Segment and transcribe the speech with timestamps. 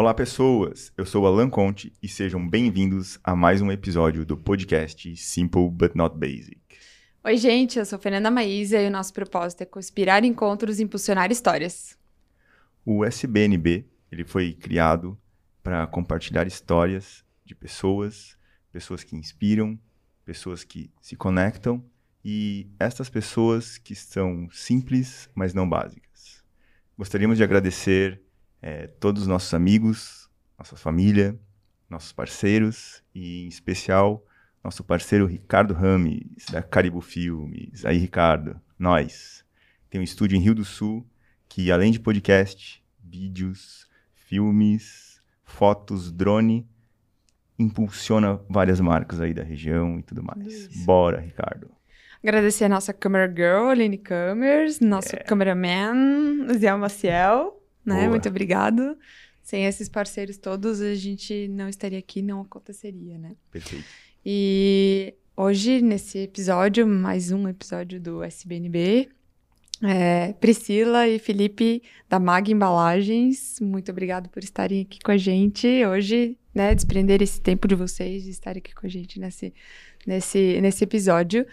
[0.00, 0.90] Olá, pessoas!
[0.96, 5.94] Eu sou Alan Conte e sejam bem-vindos a mais um episódio do podcast Simple But
[5.94, 6.58] Not Basic.
[7.22, 11.30] Oi, gente, eu sou Fernanda Maísa e o nosso propósito é conspirar encontros e impulsionar
[11.30, 11.98] histórias.
[12.82, 15.18] O SBNB ele foi criado
[15.62, 18.38] para compartilhar histórias de pessoas,
[18.72, 19.78] pessoas que inspiram,
[20.24, 21.84] pessoas que se conectam
[22.24, 26.42] e estas pessoas que são simples, mas não básicas.
[26.96, 28.22] Gostaríamos de agradecer
[28.62, 30.28] é, todos os nossos amigos,
[30.58, 31.38] nossa família,
[31.88, 34.24] nossos parceiros e, em especial,
[34.62, 37.84] nosso parceiro Ricardo Rames, da Caribu Filmes.
[37.84, 39.44] Aí, Ricardo, nós.
[39.88, 41.04] Tem um estúdio em Rio do Sul
[41.48, 46.68] que, além de podcast, vídeos, filmes, fotos, drone,
[47.58, 50.46] impulsiona várias marcas aí da região e tudo mais.
[50.46, 50.84] Isso.
[50.84, 51.70] Bora, Ricardo.
[52.22, 55.20] Agradecer a nossa camera girl, Aline Camers, nosso é.
[55.20, 58.00] cameraman, Zé Maciel né?
[58.00, 58.10] Boa.
[58.10, 58.96] Muito obrigado.
[59.42, 63.32] Sem esses parceiros todos, a gente não estaria aqui, não aconteceria, né?
[63.50, 63.84] Perfeito.
[64.24, 69.08] E hoje, nesse episódio, mais um episódio do SBNB,
[69.82, 75.66] é, Priscila e Felipe da Mag Embalagens, muito obrigado por estarem aqui com a gente
[75.86, 76.74] hoje, né?
[76.74, 79.54] Desprender esse tempo de vocês de estarem aqui com a gente nesse,
[80.06, 81.46] nesse, nesse episódio.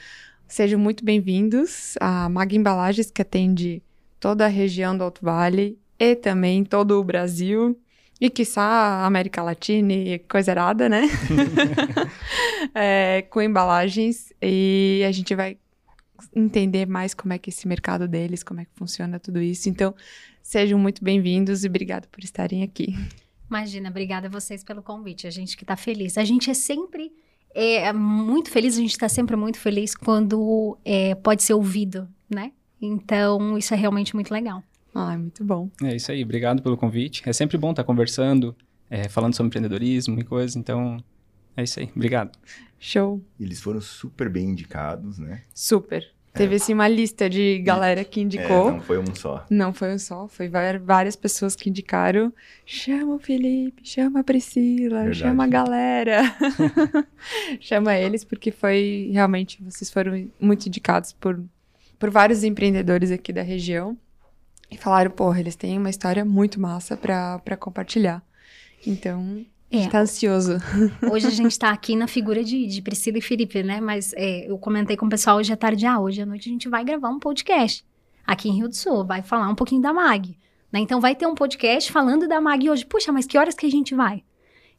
[0.46, 3.82] Sejam muito bem-vindos à Mag Embalagens, que atende
[4.20, 7.80] toda a região do Alto Vale e também todo o Brasil.
[8.20, 11.04] E quiçá a América Latina e coisa errada, né?
[12.74, 14.34] é, com embalagens.
[14.42, 15.58] E a gente vai
[16.36, 19.70] entender mais como é que esse mercado deles, como é que funciona tudo isso.
[19.70, 19.94] Então,
[20.42, 22.96] sejam muito bem-vindos e obrigado por estarem aqui.
[23.50, 25.28] Imagina, obrigada a vocês pelo convite.
[25.28, 26.18] A gente que está feliz.
[26.18, 27.12] A gente é sempre
[27.54, 32.52] é, muito feliz, a gente está sempre muito feliz quando é, pode ser ouvido, né?
[32.82, 34.64] Então, isso é realmente muito legal.
[35.00, 35.70] Ah, muito bom.
[35.84, 37.22] É isso aí, obrigado pelo convite.
[37.24, 38.56] É sempre bom estar conversando,
[38.90, 40.98] é, falando sobre empreendedorismo e coisas, então
[41.56, 42.32] é isso aí, obrigado.
[42.80, 43.22] Show.
[43.40, 45.44] Eles foram super bem indicados, né?
[45.54, 46.04] Super.
[46.34, 46.38] É.
[46.38, 48.70] Teve assim uma lista de galera que indicou.
[48.70, 49.46] É, não foi um só.
[49.52, 52.34] Não foi um só, foi várias pessoas que indicaram.
[52.66, 55.20] Chama o Felipe, chama a Priscila, Verdade.
[55.20, 56.22] chama a galera.
[57.62, 61.40] chama eles, porque foi realmente, vocês foram muito indicados por,
[62.00, 63.96] por vários empreendedores aqui da região.
[64.70, 68.22] E falaram, porra, eles têm uma história muito massa pra, pra compartilhar.
[68.86, 69.90] Então, a gente é.
[69.90, 70.58] tá ansioso.
[71.12, 73.82] Hoje a gente tá aqui na figura de, de Priscila e Felipe, né?
[73.82, 76.52] Mas é, eu comentei com o pessoal hoje à tarde, ah, hoje à noite a
[76.52, 77.86] gente vai gravar um podcast
[78.26, 80.38] aqui em Rio do Sul, vai falar um pouquinho da MAG.
[80.72, 80.82] Né?
[80.82, 82.86] Então vai ter um podcast falando da MAG hoje.
[82.86, 84.24] Puxa, mas que horas que a gente vai?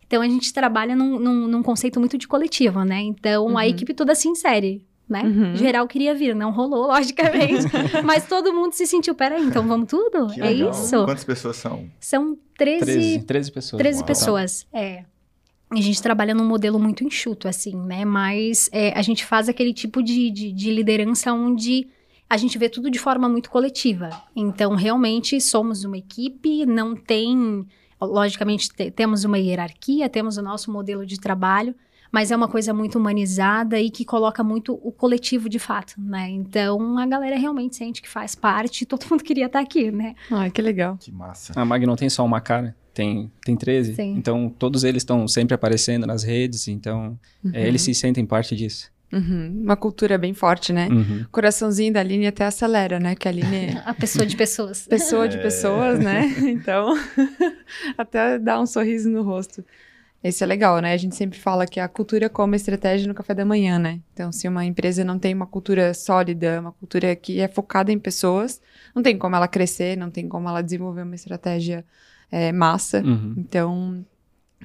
[0.07, 3.01] Então a gente trabalha num, num, num conceito muito de coletivo, né?
[3.01, 3.59] Então uhum.
[3.59, 5.23] a equipe toda se insere né?
[5.23, 5.57] Uhum.
[5.57, 7.67] Geral queria vir, não rolou, logicamente.
[8.05, 10.29] mas todo mundo se sentiu, peraí, então vamos tudo?
[10.29, 10.71] Que é legal.
[10.71, 11.05] isso?
[11.05, 11.89] Quantas pessoas são?
[11.99, 12.85] São 13...
[12.85, 13.79] 13, 13 pessoas.
[13.79, 14.07] 13 Uau.
[14.07, 15.05] pessoas, é.
[15.71, 18.05] A gente trabalha num modelo muito enxuto, assim, né?
[18.05, 21.89] Mas é, a gente faz aquele tipo de, de, de liderança onde
[22.29, 24.11] a gente vê tudo de forma muito coletiva.
[24.35, 27.67] Então, realmente, somos uma equipe, não tem...
[28.01, 31.75] Logicamente, temos uma hierarquia, temos o nosso modelo de trabalho,
[32.11, 36.29] mas é uma coisa muito humanizada e que coloca muito o coletivo de fato, né?
[36.31, 40.15] Então a galera realmente sente que faz parte e todo mundo queria estar aqui, né?
[40.31, 40.97] Ai, que legal.
[40.99, 41.53] Que massa.
[41.55, 43.95] A Mag não tem só uma cara, tem, tem 13.
[43.95, 44.15] Sim.
[44.17, 47.51] Então todos eles estão sempre aparecendo nas redes, então uhum.
[47.53, 48.91] é, eles se sentem parte disso.
[49.13, 49.63] Uhum.
[49.63, 50.89] Uma cultura bem forte, né?
[50.89, 51.23] Uhum.
[51.23, 53.15] O coraçãozinho da Aline até acelera, né?
[53.15, 53.57] Que a Aline...
[53.57, 54.87] É a pessoa de pessoas.
[54.87, 55.43] pessoa de é.
[55.43, 56.29] pessoas, né?
[56.49, 56.95] Então,
[57.97, 59.65] até dá um sorriso no rosto.
[60.23, 60.93] Isso é legal, né?
[60.93, 64.01] A gente sempre fala que a cultura como estratégia no café da manhã, né?
[64.13, 67.99] Então, se uma empresa não tem uma cultura sólida, uma cultura que é focada em
[67.99, 68.61] pessoas,
[68.95, 71.85] não tem como ela crescer, não tem como ela desenvolver uma estratégia
[72.33, 73.01] é, massa.
[73.01, 73.35] Uhum.
[73.39, 74.05] Então,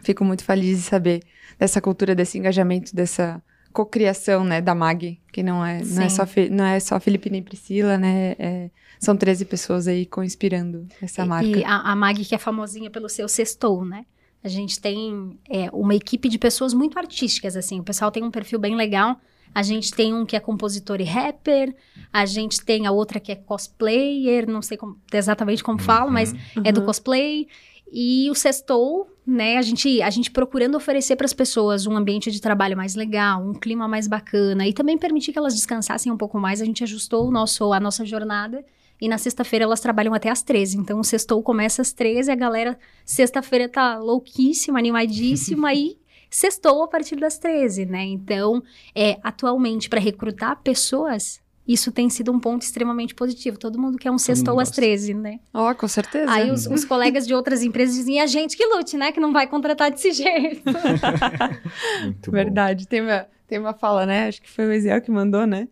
[0.01, 1.21] fico muito feliz de saber
[1.59, 3.41] dessa cultura, desse engajamento, dessa
[3.71, 7.41] cocriação, né, da MAG, que não é, não é, só, não é só Felipe nem
[7.41, 8.35] Priscila, né?
[8.37, 8.69] É,
[8.99, 11.47] são 13 pessoas aí co-inspirando essa marca.
[11.47, 14.05] E a, a MAG que é famosinha pelo seu sextou, né?
[14.43, 17.79] A gente tem é, uma equipe de pessoas muito artísticas, assim.
[17.79, 19.17] O pessoal tem um perfil bem legal.
[19.55, 21.75] A gente tem um que é compositor e rapper,
[22.11, 25.85] a gente tem a outra que é cosplayer, não sei como, exatamente como uhum.
[25.85, 26.63] falo, mas uhum.
[26.65, 27.47] é do cosplay.
[27.91, 32.31] E o Sextou, né, a gente, a gente procurando oferecer para as pessoas um ambiente
[32.31, 36.17] de trabalho mais legal, um clima mais bacana e também permitir que elas descansassem um
[36.17, 38.65] pouco mais, a gente ajustou o nosso, a nossa jornada
[38.99, 40.77] e na sexta-feira elas trabalham até às 13.
[40.77, 45.97] Então o sextou começa às 13, a galera sexta-feira tá louquíssima, animadíssima e
[46.29, 48.03] sextou a partir das 13, né?
[48.05, 48.63] Então,
[48.95, 53.57] é, atualmente para recrutar pessoas, isso tem sido um ponto extremamente positivo.
[53.57, 55.39] Todo mundo quer um sextou às 13, né?
[55.53, 56.29] Ó, oh, com certeza.
[56.29, 59.11] Aí os, os, colegas de outras empresas dizem, a gente que lute, né?
[59.11, 60.63] Que não vai contratar desse jeito.
[62.03, 62.87] Muito Verdade.
[62.87, 64.27] Tem uma, tem uma fala, né?
[64.27, 65.69] Acho que foi o Ezequiel que mandou, né?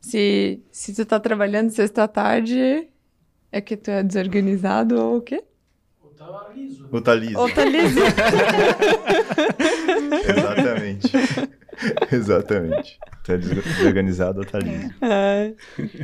[0.00, 2.88] Se, se tu tá trabalhando sexta tarde,
[3.52, 5.44] é que tu é desorganizado ou o quê?
[6.02, 6.88] Otalizo.
[6.90, 7.38] Otalizo.
[7.38, 8.00] Otalizo.
[10.28, 11.12] Exatamente.
[12.12, 12.98] Exatamente.
[13.24, 14.94] Tá desorganizado ou tá livre.
[15.02, 15.54] É.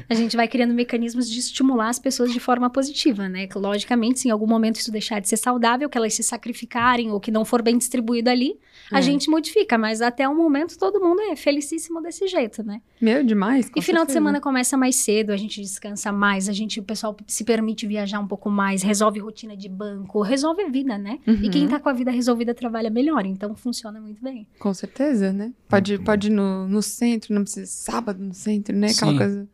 [0.08, 3.48] A gente vai criando mecanismos de estimular as pessoas de forma positiva, né?
[3.54, 7.20] Logicamente, se em algum momento isso deixar de ser saudável, que elas se sacrificarem ou
[7.20, 8.58] que não for bem distribuído ali,
[8.90, 9.02] a é.
[9.02, 9.76] gente modifica.
[9.76, 12.80] Mas até o momento todo mundo é felicíssimo desse jeito, né?
[13.00, 13.70] Meu, demais.
[13.74, 17.16] E final de semana começa mais cedo, a gente descansa mais, a gente, o pessoal
[17.26, 21.18] se permite viajar um pouco mais, resolve rotina de banco, resolve a vida, né?
[21.26, 21.40] Uhum.
[21.42, 21.68] E quem uhum.
[21.68, 24.46] tá com a vida resolvida trabalha melhor, então funciona muito bem.
[24.58, 25.52] Com certeza, né?
[25.68, 28.88] Pode, pode ir no, no centro, não precisa sábado no centro, né?
[28.90, 29.18] Aquela Sim.
[29.18, 29.48] coisa.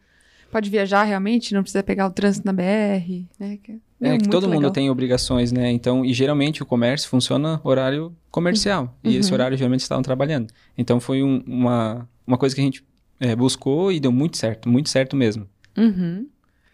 [0.50, 3.58] Pode viajar realmente, não precisa pegar o trânsito na BR, né?
[4.02, 4.60] É, é que todo legal.
[4.60, 5.70] mundo tem obrigações, né?
[5.70, 8.94] Então, e geralmente o comércio funciona horário comercial.
[9.04, 9.10] Uhum.
[9.10, 9.34] E esse uhum.
[9.34, 10.52] horário geralmente estavam trabalhando.
[10.76, 12.84] Então foi um, uma, uma coisa que a gente
[13.20, 15.46] é, buscou e deu muito certo, muito certo mesmo.
[15.78, 16.26] Uhum.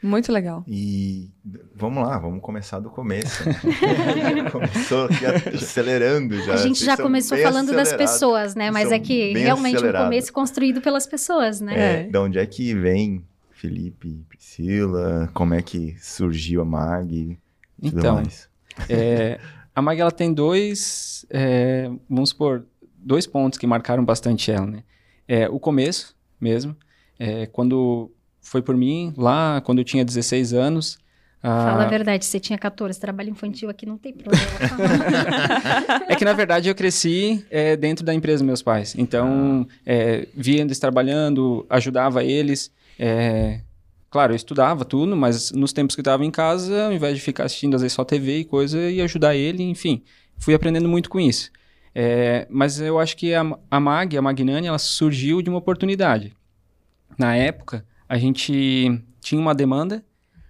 [0.02, 0.64] Muito legal.
[0.66, 1.28] E
[1.74, 3.42] vamos lá, vamos começar do começo.
[4.52, 6.54] começou aqui acelerando já.
[6.54, 8.70] A gente já começou falando das pessoas, né?
[8.70, 11.74] Mas é que realmente o um começo construído pelas pessoas, né?
[11.76, 12.02] É, é.
[12.04, 13.24] De onde é que vem
[13.58, 15.28] Felipe, Priscila?
[15.34, 17.36] Como é que surgiu a Mag?
[17.82, 18.22] Então,
[18.88, 19.40] é,
[19.74, 22.64] a Mag ela tem dois, é, vamos supor,
[22.96, 24.84] dois pontos que marcaram bastante ela, né?
[25.26, 26.76] É, o começo mesmo,
[27.18, 30.96] é, quando foi por mim lá quando eu tinha 16 anos.
[31.40, 34.44] Fala a verdade, você tinha 14, trabalho infantil aqui não tem problema.
[36.08, 38.94] é que na verdade eu cresci é, dentro da empresa dos meus pais.
[38.96, 39.74] Então, ah.
[39.84, 42.72] é, via eles trabalhando, ajudava eles.
[42.98, 43.60] É,
[44.10, 47.44] claro, eu estudava tudo, mas nos tempos que estava em casa, ao invés de ficar
[47.44, 50.02] assistindo às vezes só TV e coisa, ia ajudar ele, enfim.
[50.36, 51.50] Fui aprendendo muito com isso.
[51.94, 56.32] É, mas eu acho que a, a MAG, a Magnani, ela surgiu de uma oportunidade.
[57.18, 60.04] Na época, a gente tinha uma demanda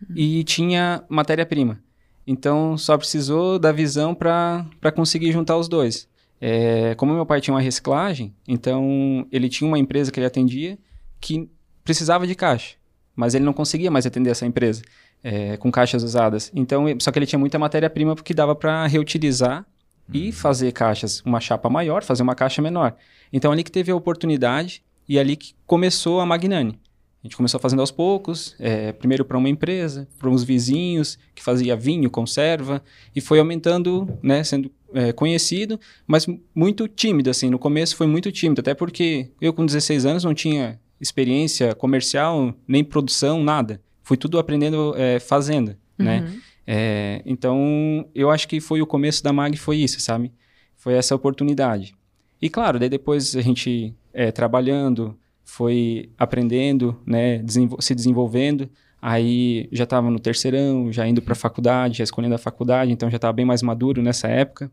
[0.08, 0.16] uhum.
[0.16, 1.80] e tinha matéria-prima.
[2.26, 6.06] Então, só precisou da visão para conseguir juntar os dois.
[6.40, 10.78] É, como meu pai tinha uma reciclagem, então ele tinha uma empresa que ele atendia
[11.20, 11.50] que
[11.88, 12.75] precisava de caixa,
[13.17, 14.82] mas ele não conseguia mais atender essa empresa
[15.25, 16.52] é, com caixas usadas.
[16.55, 19.64] Então, só que ele tinha muita matéria-prima porque dava para reutilizar
[20.12, 20.32] e uhum.
[20.32, 22.94] fazer caixas, uma chapa maior, fazer uma caixa menor.
[23.32, 26.79] Então, ali que teve a oportunidade e ali que começou a Magnani.
[27.25, 31.43] A gente começou fazendo aos poucos, é, primeiro para uma empresa, para uns vizinhos que
[31.43, 32.82] fazia vinho, conserva,
[33.17, 38.31] e foi aumentando, né, sendo é, conhecido, mas muito tímido, assim, no começo foi muito
[38.31, 43.80] tímido, até porque eu com 16 anos não tinha experiência comercial, nem produção, nada.
[44.02, 46.20] Fui tudo aprendendo é, fazendo, né?
[46.20, 46.26] uhum.
[46.26, 46.40] né?
[46.70, 50.30] É, então, eu acho que foi o começo da MAG, foi isso, sabe?
[50.76, 51.94] Foi essa oportunidade.
[52.42, 58.68] E claro, daí depois a gente é, trabalhando, foi aprendendo, né, desenvol se desenvolvendo.
[59.00, 63.08] Aí já estava no terceirão, já indo para a faculdade, já escolhendo a faculdade, então
[63.08, 64.70] já estava bem mais maduro nessa época.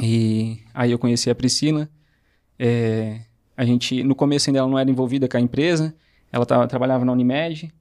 [0.00, 1.88] E aí eu conheci a Priscila.
[2.58, 3.20] É,
[3.56, 5.94] a gente, no começo ainda ela não era envolvida com a empresa,
[6.30, 7.72] ela tava, trabalhava na Unimed,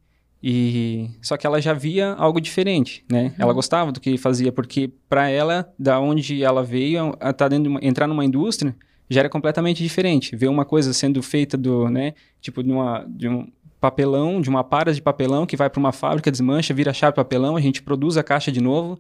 [0.41, 3.24] e só que ela já via algo diferente, né?
[3.25, 3.34] Uhum.
[3.39, 7.70] Ela gostava do que fazia, porque para ela, da onde ela veio, tá dentro de
[7.70, 8.75] uma, entrar numa indústria,
[9.10, 10.36] já era completamente diferente.
[10.36, 13.48] Ver uma coisa sendo feita do, né, tipo de, uma, de um
[13.82, 17.55] papelão, de uma para de papelão que vai para uma fábrica, desmancha, vira chave papelão,
[17.55, 19.00] a gente produz a caixa de novo,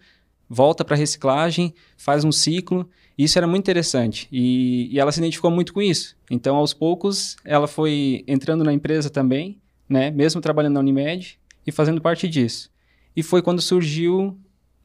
[0.49, 2.89] volta para reciclagem, faz um ciclo.
[3.17, 6.17] Isso era muito interessante e, e, ela se identificou muito com isso.
[6.29, 11.71] Então, aos poucos, ela foi entrando na empresa também, né, mesmo trabalhando na Unimed e
[11.71, 12.69] fazendo parte disso.
[13.15, 14.37] E foi quando surgiu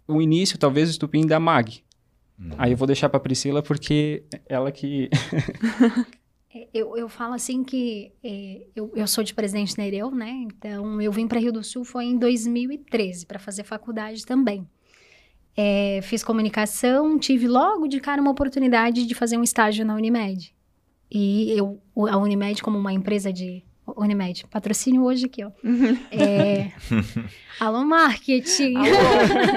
[0.07, 1.83] o início, talvez, o estupim da MAG,
[2.57, 5.11] Aí eu vou deixar para Priscila porque ela que.
[6.53, 10.31] É, eu, eu falo assim que é, eu, eu sou de Presidente Nereu, né?
[10.31, 14.67] Então eu vim para Rio do Sul foi em 2013 para fazer faculdade também.
[15.57, 20.55] É, fiz comunicação, tive logo de cara uma oportunidade de fazer um estágio na Unimed.
[21.11, 23.65] E eu, a Unimed, como uma empresa de
[23.97, 25.51] Unimed, patrocínio hoje aqui, ó.
[25.65, 25.99] Uhum.
[26.11, 26.71] É...
[27.59, 28.75] Alô, marketing!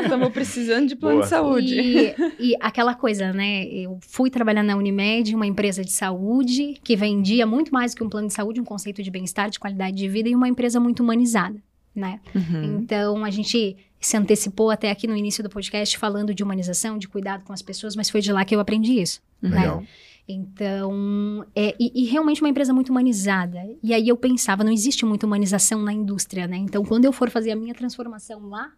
[0.04, 1.24] Estamos precisando de plano Boa.
[1.24, 1.80] de saúde.
[1.80, 3.66] E, e, aquela coisa, né?
[3.66, 8.10] Eu fui trabalhar na Unimed, uma empresa de saúde, que vendia muito mais que um
[8.10, 11.02] plano de saúde, um conceito de bem-estar, de qualidade de vida, e uma empresa muito
[11.02, 11.62] humanizada.
[11.96, 12.20] Né?
[12.34, 12.80] Uhum.
[12.80, 17.08] Então, a gente se antecipou até aqui no início do podcast falando de humanização, de
[17.08, 19.22] cuidado com as pessoas, mas foi de lá que eu aprendi isso.
[19.42, 19.62] né?
[19.62, 19.84] Legal.
[20.28, 23.60] Então, é, e, e realmente uma empresa muito humanizada.
[23.82, 26.58] E aí eu pensava, não existe muita humanização na indústria, né?
[26.58, 28.72] Então, quando eu for fazer a minha transformação lá,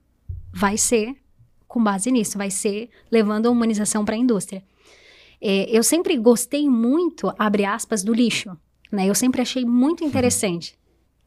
[0.51, 1.15] vai ser
[1.67, 4.63] com base nisso, vai ser levando a humanização para a indústria.
[5.41, 8.57] É, eu sempre gostei muito, abre aspas, do lixo.
[8.91, 9.07] Né?
[9.07, 10.75] Eu sempre achei muito interessante.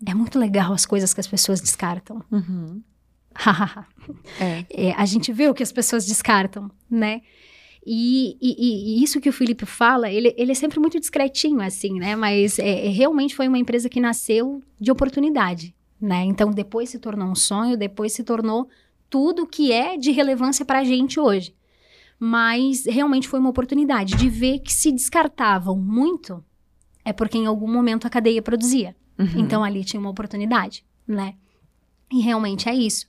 [0.06, 2.22] É muito legal as coisas que as pessoas descartam.
[2.30, 2.82] Uhum.
[4.40, 4.64] É.
[4.70, 7.20] É, a gente vê o que as pessoas descartam, né?
[7.86, 11.98] E, e- e isso que o Felipe fala, ele, ele é sempre muito discretinho, assim,
[11.98, 12.16] né?
[12.16, 16.24] Mas é, é, realmente foi uma empresa que nasceu de oportunidade, né?
[16.24, 18.68] Então, depois se tornou um sonho, depois se tornou
[19.10, 21.54] tudo que é de relevância para a gente hoje.
[22.18, 26.44] Mas realmente foi uma oportunidade de ver que se descartavam muito,
[27.04, 28.96] é porque em algum momento a cadeia produzia.
[29.18, 29.26] Uhum.
[29.40, 31.34] Então ali tinha uma oportunidade, né?
[32.12, 33.06] E realmente é isso.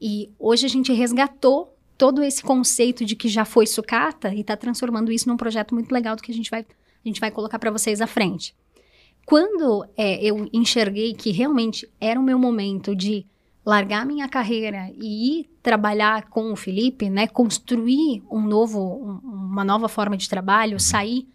[0.00, 4.56] E hoje a gente resgatou todo esse conceito de que já foi sucata e está
[4.56, 7.58] transformando isso num projeto muito legal do que a gente vai, a gente vai colocar
[7.58, 8.54] para vocês à frente.
[9.24, 13.24] Quando é, eu enxerguei que realmente era o meu momento de
[13.64, 19.62] largar minha carreira e ir trabalhar com o Felipe, né, construir um novo, um- uma
[19.62, 21.28] nova forma de trabalho, sair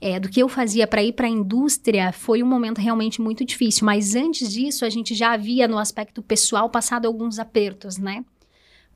[0.00, 3.44] é, do que eu fazia para ir para a indústria foi um momento realmente muito
[3.44, 3.84] difícil.
[3.84, 8.24] Mas antes disso, a gente já havia no aspecto pessoal passado alguns apertos, né?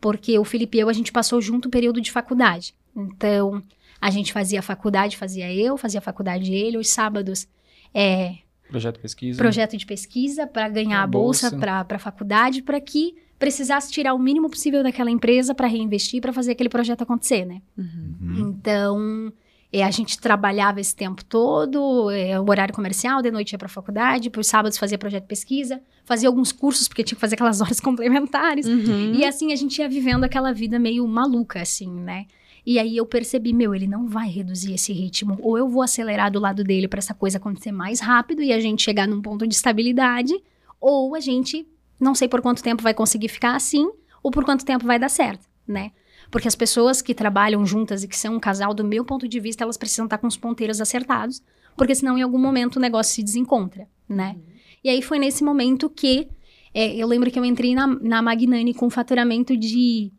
[0.00, 2.75] Porque o Felipe e eu, a gente passou junto o período de faculdade.
[2.96, 3.62] Então,
[4.00, 7.46] a gente fazia faculdade, fazia eu, fazia faculdade ele, os sábados
[7.92, 8.37] é,
[8.68, 9.38] Projeto de pesquisa.
[9.38, 11.84] projeto de pesquisa para ganhar A bolsa bolsa.
[11.84, 16.32] para a faculdade, para que precisasse tirar o mínimo possível daquela empresa para reinvestir, para
[16.32, 17.61] fazer aquele projeto acontecer, né?
[17.76, 18.14] Uhum.
[18.20, 18.49] Uhum.
[18.49, 19.32] Então,
[19.75, 23.66] é, a gente trabalhava esse tempo todo, é, o horário comercial, de noite ia para
[23.66, 27.35] a faculdade, por sábados fazia projeto de pesquisa, fazia alguns cursos, porque tinha que fazer
[27.35, 28.66] aquelas horas complementares.
[28.66, 29.14] Uhum.
[29.14, 32.26] E assim a gente ia vivendo aquela vida meio maluca, assim, né?
[32.64, 35.37] E aí eu percebi, meu, ele não vai reduzir esse ritmo.
[35.43, 38.61] Ou eu vou acelerar do lado dele para essa coisa acontecer mais rápido e a
[38.61, 40.33] gente chegar num ponto de estabilidade,
[40.81, 41.66] ou a gente
[41.99, 43.90] não sei por quanto tempo vai conseguir ficar assim,
[44.23, 45.90] ou por quanto tempo vai dar certo, né?
[46.34, 49.38] Porque as pessoas que trabalham juntas e que são um casal, do meu ponto de
[49.38, 51.40] vista, elas precisam estar com os ponteiros acertados,
[51.76, 54.34] porque senão em algum momento o negócio se desencontra, né?
[54.82, 56.26] E aí foi nesse momento que
[56.74, 60.10] é, eu lembro que eu entrei na, na Magnani com faturamento de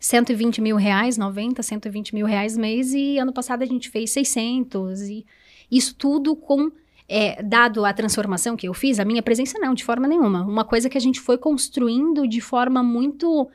[0.00, 5.02] 120 mil reais, 90, 120 mil reais mês, e ano passado a gente fez 600,
[5.02, 5.24] e
[5.70, 6.72] isso tudo com,
[7.08, 10.64] é, dado a transformação que eu fiz, a minha presença não, de forma nenhuma, uma
[10.64, 13.48] coisa que a gente foi construindo de forma muito,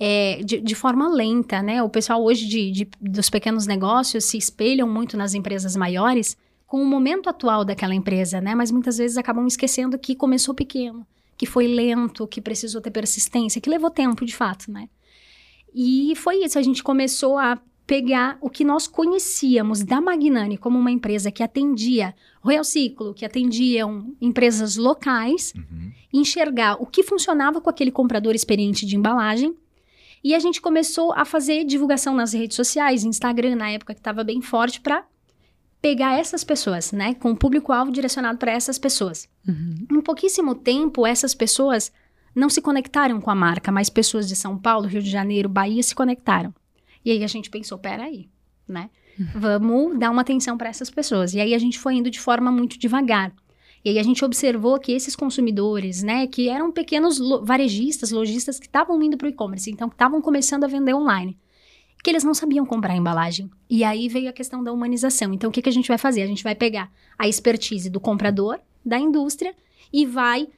[0.00, 4.36] é, de, de forma lenta, né, o pessoal hoje de, de- dos pequenos negócios se
[4.38, 6.36] espelham muito nas empresas maiores,
[6.66, 11.06] com o momento atual daquela empresa, né, mas muitas vezes acabam esquecendo que começou pequeno,
[11.36, 14.88] que foi lento, que precisou ter persistência, que levou tempo, de fato, né.
[15.74, 20.78] E foi isso, a gente começou a pegar o que nós conhecíamos da Magnani como
[20.78, 25.90] uma empresa que atendia Royal Ciclo, que atendiam empresas locais, Uhum.
[26.12, 29.54] enxergar o que funcionava com aquele comprador experiente de embalagem.
[30.22, 34.24] E a gente começou a fazer divulgação nas redes sociais, Instagram, na época que estava
[34.24, 35.04] bem forte, para
[35.80, 37.14] pegar essas pessoas, né?
[37.14, 39.28] Com o público-alvo direcionado para essas pessoas.
[39.46, 39.86] Uhum.
[39.90, 41.92] Em pouquíssimo tempo, essas pessoas
[42.34, 45.82] não se conectaram com a marca, mas pessoas de São Paulo, Rio de Janeiro, Bahia
[45.82, 46.54] se conectaram.
[47.04, 48.28] E aí a gente pensou, peraí,
[48.66, 48.90] né?
[49.34, 51.34] Vamos dar uma atenção para essas pessoas.
[51.34, 53.32] E aí a gente foi indo de forma muito devagar.
[53.84, 58.58] E aí a gente observou que esses consumidores, né, que eram pequenos lo- varejistas, lojistas
[58.58, 61.38] que estavam indo para o e-commerce, então que estavam começando a vender online,
[62.02, 63.50] que eles não sabiam comprar embalagem.
[63.68, 65.32] E aí veio a questão da humanização.
[65.32, 66.22] Então o que, que a gente vai fazer?
[66.22, 69.54] A gente vai pegar a expertise do comprador, da indústria
[69.92, 70.48] e vai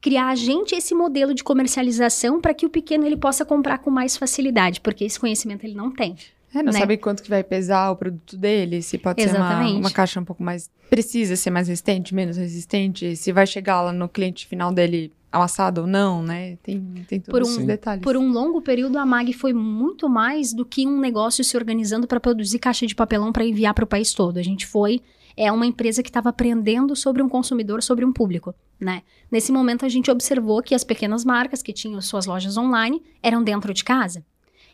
[0.00, 3.90] criar a gente esse modelo de comercialização para que o pequeno ele possa comprar com
[3.90, 6.16] mais facilidade, porque esse conhecimento ele não tem.
[6.54, 6.78] É, não né?
[6.78, 9.76] sabe quanto que vai pesar o produto dele, se pode ser uma, Exatamente.
[9.80, 10.70] uma caixa um pouco mais...
[10.90, 15.80] Precisa ser mais resistente, menos resistente, se vai chegar lá no cliente final dele amassado
[15.80, 16.56] ou não, né?
[16.62, 16.78] Tem,
[17.08, 18.02] tem todos um- esses detalhes.
[18.02, 22.06] Por um longo período, a MAG foi muito mais do que um negócio se organizando
[22.06, 24.36] para produzir caixa de papelão para enviar para o país todo.
[24.36, 25.00] A gente foi
[25.34, 29.02] é uma empresa que estava aprendendo sobre um consumidor, sobre um público, né?
[29.30, 33.42] Nesse momento, a gente observou que as pequenas marcas que tinham suas lojas online eram
[33.42, 34.22] dentro de casa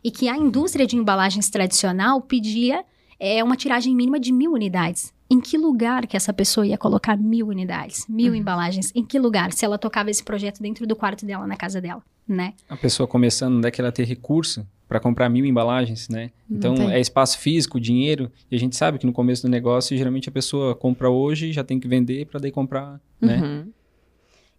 [0.03, 2.85] e que a indústria de embalagens tradicional pedia
[3.19, 5.13] é, uma tiragem mínima de mil unidades.
[5.31, 8.91] Em que lugar que essa pessoa ia colocar mil unidades, mil embalagens?
[8.95, 9.53] Em que lugar?
[9.53, 12.55] Se ela tocava esse projeto dentro do quarto dela, na casa dela, né?
[12.69, 16.31] A pessoa começando, onde é que ela ter recurso para comprar mil embalagens, né?
[16.51, 16.93] Então, tem.
[16.93, 20.33] é espaço físico, dinheiro, e a gente sabe que no começo do negócio, geralmente a
[20.33, 23.67] pessoa compra hoje, já tem que vender para daí comprar, né?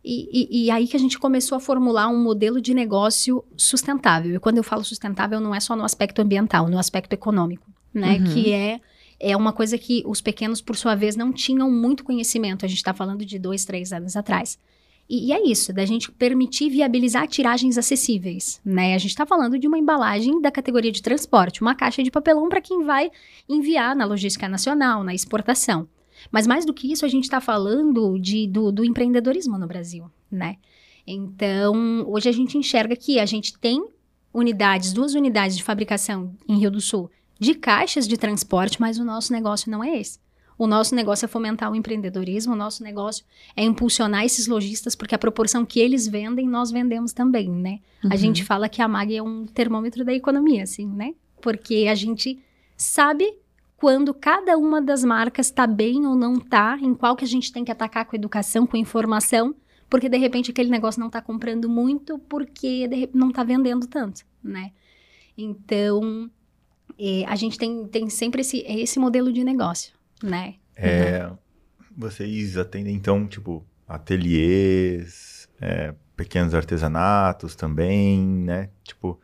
[0.03, 4.35] E, e, e, aí que a gente começou a formular um modelo de negócio sustentável.
[4.35, 8.17] E quando eu falo sustentável, não é só no aspecto ambiental, no aspecto econômico, né?
[8.17, 8.33] Uhum.
[8.33, 8.79] Que é,
[9.19, 12.65] é uma coisa que os pequenos, por sua vez, não tinham muito conhecimento.
[12.65, 14.57] A gente está falando de dois, três anos atrás.
[15.09, 18.93] E, e, é isso, da gente permitir viabilizar tiragens acessíveis, né?
[18.93, 22.47] A gente está falando de uma embalagem da categoria de transporte, uma caixa de papelão
[22.47, 23.11] para quem vai
[23.49, 25.87] enviar na logística nacional, na exportação.
[26.31, 30.09] Mas mais do que isso, a gente está falando de, do, do empreendedorismo no Brasil,
[30.31, 30.57] né?
[31.05, 33.83] Então, hoje a gente enxerga que a gente tem
[34.33, 37.09] unidades, duas unidades de fabricação em Rio do Sul
[37.39, 40.19] de caixas de transporte, mas o nosso negócio não é esse.
[40.57, 43.23] O nosso negócio é fomentar o empreendedorismo, o nosso negócio
[43.55, 47.79] é impulsionar esses lojistas, porque a proporção que eles vendem, nós vendemos também, né?
[48.03, 48.09] Uhum.
[48.11, 51.15] A gente fala que a MAG é um termômetro da economia, assim, né?
[51.41, 52.37] Porque a gente
[52.75, 53.38] sabe
[53.79, 57.51] quando cada uma das marcas está bem ou não está, em qual que a gente
[57.51, 59.55] tem que atacar com educação, com informação,
[59.89, 64.71] porque de repente aquele negócio não está comprando muito porque não está vendendo tanto, né?
[65.37, 66.29] Então,
[66.99, 70.55] é, a gente tem, tem sempre esse, esse modelo de negócio né?
[70.75, 71.37] É, uhum.
[71.97, 78.69] Vocês atendem, então, tipo, ateliês, é, pequenos artesanatos também, né?
[78.83, 79.19] Tipo,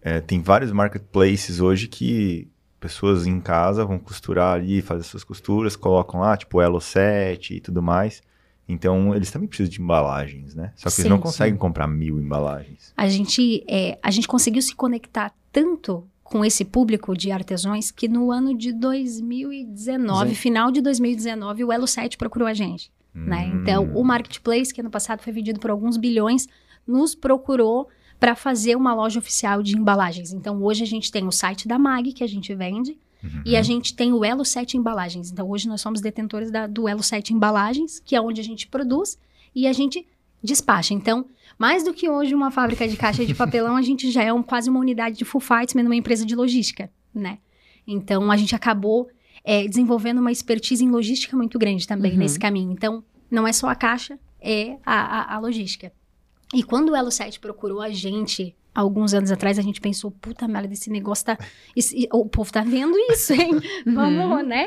[0.00, 5.76] é, tem vários marketplaces hoje que pessoas em casa vão costurar ali, fazer suas costuras,
[5.76, 8.22] colocam lá, tipo, Elo 7 e tudo mais.
[8.68, 10.72] Então, eles também precisam de embalagens, né?
[10.76, 11.58] Só que sim, eles não conseguem sim.
[11.58, 12.92] comprar mil embalagens.
[12.96, 18.06] A gente, é, a gente conseguiu se conectar tanto com esse público de artesãos que
[18.06, 20.34] no ano de 2019, Sim.
[20.34, 22.92] final de 2019, o Elo 7 procurou a gente.
[23.16, 23.24] Hum.
[23.24, 23.50] Né?
[23.54, 26.46] Então, o Marketplace, que ano passado foi vendido por alguns bilhões,
[26.86, 30.32] nos procurou para fazer uma loja oficial de embalagens.
[30.32, 33.42] Então, hoje a gente tem o site da MAG, que a gente vende, uhum.
[33.44, 35.30] e a gente tem o Elo 7 Embalagens.
[35.30, 38.66] Então, hoje nós somos detentores da, do Elo 7 Embalagens, que é onde a gente
[38.66, 39.18] produz,
[39.54, 40.06] e a gente
[40.42, 40.94] despacha.
[40.94, 41.26] Então,
[41.58, 44.42] mais do que hoje uma fábrica de caixa de papelão, a gente já é um,
[44.42, 47.38] quase uma unidade de full fights, numa empresa de logística, né?
[47.86, 49.08] Então, a gente acabou
[49.44, 52.18] é, desenvolvendo uma expertise em logística muito grande também uhum.
[52.18, 52.72] nesse caminho.
[52.72, 55.92] Então, não é só a caixa, é a, a, a logística.
[56.54, 60.48] E quando o Elo 7 procurou a gente, alguns anos atrás, a gente pensou, puta
[60.48, 61.38] merda, esse negócio tá...
[61.76, 63.60] Esse, o povo tá vendo isso, hein?
[63.84, 64.46] Vamos, uhum.
[64.46, 64.66] né?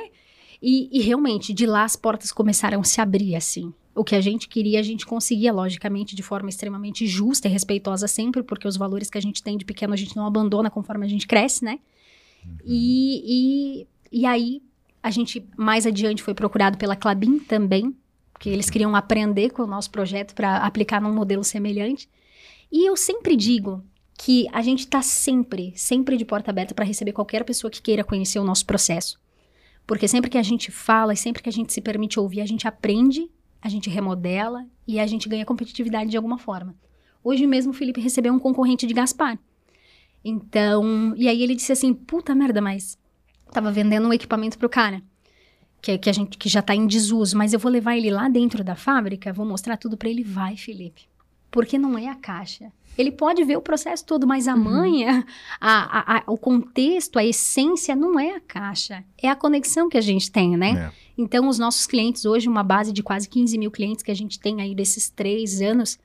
[0.61, 4.21] E, e, realmente, de lá as portas começaram a se abrir, assim o que a
[4.21, 8.77] gente queria, a gente conseguia, logicamente, de forma extremamente justa e respeitosa sempre, porque os
[8.77, 11.63] valores que a gente tem de pequeno a gente não abandona conforme a gente cresce,
[11.63, 11.79] né?
[12.45, 12.57] Uhum.
[12.65, 14.61] E, e, e aí,
[15.03, 17.95] a gente mais adiante foi procurado pela Clabin também,
[18.41, 22.09] que eles queriam aprender com o nosso projeto para aplicar num modelo semelhante.
[22.69, 23.83] E eu sempre digo
[24.17, 28.03] que a gente está sempre, sempre de porta aberta para receber qualquer pessoa que queira
[28.03, 29.17] conhecer o nosso processo.
[29.87, 32.45] Porque sempre que a gente fala e sempre que a gente se permite ouvir, a
[32.45, 33.29] gente aprende
[33.61, 36.75] a gente remodela e a gente ganha competitividade de alguma forma.
[37.23, 39.37] Hoje mesmo o Felipe recebeu um concorrente de Gaspar.
[40.25, 42.97] Então, e aí ele disse assim: puta merda, mas
[43.51, 45.03] tava vendendo um equipamento pro cara.
[45.81, 48.29] Que, que a gente que já tá em desuso, mas eu vou levar ele lá
[48.29, 50.23] dentro da fábrica, vou mostrar tudo para ele.
[50.23, 51.03] Vai, Felipe.
[51.49, 52.71] Porque não é a caixa.
[52.97, 54.63] Ele pode ver o processo todo, mas a uhum.
[54.63, 55.25] manha,
[55.59, 59.03] a, a, a, o contexto, a essência não é a caixa.
[59.21, 60.91] É a conexão que a gente tem, né?
[60.93, 61.01] É.
[61.17, 64.39] Então, os nossos clientes, hoje, uma base de quase 15 mil clientes que a gente
[64.39, 65.99] tem aí desses três anos,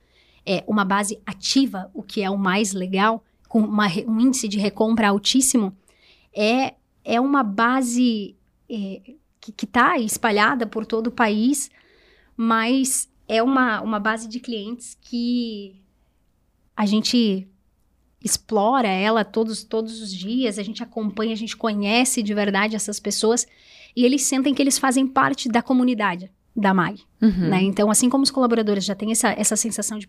[0.45, 4.57] é uma base ativa, o que é o mais legal, com uma, um índice de
[4.57, 5.75] recompra altíssimo,
[6.33, 8.35] é, é uma base
[8.69, 9.01] é,
[9.51, 11.69] que está espalhada por todo o país,
[12.35, 15.81] mas é uma, uma base de clientes que
[16.75, 17.47] a gente
[18.23, 22.99] explora ela todos, todos os dias, a gente acompanha, a gente conhece de verdade essas
[22.99, 23.47] pessoas
[23.95, 27.49] e eles sentem que eles fazem parte da comunidade da MAG, uhum.
[27.49, 27.61] né?
[27.61, 30.07] Então, assim como os colaboradores já têm essa, essa sensação de,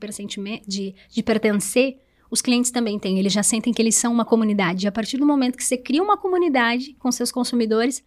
[0.66, 1.98] de, de pertencer,
[2.30, 3.18] os clientes também têm.
[3.18, 4.86] Eles já sentem que eles são uma comunidade.
[4.86, 8.02] E a partir do momento que você cria uma comunidade com seus consumidores,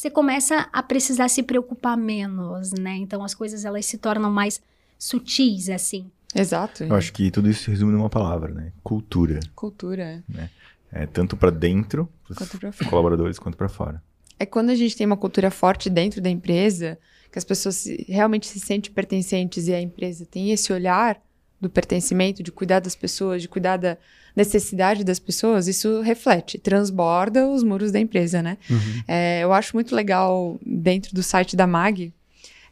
[0.00, 2.96] você começa a precisar se preocupar menos, né?
[2.96, 4.58] Então, as coisas elas se tornam mais
[4.98, 6.10] sutis, assim.
[6.34, 6.84] Exato.
[6.84, 8.72] Eu acho que tudo isso se resume numa palavra, né?
[8.82, 9.40] Cultura.
[9.54, 10.24] Cultura.
[10.26, 10.48] Né?
[10.90, 14.02] É, tanto para dentro, os colaboradores, quanto para fora.
[14.38, 16.98] É quando a gente tem uma cultura forte dentro da empresa,
[17.30, 21.20] que as pessoas se, realmente se sentem pertencentes e a empresa tem esse olhar
[21.60, 23.98] do pertencimento, de cuidar das pessoas, de cuidar da
[24.34, 28.56] necessidade das pessoas, isso reflete, transborda os muros da empresa, né?
[28.70, 29.02] Uhum.
[29.06, 32.14] É, eu acho muito legal dentro do site da MAG,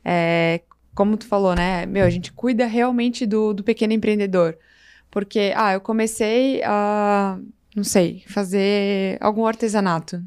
[0.04, 0.60] é,
[0.94, 1.84] como tu falou, né?
[1.84, 4.56] Meu, a gente cuida realmente do, do pequeno empreendedor.
[5.10, 7.38] Porque, ah, eu comecei a,
[7.74, 10.22] não sei, fazer algum artesanato.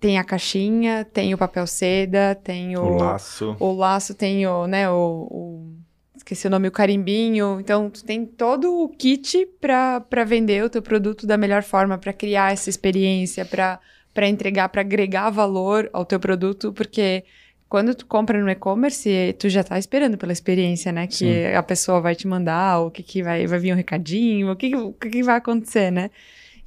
[0.00, 2.82] Tem a caixinha, tem o papel seda, tem o...
[2.82, 3.56] O laço.
[3.60, 5.28] O laço, tem o, né, o...
[5.30, 5.81] o
[6.22, 7.58] Esqueci o nome, o carimbinho.
[7.58, 12.12] Então, tu tem todo o kit para vender o teu produto da melhor forma, para
[12.12, 13.80] criar essa experiência, para
[14.28, 17.24] entregar, para agregar valor ao teu produto, porque
[17.68, 21.08] quando tu compra no e-commerce, tu já tá esperando pela experiência, né?
[21.08, 21.54] Que Sim.
[21.56, 24.76] a pessoa vai te mandar, o que que vai, vai vir um recadinho, o que,
[24.76, 26.08] o que, que vai acontecer, né?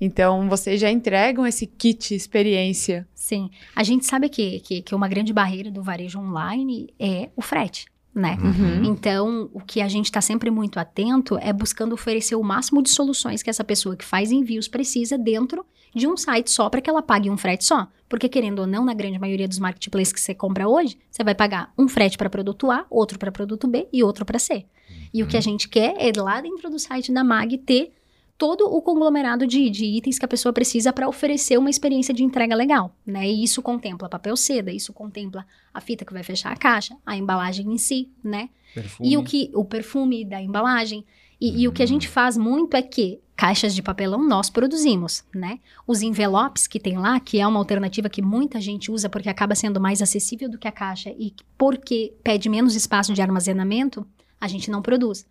[0.02, 3.08] Então, vocês já entregam esse kit experiência.
[3.16, 3.50] Sim.
[3.74, 7.86] A gente sabe que, que, que uma grande barreira do varejo online é o frete
[8.16, 8.38] né?
[8.42, 8.86] Uhum.
[8.86, 12.90] Então, o que a gente está sempre muito atento é buscando oferecer o máximo de
[12.90, 16.90] soluções que essa pessoa que faz envios precisa dentro de um site só para que
[16.90, 17.88] ela pague um frete só.
[18.08, 21.36] Porque, querendo ou não, na grande maioria dos marketplaces que você compra hoje, você vai
[21.36, 24.54] pagar um frete para produto A, outro para produto B e outro para C.
[24.54, 24.96] Uhum.
[25.14, 25.44] E o que a uhum.
[25.44, 27.92] gente quer é lá dentro do site da MAG ter
[28.38, 32.24] todo o conglomerado de, de itens que a pessoa precisa para oferecer uma experiência de
[32.24, 33.30] entrega legal, né?
[33.30, 37.16] E isso contempla papel seda, isso contempla a fita que vai fechar a caixa, a
[37.16, 38.50] embalagem em si, né?
[38.74, 39.10] Perfume.
[39.10, 41.06] E o que o perfume da embalagem.
[41.40, 41.54] E, hum.
[41.58, 45.60] e, o que a gente faz muito é que caixas de papelão nós produzimos, né?
[45.88, 49.56] Os envelopes que tem lá, que é uma alternativa que muita gente usa porque acaba
[49.56, 54.06] sendo mais acessível do que a caixa e porque pede menos espaço de armazenamento,
[54.40, 55.26] a gente não produz.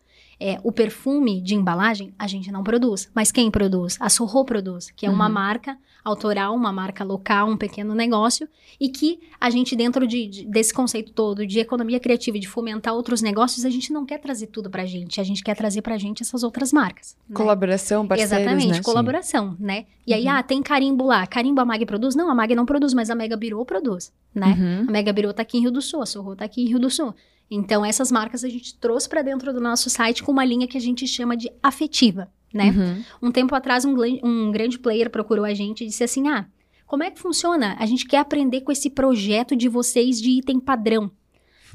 [0.46, 3.96] É, o perfume de embalagem a gente não produz, mas quem produz?
[3.98, 5.32] A Sorro produz, que é uma uhum.
[5.32, 8.46] marca autoral, uma marca local, um pequeno negócio,
[8.78, 12.46] e que a gente, dentro de, de, desse conceito todo de economia criativa e de
[12.46, 15.80] fomentar outros negócios, a gente não quer trazer tudo pra gente, a gente quer trazer
[15.80, 17.16] pra gente essas outras marcas.
[17.28, 17.34] Né?
[17.34, 18.82] Colaboração, parceiros, Exatamente, né?
[18.82, 19.64] colaboração, Sim.
[19.64, 19.86] né?
[20.06, 20.32] E aí, uhum.
[20.32, 22.14] ah, tem carimbo lá, carimbo a Mag produz?
[22.14, 24.46] Não, a Mag não produz, mas a Mega Birô produz, né?
[24.58, 24.88] Uhum.
[24.88, 26.78] A Mega Birô tá aqui em Rio do Sul, a Sorro tá aqui em Rio
[26.78, 27.14] do Sul.
[27.50, 30.76] Então, essas marcas a gente trouxe para dentro do nosso site com uma linha que
[30.76, 32.70] a gente chama de afetiva, né?
[32.70, 33.28] Uhum.
[33.28, 36.46] Um tempo atrás, um, um grande player procurou a gente e disse assim: ah,
[36.86, 37.76] como é que funciona?
[37.78, 41.10] A gente quer aprender com esse projeto de vocês de item padrão.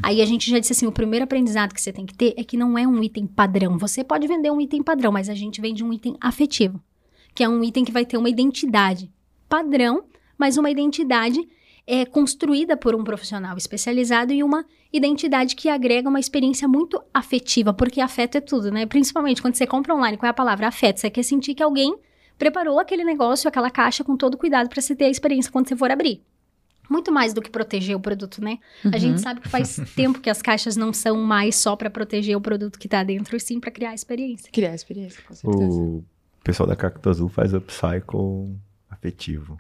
[0.02, 2.44] Aí a gente já disse assim: o primeiro aprendizado que você tem que ter é
[2.44, 3.78] que não é um item padrão.
[3.78, 6.82] Você pode vender um item padrão, mas a gente vende um item afetivo,
[7.36, 9.12] que é um item que vai ter uma identidade
[9.50, 10.06] padrão,
[10.38, 11.46] mas uma identidade
[11.92, 17.74] é construída por um profissional especializado e uma identidade que agrega uma experiência muito afetiva,
[17.74, 18.86] porque afeto é tudo, né?
[18.86, 20.68] Principalmente quando você compra online, qual é a palavra?
[20.68, 21.00] Afeto.
[21.00, 21.98] Você quer sentir que alguém
[22.38, 25.76] preparou aquele negócio, aquela caixa com todo cuidado para você ter a experiência quando você
[25.76, 26.22] for abrir.
[26.88, 28.60] Muito mais do que proteger o produto, né?
[28.86, 28.92] Uhum.
[28.94, 32.38] A gente sabe que faz tempo que as caixas não são mais só para proteger
[32.38, 34.52] o produto que tá dentro, e sim para criar a experiência.
[34.52, 35.74] Criar a experiência, com certeza.
[35.74, 36.04] O
[36.44, 38.56] pessoal da Cacto Azul faz upcycle
[38.90, 39.58] afetivo.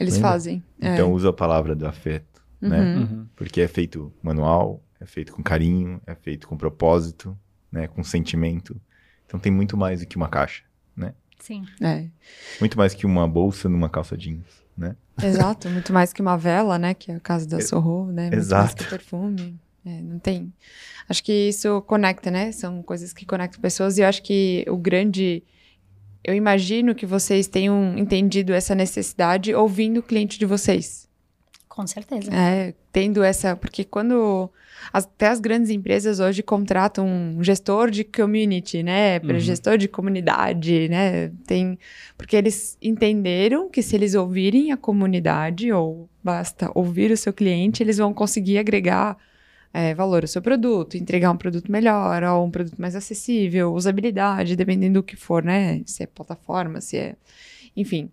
[0.00, 0.30] Eles Lembra?
[0.30, 0.64] fazem.
[0.78, 1.12] Então é.
[1.12, 2.78] usa a palavra do afeto, né?
[2.78, 2.84] uhum.
[2.84, 2.96] né?
[2.96, 3.26] Uhum.
[3.36, 7.38] Porque é feito manual, é feito com carinho, é feito com propósito,
[7.70, 7.86] né?
[7.86, 8.80] Com sentimento.
[9.26, 10.64] Então tem muito mais do que uma caixa,
[10.96, 11.12] né?
[11.38, 11.66] Sim.
[11.82, 12.06] É.
[12.58, 14.96] Muito mais que uma bolsa numa calça jeans, né?
[15.22, 16.94] Exato, muito mais que uma vela, né?
[16.94, 18.24] Que é o caso da é, Sorro, né?
[18.24, 18.62] Muito Exato.
[18.62, 19.60] mais que perfume.
[19.84, 20.52] É, não tem.
[21.08, 22.52] Acho que isso conecta, né?
[22.52, 25.42] São coisas que conectam pessoas e eu acho que o grande
[26.22, 31.08] eu imagino que vocês tenham entendido essa necessidade ouvindo o cliente de vocês.
[31.68, 32.30] Com certeza.
[32.34, 33.56] É, tendo essa.
[33.56, 34.50] Porque quando.
[34.92, 39.20] Até as grandes empresas hoje contratam um gestor de community, né?
[39.20, 39.40] Para uhum.
[39.40, 41.30] gestor de comunidade, né?
[41.46, 41.78] Tem.
[42.18, 47.82] Porque eles entenderam que se eles ouvirem a comunidade, ou basta ouvir o seu cliente,
[47.82, 49.16] eles vão conseguir agregar
[49.72, 54.56] é, valor ao seu produto, entregar um produto melhor, ou um produto mais acessível, usabilidade,
[54.56, 55.82] dependendo do que for, né?
[55.86, 57.16] Se é plataforma, se é.
[57.76, 58.10] Enfim,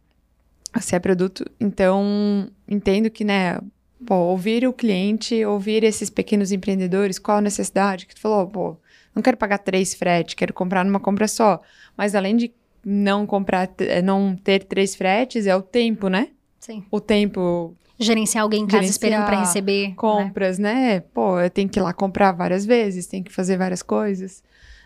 [0.80, 1.46] se é produto.
[1.60, 3.60] Então, entendo que, né?
[4.06, 8.78] Pô, ouvir o cliente, ouvir esses pequenos empreendedores, qual a necessidade que tu falou, pô,
[9.16, 11.60] não quero pagar três frete, quero comprar numa compra só.
[11.98, 12.54] Mas além de
[12.86, 13.68] não comprar,
[14.04, 16.30] não ter três fretes, é o tempo, né?
[16.60, 16.86] Sim.
[16.92, 19.90] O tempo gerenciar alguém em casa esperando para receber.
[19.90, 19.94] Né?
[19.96, 20.74] Compras, né?
[20.74, 21.00] né?
[21.00, 24.44] Pô, eu tenho que ir lá comprar várias vezes, tem que fazer várias coisas.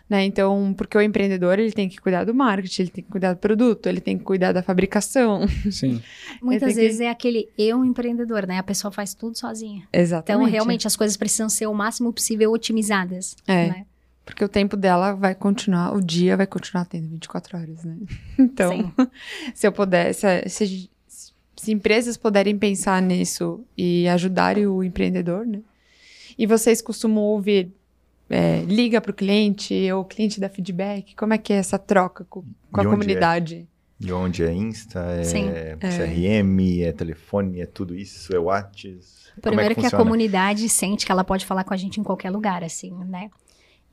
[0.08, 0.24] Né?
[0.24, 3.38] Então, porque o empreendedor ele tem que cuidar do marketing, ele tem que cuidar do
[3.38, 5.46] produto, ele tem que cuidar da fabricação.
[5.70, 6.02] Sim.
[6.42, 7.04] Muitas vezes que...
[7.04, 8.58] é aquele eu empreendedor, né?
[8.58, 9.88] A pessoa faz tudo sozinha.
[9.92, 10.42] Exatamente.
[10.42, 13.36] Então, realmente, as coisas precisam ser o máximo possível otimizadas.
[13.46, 13.68] É.
[13.68, 13.86] Né?
[14.24, 17.96] Porque o tempo dela vai continuar, o dia vai continuar tendo 24 horas, né?
[18.38, 18.92] Então,
[19.54, 20.90] se eu puder, se,
[21.62, 25.60] se empresas puderem pensar nisso e ajudarem o empreendedor, né?
[26.36, 27.70] E vocês costumam ouvir,
[28.28, 31.14] é, liga para o cliente, ou o cliente dá feedback?
[31.14, 32.86] Como é que é essa troca com, com a é?
[32.88, 33.68] comunidade?
[34.00, 34.06] É?
[34.08, 36.88] E onde é Insta, é, CRM, é.
[36.88, 38.98] é telefone, é tudo isso, é WhatsApp?
[39.40, 42.02] Primeiro é que, que a comunidade sente que ela pode falar com a gente em
[42.02, 43.30] qualquer lugar, assim, né?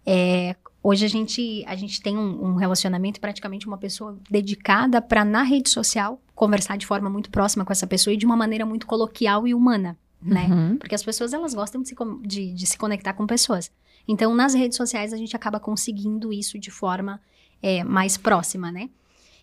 [0.04, 5.24] É, hoje a gente, a gente tem um, um relacionamento, praticamente uma pessoa dedicada para,
[5.26, 8.66] na rede social, conversar de forma muito próxima com essa pessoa e de uma maneira
[8.66, 10.48] muito coloquial e humana, né?
[10.50, 10.78] Uhum.
[10.78, 13.72] Porque as pessoas, elas gostam de se, de, de se conectar com pessoas.
[14.08, 17.22] Então, nas redes sociais, a gente acaba conseguindo isso de forma
[17.62, 18.90] é, mais próxima, né?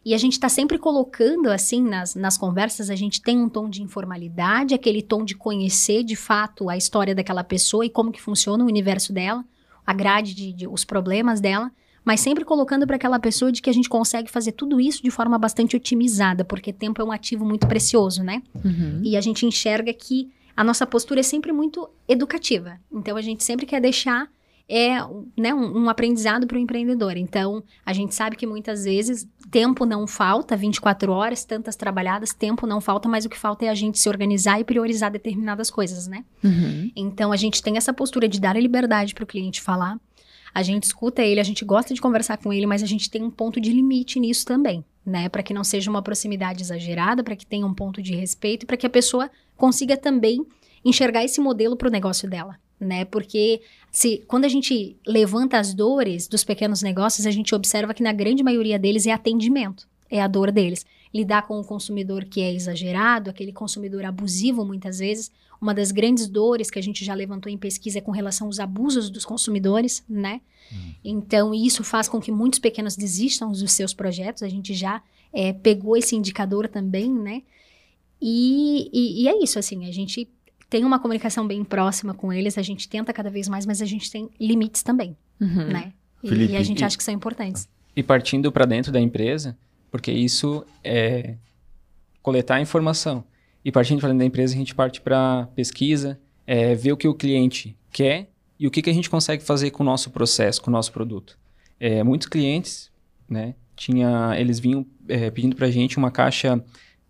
[0.04, 3.68] E a gente está sempre colocando, assim, nas, nas conversas, a gente tem um tom
[3.68, 8.22] de informalidade, aquele tom de conhecer de fato a história daquela pessoa e como que
[8.22, 9.44] funciona o universo dela,
[9.86, 11.70] a grade de, de os problemas dela,
[12.04, 15.10] mas sempre colocando para aquela pessoa de que a gente consegue fazer tudo isso de
[15.10, 18.42] forma bastante otimizada, porque tempo é um ativo muito precioso, né?
[18.64, 19.00] Uhum.
[19.02, 22.78] E a gente enxerga que a nossa postura é sempre muito educativa.
[22.90, 24.28] Então a gente sempre quer deixar
[24.68, 24.98] é
[25.36, 27.16] né, um, um aprendizado para o empreendedor.
[27.16, 32.66] Então, a gente sabe que muitas vezes tempo não falta, 24 horas, tantas trabalhadas, tempo
[32.66, 36.08] não falta, mas o que falta é a gente se organizar e priorizar determinadas coisas,
[36.08, 36.24] né?
[36.42, 36.90] Uhum.
[36.96, 40.00] Então, a gente tem essa postura de dar a liberdade para o cliente falar.
[40.52, 43.22] A gente escuta ele, a gente gosta de conversar com ele, mas a gente tem
[43.22, 45.28] um ponto de limite nisso também, né?
[45.28, 48.76] Para que não seja uma proximidade exagerada, para que tenha um ponto de respeito para
[48.76, 50.44] que a pessoa consiga também
[50.84, 53.04] enxergar esse modelo para o negócio dela né?
[53.04, 58.02] Porque se quando a gente levanta as dores dos pequenos negócios, a gente observa que
[58.02, 60.84] na grande maioria deles é atendimento, é a dor deles.
[61.14, 66.28] Lidar com o consumidor que é exagerado, aquele consumidor abusivo muitas vezes, uma das grandes
[66.28, 70.04] dores que a gente já levantou em pesquisa é com relação aos abusos dos consumidores,
[70.08, 70.40] né?
[70.72, 70.92] Hum.
[71.02, 74.42] Então, isso faz com que muitos pequenos desistam dos seus projetos.
[74.42, 77.42] A gente já é, pegou esse indicador também, né?
[78.20, 80.28] E, e, e, é isso, assim, a gente
[80.68, 83.86] tem uma comunicação bem próxima com eles, a gente tenta cada vez mais, mas a
[83.86, 85.68] gente tem limites também, uhum.
[85.68, 85.92] né?
[86.22, 87.68] E, Felipe, e, a gente e, acha que são importantes.
[87.94, 89.56] E partindo para dentro da empresa,
[89.90, 91.36] porque isso é
[92.20, 93.24] coletar informação.
[93.64, 97.08] E partindo para dentro da empresa, a gente parte para pesquisa, é, ver o que
[97.08, 100.60] o cliente quer e o que, que a gente consegue fazer com o nosso processo,
[100.62, 101.38] com o nosso produto.
[101.78, 102.90] É, muitos clientes,
[103.28, 106.62] né, tinha, eles vinham é, pedindo para a gente uma caixa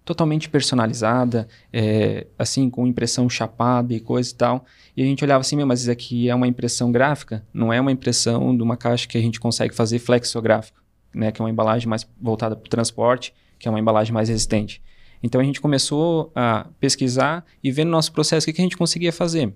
[0.07, 4.65] totalmente personalizada, é, assim, com impressão chapada e coisa e tal.
[4.97, 7.91] E a gente olhava assim, mas isso aqui é uma impressão gráfica, não é uma
[7.91, 10.81] impressão de uma caixa que a gente consegue fazer flexográfico,
[11.13, 11.33] né?
[11.33, 14.81] Que é uma embalagem mais voltada para o transporte, que é uma embalagem mais resistente.
[15.21, 18.65] Então a gente começou a pesquisar e ver no nosso processo o que, que a
[18.65, 19.53] gente conseguia fazer.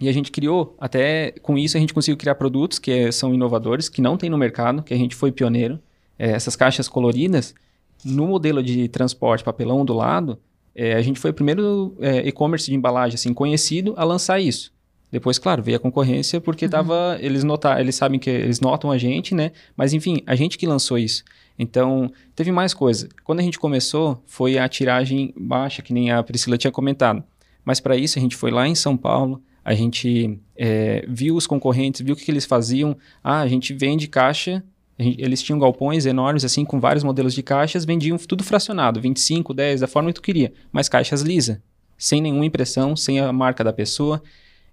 [0.00, 3.88] E a gente criou, até com isso a gente conseguiu criar produtos que são inovadores,
[3.88, 5.80] que não tem no mercado, que a gente foi pioneiro.
[6.16, 7.56] É, essas caixas coloridas,
[8.04, 10.38] no modelo de transporte papelão do lado,
[10.74, 14.72] é, a gente foi o primeiro é, e-commerce de embalagem assim, conhecido a lançar isso.
[15.10, 16.70] Depois, claro, veio a concorrência porque uhum.
[16.70, 19.52] tava, eles notar, eles sabem que eles notam a gente, né?
[19.76, 21.22] Mas enfim, a gente que lançou isso.
[21.56, 23.08] Então, teve mais coisa.
[23.22, 27.22] Quando a gente começou, foi a tiragem baixa, que nem a Priscila tinha comentado.
[27.64, 31.46] Mas para isso, a gente foi lá em São Paulo, a gente é, viu os
[31.46, 32.96] concorrentes, viu o que, que eles faziam.
[33.22, 34.64] Ah, a gente vende caixa
[34.98, 39.80] eles tinham galpões enormes, assim, com vários modelos de caixas, vendiam tudo fracionado, 25, 10,
[39.80, 41.62] da forma que tu queria, mas caixas lisa,
[41.98, 44.22] sem nenhuma impressão, sem a marca da pessoa.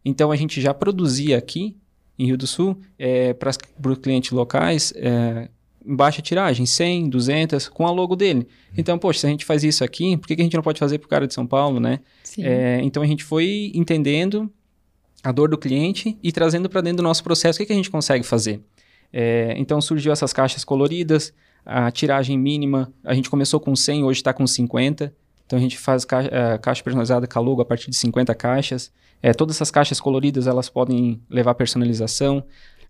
[0.06, 1.76] Então a gente já produzia aqui,
[2.18, 5.50] em Rio do Sul, é, para os clientes locais, é,
[5.84, 8.48] em baixa tiragem, 100, 200, com a logo dele.
[8.78, 10.80] Então, poxa, se a gente faz isso aqui, por que, que a gente não pode
[10.80, 12.00] fazer para o cara de São Paulo, né?
[12.38, 14.52] É, então a gente foi entendendo
[15.24, 17.76] a dor do cliente e trazendo para dentro do nosso processo o que, que a
[17.76, 18.62] gente consegue fazer.
[19.14, 21.34] É, então surgiu essas caixas coloridas,
[21.66, 25.14] a tiragem mínima, a gente começou com 100, hoje está com 50.
[25.46, 28.92] Então a gente faz ca uh, caixa personalizada Calogo a partir de 50 caixas.
[29.22, 32.44] É, todas essas caixas coloridas elas podem levar personalização.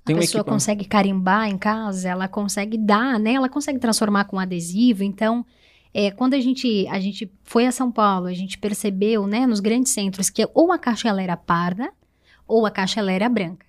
[0.06, 0.54] Tem a pessoa equipa...
[0.54, 3.34] consegue carimbar em casa, ela consegue dar, né?
[3.34, 5.04] Ela consegue transformar com adesivo.
[5.04, 5.46] Então,
[5.94, 9.60] é, quando a gente, a gente foi a São Paulo, a gente percebeu, né, nos
[9.60, 11.92] grandes centros, que ou a caixa ela era parda
[12.48, 13.66] ou a caixa ela era branca.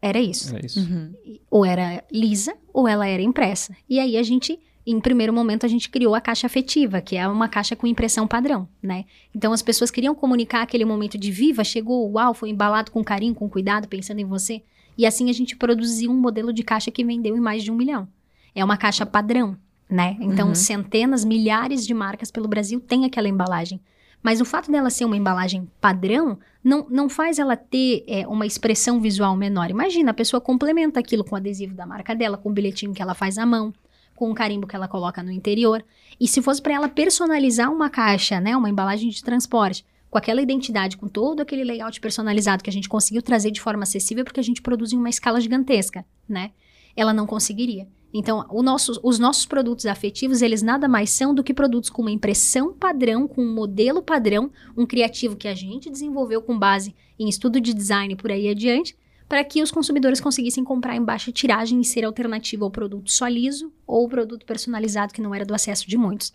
[0.00, 0.54] Era isso.
[0.54, 0.80] Era isso.
[0.80, 1.12] Uhum.
[1.50, 3.76] Ou era lisa, ou ela era impressa.
[3.88, 7.26] E aí a gente, em primeiro momento, a gente criou a caixa afetiva, que é
[7.26, 9.04] uma caixa com impressão padrão, né?
[9.34, 13.34] Então as pessoas queriam comunicar aquele momento de viva, chegou, uau, foi embalado com carinho,
[13.34, 14.62] com cuidado, pensando em você.
[14.96, 17.74] E assim a gente produziu um modelo de caixa que vendeu em mais de um
[17.74, 18.08] milhão.
[18.54, 19.56] É uma caixa padrão,
[19.88, 20.16] né?
[20.20, 20.54] Então, uhum.
[20.54, 23.80] centenas, milhares de marcas pelo Brasil têm aquela embalagem.
[24.22, 28.46] Mas o fato dela ser uma embalagem padrão não, não faz ela ter é, uma
[28.46, 29.70] expressão visual menor.
[29.70, 33.00] Imagina, a pessoa complementa aquilo com o adesivo da marca dela, com o bilhetinho que
[33.00, 33.72] ela faz à mão,
[34.14, 35.84] com o carimbo que ela coloca no interior.
[36.20, 40.42] E se fosse para ela personalizar uma caixa, né, uma embalagem de transporte, com aquela
[40.42, 44.40] identidade, com todo aquele layout personalizado que a gente conseguiu trazer de forma acessível, porque
[44.40, 46.50] a gente produz em uma escala gigantesca, né?
[46.96, 47.86] Ela não conseguiria.
[48.12, 52.10] Então, nosso, os nossos produtos afetivos, eles nada mais são do que produtos com uma
[52.10, 57.28] impressão padrão, com um modelo padrão, um criativo que a gente desenvolveu com base em
[57.28, 58.96] estudo de design por aí adiante,
[59.28, 63.28] para que os consumidores conseguissem comprar em baixa tiragem e ser alternativo ao produto só
[63.28, 66.32] liso ou produto personalizado que não era do acesso de muitos.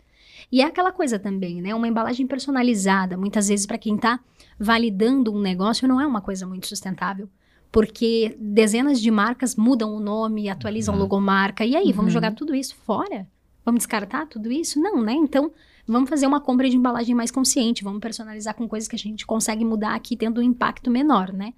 [0.51, 1.73] E é aquela coisa também, né?
[1.73, 4.19] Uma embalagem personalizada, muitas vezes para quem está
[4.59, 7.27] validando um negócio, não é uma coisa muito sustentável
[7.73, 11.01] Porque dezenas de marcas mudam o nome, atualizam Uhum.
[11.01, 11.65] logomarca.
[11.65, 12.13] E aí, vamos Uhum.
[12.13, 13.27] jogar tudo isso fora?
[13.65, 14.79] Vamos descartar tudo isso?
[14.79, 15.13] Não, né?
[15.13, 15.51] Então,
[15.87, 17.83] vamos fazer uma compra de embalagem mais consciente.
[17.83, 21.51] Vamos personalizar com coisas que a gente consegue mudar aqui, tendo um impacto menor, né?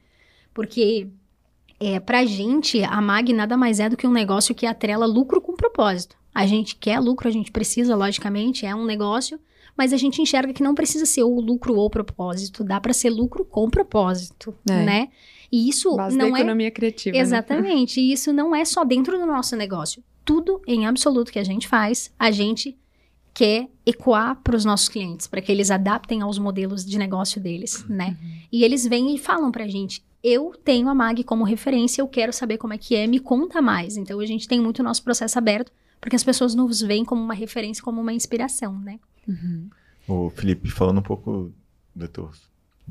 [0.53, 1.09] Porque
[1.81, 5.41] é, pra gente, a MAG nada mais é do que um negócio que atrela lucro
[5.41, 6.15] com propósito.
[6.33, 9.37] A gente quer lucro, a gente precisa, logicamente, é um negócio,
[9.77, 13.09] mas a gente enxerga que não precisa ser o lucro ou propósito, dá pra ser
[13.09, 14.85] lucro com propósito, É.
[14.85, 15.07] né?
[15.51, 17.15] E isso Base não da é economia criativa.
[17.15, 17.21] né?
[17.21, 17.99] Exatamente.
[17.99, 20.03] E isso não é só dentro do nosso negócio.
[20.23, 22.77] Tudo em absoluto que a gente faz, a gente
[23.33, 27.85] quer ecoar para os nossos clientes, para que eles adaptem aos modelos de negócio deles,
[27.87, 28.17] né?
[28.51, 32.07] E eles vêm e falam para a gente: eu tenho a MAG como referência, eu
[32.07, 33.97] quero saber como é que é, me conta mais.
[33.97, 37.21] Então a gente tem muito o nosso processo aberto, porque as pessoas nos veem como
[37.21, 38.99] uma referência, como uma inspiração, né?
[39.27, 39.69] Uhum.
[40.07, 41.51] Ô, Felipe, falando um pouco
[41.93, 42.31] da tua,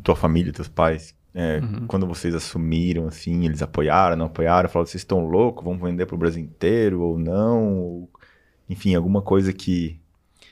[0.03, 1.87] tua família, teus pais, é, Uhum.
[1.89, 6.17] quando vocês assumiram, assim, eles apoiaram, não apoiaram, falaram, vocês estão loucos, vão vender pro
[6.17, 7.77] Brasil inteiro ou não?
[7.79, 8.11] Ou,
[8.71, 9.99] enfim, alguma coisa que...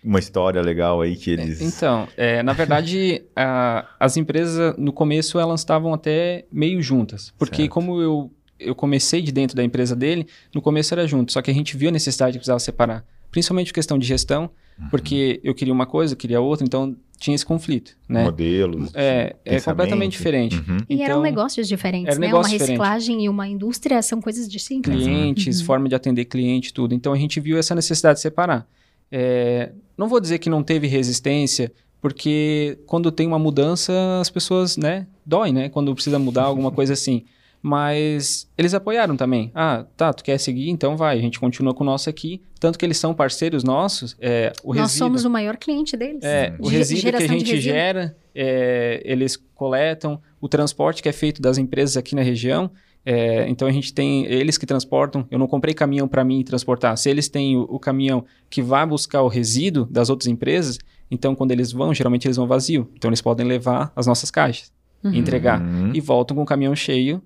[0.05, 1.61] Uma história legal aí que eles...
[1.61, 7.63] Então, é, na verdade, a- as empresas no começo elas estavam até meio juntas, porque
[7.63, 7.71] Certo.
[7.71, 11.53] como eu, eu comecei de dentro da empresa dele, no começo era junto, só que
[11.53, 14.51] a gente viu a necessidade que precisava separar, principalmente questão de gestão.
[14.91, 18.25] Porque eu queria uma coisa, eu queria outra, então tinha esse conflito, né?
[18.25, 20.57] Modelos, É, é completamente diferente.
[20.57, 20.79] Uhum.
[20.89, 22.27] E eram Então, negócios diferentes, era né?
[22.27, 22.71] negócio uma diferente.
[22.81, 24.93] reciclagem e uma indústria são coisas distintas.
[24.93, 25.67] clientes, Uhum.
[25.67, 26.95] forma de atender cliente, tudo.
[26.95, 28.67] Então a gente viu essa necessidade de separar.
[29.11, 34.77] É, não vou dizer que não teve resistência, porque quando tem uma mudança, as pessoas,
[34.77, 35.69] né, dói, né?
[35.69, 37.25] Quando precisa mudar alguma coisa assim.
[37.63, 39.53] Mas eles apoiaram também.
[39.55, 40.69] Ah, tá, tu quer seguir?
[40.69, 41.17] Então vai.
[41.17, 42.43] A gente continua com o nosso aqui.
[42.59, 44.17] Tanto que eles são parceiros nossos.
[44.21, 46.25] É, o Nós resíduo, somos o maior cliente deles.
[46.25, 50.21] é, o De- resíduo que a gente gera, é, eles coletam.
[50.41, 52.69] O transporte que é feito das empresas aqui na região,
[53.07, 55.25] é, então a gente tem eles que transportam.
[55.31, 56.97] Eu não comprei caminhão para mim transportar.
[56.99, 61.35] Se eles têm o, o caminhão que vai buscar o resíduo das outras empresas, então
[61.37, 62.91] quando eles vão, geralmente eles vão vazio.
[62.97, 64.73] Então eles podem levar as nossas caixas,
[65.05, 65.15] Uhum.
[65.15, 65.91] entregar Uhum.
[65.95, 67.21] e voltam com o caminhão cheio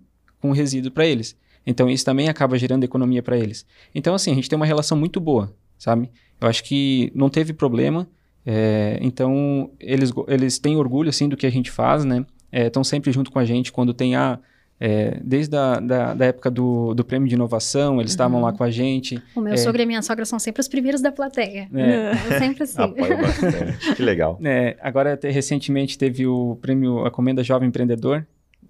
[0.47, 1.37] com resíduo para eles.
[1.67, 3.67] Então isso também acaba gerando economia para eles.
[3.95, 6.11] Então assim, a gente tem uma relação muito boa, sabe?
[6.41, 8.07] Eu acho que não teve problema.
[8.45, 12.25] é, então eles, eles têm orgulho assim do que a gente faz, né?
[12.53, 14.39] Estão sempre junto com a gente quando tem a
[14.79, 18.63] é, desde a da, da época do, do prêmio de inovação, eles estavam lá com
[18.63, 19.21] a gente.
[19.35, 19.57] O meu É.
[19.57, 21.67] sogro e a minha sogra são sempre os primeiros da plateia.
[21.75, 22.83] É sempre assim.
[22.83, 23.95] Apoio bastante.
[23.97, 24.39] que legal.
[24.45, 28.27] É, agora, até recentemente, teve o prêmio A Comenda Jovem Empreendedor,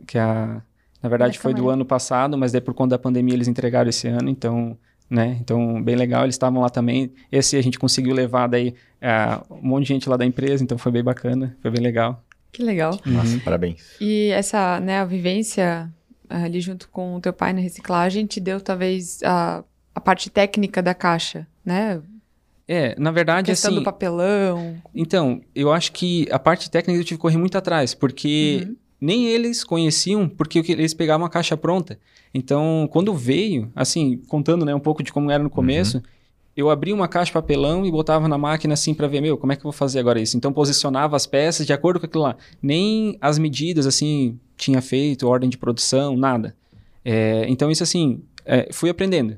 [0.07, 0.63] que a,
[1.03, 1.75] na verdade Da foi do Câmara.
[1.75, 4.77] ano passado, mas daí por conta da pandemia eles entregaram esse ano, então,
[5.09, 7.13] né, então bem legal, eles estavam lá também.
[7.31, 10.79] Esse a gente conseguiu levar daí ah, um monte de gente lá da empresa, então
[10.79, 12.23] foi bem bacana, foi bem legal.
[12.53, 12.99] Que legal.
[13.05, 13.83] Nossa, parabéns.
[14.01, 15.93] E essa, né, a vivência
[16.29, 19.63] ah, ali junto com o teu pai na reciclagem te deu talvez a,
[19.95, 22.01] a parte técnica da caixa, né?
[22.69, 24.77] É, na verdade, questão assim, do papelão.
[24.93, 28.77] Então, eu acho que a parte técnica eu tive que correr muito atrás, porque Uhum.
[29.01, 31.99] Nem eles conheciam, porque eles pegavam a caixa pronta.
[32.33, 36.03] Então, quando veio, assim, contando né, um pouco de como era no começo,
[36.57, 39.53] eu abria uma caixa de papelão e botava na máquina assim para ver, meu, como
[39.53, 40.37] é que eu vou fazer agora isso?
[40.37, 42.37] Então, posicionava as peças de acordo com aquilo lá.
[42.63, 46.57] Nem as medidas, assim, tinha feito, ordem de produção, nada.
[47.05, 49.37] É, então, isso assim, é, fui aprendendo.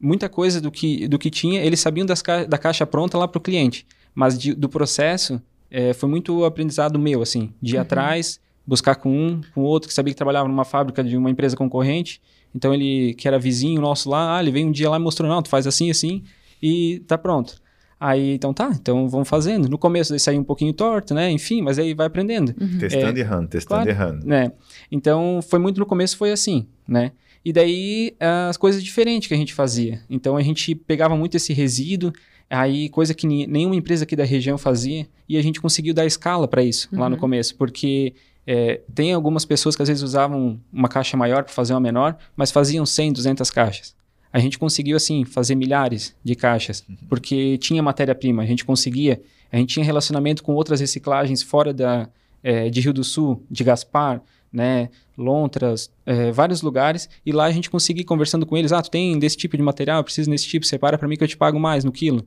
[0.00, 3.38] Muita coisa do que, do que tinha, eles sabiam ca- da caixa pronta lá para
[3.38, 3.86] o cliente.
[4.14, 5.40] Mas de- do processo,
[5.70, 8.38] é, foi muito aprendizado meu, assim, de ir atrás,
[8.68, 12.20] buscar com um, com outro, que sabia que trabalhava numa fábrica de uma empresa concorrente.
[12.54, 15.26] Então, ele, que era vizinho nosso lá, ah, ele veio um dia lá e mostrou,
[15.28, 16.22] não, tu faz assim, assim,
[16.62, 17.54] e tá pronto.
[17.98, 19.68] Aí, então tá, então vamos fazendo.
[19.68, 23.20] No começo, daí saiu um pouquinho torto, né, enfim, mas aí vai aprendendo Testando e
[23.22, 23.88] errando, testando claro.
[23.88, 24.26] e errando.
[24.26, 24.52] né?
[24.92, 27.12] Então, foi muito no começo, foi assim, né?
[27.44, 28.14] E daí,
[28.48, 30.00] as coisas diferentes que a gente fazia.
[30.10, 32.12] Então, a gente pegava muito esse resíduo,
[32.50, 36.46] aí coisa que nenhuma empresa aqui da região fazia, e a gente conseguiu dar escala
[36.46, 37.20] para isso lá no Uhum.
[37.20, 38.14] começo, porque
[38.50, 42.16] é, tem algumas pessoas que às vezes usavam uma caixa maior para fazer uma menor,
[42.34, 43.94] mas faziam 100, 200 caixas.
[44.32, 49.20] A gente conseguiu, assim, fazer milhares de caixas, porque tinha matéria-prima, a gente conseguia,
[49.52, 52.08] a gente tinha relacionamento com outras reciclagens fora da,
[52.42, 57.52] é, de Rio do Sul, de Gaspar, né, Lontras, é, vários lugares, e lá a
[57.52, 60.46] gente conseguia conversando com eles, ah, tu tem desse tipo de material, eu preciso desse
[60.46, 62.24] tipo, separa para mim que eu te pago mais no quilo.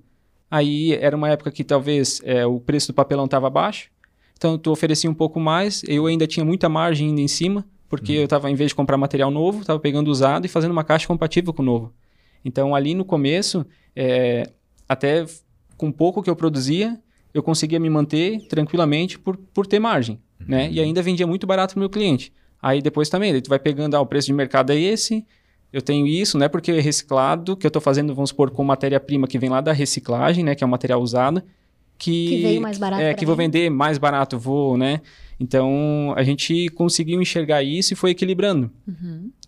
[0.52, 3.90] Aí era uma época que talvez é, o preço do papelão estava baixo,
[4.42, 8.12] então tu oferecia um pouco mais, eu ainda tinha muita margem ainda em cima, porque
[8.14, 11.06] eu estava, em vez de comprar material novo, estava pegando usado e fazendo uma caixa
[11.06, 11.94] compatível com o novo.
[12.44, 13.64] Então ali no começo,
[13.96, 14.50] é,
[14.90, 15.28] até
[15.78, 17.00] com pouco que eu produzia,
[17.32, 20.72] eu conseguia me manter tranquilamente por, por ter margem, né?
[20.72, 22.34] E ainda vendia muito barato para o meu cliente.
[22.60, 25.24] Aí depois também, tu vai pegando, ah, o preço de mercado é esse,
[25.72, 28.64] eu tenho isso, não é porque é reciclado, que eu estou fazendo, vamos supor, com
[28.64, 31.44] matéria-prima que vem lá da reciclagem, né, que é um material usado,
[32.02, 35.02] que, Que veio mais barato é, que vou vender mais barato, vou, né?
[35.40, 38.72] Então, a gente conseguiu enxergar isso e foi equilibrando.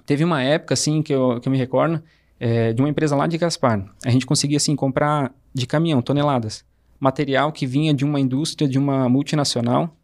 [0.06, 2.02] Teve uma época, assim, que eu, que eu me recordo,
[2.40, 3.84] é, de uma empresa lá de Gaspar.
[4.06, 6.64] A gente conseguia, assim, comprar de caminhão, toneladas.
[7.00, 9.98] Material que vinha de uma indústria, de uma multinacional,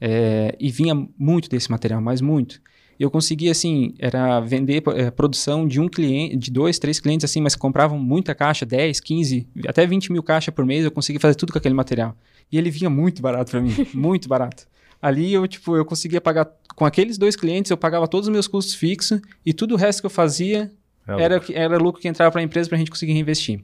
[0.00, 2.60] é, e vinha muito desse material, mas muito.
[2.98, 7.24] E eu conseguia, assim, era vender é, produção de um cliente, de dois, três clientes,
[7.24, 11.20] assim, mas compravam muita caixa, 10, 15, até 20 mil caixas por mês, eu conseguia
[11.20, 12.16] fazer tudo com aquele material.
[12.50, 14.66] E ele vinha muito barato para mim, muito barato.
[15.00, 18.48] Ali eu, tipo, eu conseguia pagar, com aqueles dois clientes, eu pagava todos os meus
[18.48, 20.72] custos fixos e tudo o resto que eu fazia
[21.06, 23.62] É era, era lucro que entrava para a empresa para a gente conseguir reinvestir.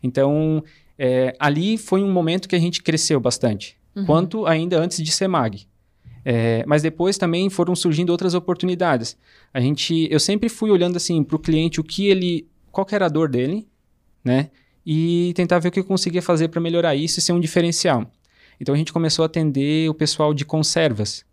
[0.00, 0.62] Então,
[0.96, 3.76] é, ali foi um momento que a gente cresceu bastante,
[4.06, 5.66] quanto ainda antes de ser MAG.
[6.30, 9.16] É, mas depois também foram surgindo outras oportunidades.
[9.54, 12.94] A gente, eu sempre fui olhando assim para o cliente o que ele, qual que
[12.94, 13.66] era a dor dele,
[14.22, 14.50] né?
[14.84, 18.12] E tentar ver o que eu conseguia fazer para melhorar isso e ser um diferencial.
[18.60, 21.24] Então a gente começou a atender o pessoal de conservas.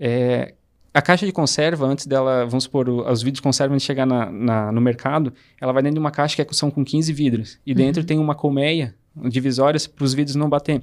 [0.00, 0.54] É,
[0.94, 4.06] a caixa de conserva, antes dela, vamos supor, os vidros de conserva, antes de chegar
[4.06, 7.12] na- na- no mercado, ela vai dentro de uma caixa que é- são com 15
[7.12, 7.58] vidros.
[7.66, 8.94] E dentro tem uma colmeia,
[9.28, 10.82] divisórias, para os vidros não bater.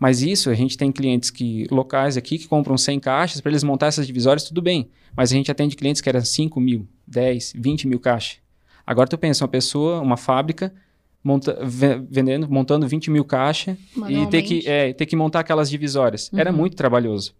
[0.00, 3.62] Mas isso, a gente tem clientes que locais aqui que compram 100 caixas, para eles
[3.62, 4.88] montar essas divisórias, tudo bem.
[5.14, 8.38] Mas a gente atende clientes que eram 5 mil, 10, 20 mil caixas.
[8.86, 10.72] Agora tu pensa, uma pessoa, uma fábrica,
[11.22, 13.76] monta, ve- vendendo, montando 20 mil caixas
[14.10, 16.30] e ter que, é, ter que montar aquelas divisórias.
[16.34, 17.34] Era muito trabalhoso.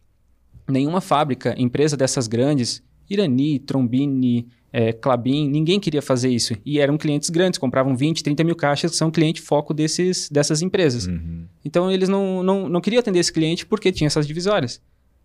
[0.68, 6.54] Nenhuma fábrica, empresa dessas grandes, Irani, Trombini, é, Clabin, ninguém queria fazer isso.
[6.64, 10.62] E eram clientes grandes, compravam 20, 30 mil caixas, que são cliente foco desses, dessas
[10.62, 11.06] empresas.
[11.06, 11.44] Uhum.
[11.64, 14.80] Então eles não, não, não queriam atender esse cliente porque tinha essas divisórias.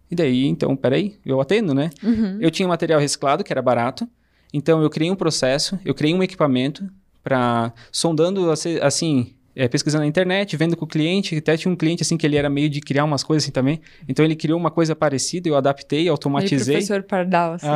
[0.10, 1.90] E daí, então, peraí, eu atendo, né?
[2.04, 2.38] Uhum.
[2.40, 4.08] Eu tinha material reciclado, que era barato.
[4.54, 6.88] Então eu criei um processo, eu criei um equipamento
[7.24, 11.36] para sondando assim, assim é, pesquisando na internet, vendo com o cliente.
[11.38, 13.80] Até tinha um cliente assim que ele era meio de criar umas coisas assim também.
[14.08, 16.76] Então ele criou uma coisa parecida, eu adaptei, Meio automatizei.
[16.76, 17.68] professor Pardal, assim.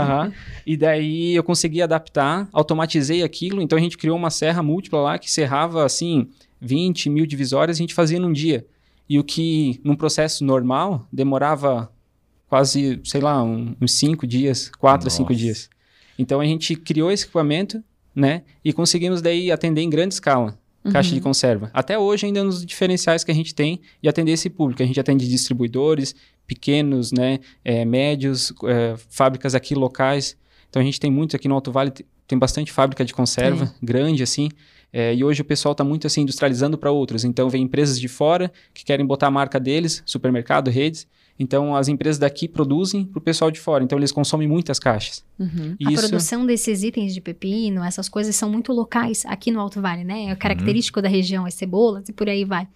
[0.66, 3.62] E daí eu consegui adaptar, automatizei aquilo.
[3.62, 6.28] Então a gente criou uma serra múltipla lá que serrava assim
[6.62, 8.66] 20 mil divisórias a gente fazia num dia.
[9.08, 11.92] E o que num processo normal demorava
[12.48, 15.44] quase, sei lá, um- uns 5 dias, 4 a 5 Nossa.
[15.44, 15.70] dias.
[16.18, 17.82] Então a gente criou esse equipamento,
[18.14, 18.42] né?
[18.66, 20.58] E conseguimos daí atender em grande escala.
[20.92, 21.70] Caixa de conserva.
[21.74, 24.82] Até hoje, ainda nos diferenciais que a gente tem de atender esse público.
[24.82, 26.16] A gente atende distribuidores,
[26.48, 30.38] pequenos, né, é, médios, é, fábricas aqui locais.
[30.70, 33.74] Então a gente tem muito aqui no Alto Vale, te- tem bastante fábrica de conserva,
[33.82, 34.50] grande assim.
[34.92, 37.24] É, e hoje o pessoal está muito assim industrializando para outros.
[37.24, 41.08] Então vem empresas de fora que querem botar a marca deles, supermercado, redes.
[41.40, 43.84] Então as empresas daqui produzem para o pessoal de fora.
[43.84, 45.24] Então eles consomem muitas caixas.
[45.40, 45.76] Uhum.
[45.80, 49.60] E A isso produção desses itens de pepino, essas coisas são muito locais aqui no
[49.62, 50.26] Alto Vale, né?
[50.26, 52.68] É característico da região, as cebolas e por aí vai.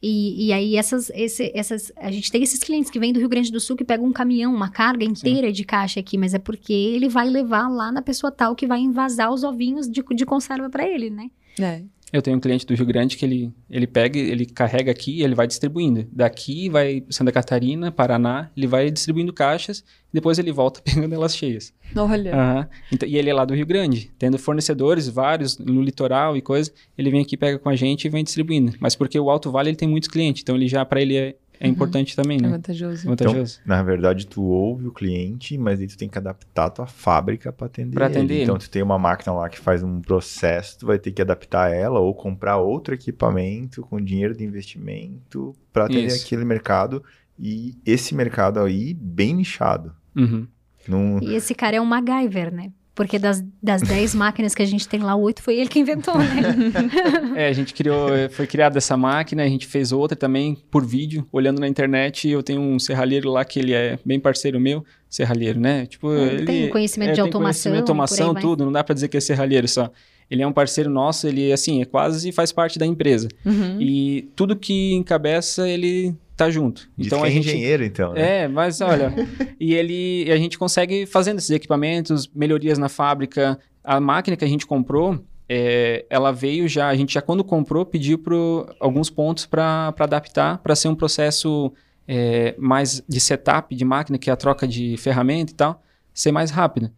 [0.00, 3.28] E, e aí essas, esse- essas, a gente tem esses clientes que vêm do Rio
[3.28, 6.38] Grande do Sul que pegam um caminhão, uma carga inteira de caixa aqui, mas é
[6.38, 10.24] porque ele vai levar lá na pessoa tal que vai envasar os ovinhos de, de
[10.24, 11.28] conserva para ele, né?
[11.58, 11.82] É.
[12.12, 15.22] Eu tenho um cliente do Rio Grande que ele, ele pega, ele carrega aqui e
[15.22, 16.06] ele vai distribuindo.
[16.10, 21.72] Daqui vai Santa Catarina, Paraná, ele vai distribuindo caixas, depois ele volta pegando elas cheias.
[21.94, 22.34] Olha.
[22.34, 22.68] Aham.
[22.90, 26.72] Então, e ele é lá do Rio Grande, tendo fornecedores vários no litoral e coisa,
[26.96, 28.72] ele vem aqui, pega com a gente e vem distribuindo.
[28.80, 31.36] Mas porque o Alto Vale ele tem muitos clientes, então ele já para ele é,
[31.60, 32.48] é importante também, É né?
[32.48, 33.06] vantajoso.
[33.06, 33.60] Vantajoso.
[33.66, 37.52] Na verdade, tu ouve o cliente, mas aí tu tem que adaptar a tua fábrica
[37.52, 38.42] para atender, Pra atender ele.
[38.44, 38.64] Então, ele.
[38.64, 42.00] tu tem uma máquina lá que faz um processo, tu vai ter que adaptar ela
[42.00, 46.24] ou comprar outro equipamento com dinheiro de investimento para atender Isso.
[46.26, 47.02] aquele mercado.
[47.38, 49.92] E esse mercado aí, bem nichado.
[50.16, 50.46] Uhum.
[50.88, 52.72] Não, E esse cara é um MacGyver, né?
[52.98, 56.18] Porque das, das 10 máquinas que a gente tem lá, oito foi ele que inventou,
[56.18, 56.26] né?
[57.36, 61.24] É, a gente criou, foi criada essa máquina, a gente fez outra também por vídeo,
[61.30, 62.28] olhando na internet.
[62.28, 65.86] Eu tenho um serralheiro lá que ele é bem parceiro meu, serralheiro, né?
[65.86, 68.42] Tipo, É, ele tem conhecimento de tem automação, conhecimento de automação, por aí vai.
[68.42, 68.64] tudo.
[68.64, 69.92] Não dá pra dizer que é serralheiro só.
[70.28, 73.28] Ele é um parceiro nosso, ele assim, é quase faz parte da empresa.
[73.46, 73.80] Uhum.
[73.80, 76.88] E tudo que encabeça, ele tá junto.
[76.96, 78.44] diz então que a é gente engenheiro, então, né?
[78.44, 79.12] é, mas olha,
[79.58, 83.58] e ele, e a gente consegue fazendo esses equipamentos, melhorias na fábrica.
[83.82, 85.18] A máquina que a gente comprou,
[85.48, 90.58] é, ela veio já, a gente já quando comprou pediu pro, alguns pontos para adaptar,
[90.58, 91.72] para ser um processo
[92.06, 95.82] é, mais de setup de máquina, que é a troca de ferramenta e tal,
[96.14, 96.90] ser mais rápido.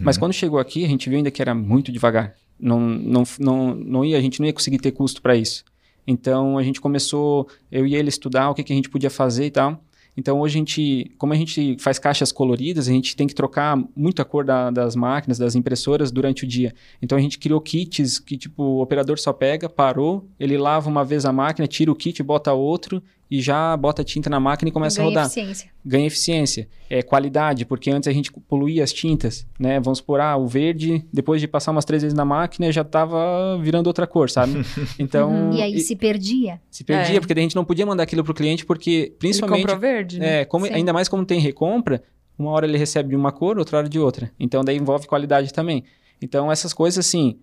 [0.00, 2.34] Mas quando chegou aqui, a gente viu ainda que era muito devagar.
[2.60, 5.64] Não, não, não, não ia, a gente não ia conseguir ter custo para isso.
[6.10, 9.44] Então a gente começou, eu e ele, estudar o que, que a gente podia fazer
[9.44, 9.84] e tal.
[10.16, 13.76] Então hoje a gente, como a gente faz caixas coloridas, a gente tem que trocar
[13.94, 16.74] muita cor da, das máquinas, das impressoras durante o dia.
[17.02, 21.04] Então a gente criou kits que tipo o operador só pega, parou, ele lava uma
[21.04, 24.72] vez a máquina, tira o kit, bota outro e já bota tinta na máquina e
[24.72, 25.24] começa Ganha a rodar.
[25.26, 25.70] eficiência.
[25.84, 29.78] Ganha eficiência, é qualidade, porque antes a gente poluía as tintas, né?
[29.80, 33.58] Vamos supor, ah, o verde, depois de passar umas três vezes na máquina, já tava
[33.62, 34.52] virando outra cor, sabe?
[34.98, 35.52] Então, Uhum.
[35.52, 36.60] E aí e- se perdia.
[36.70, 37.20] se perdia, É.
[37.20, 40.18] porque daí a gente não podia mandar aquilo pro cliente, porque Ele principalmente comprou verde,
[40.18, 40.40] né?
[40.40, 42.02] é, como, ainda mais como tem recompra,
[42.38, 44.30] uma hora ele recebe de uma cor, outra hora de outra.
[44.38, 45.84] Então daí envolve qualidade também.
[46.22, 47.36] Então essas coisas assim,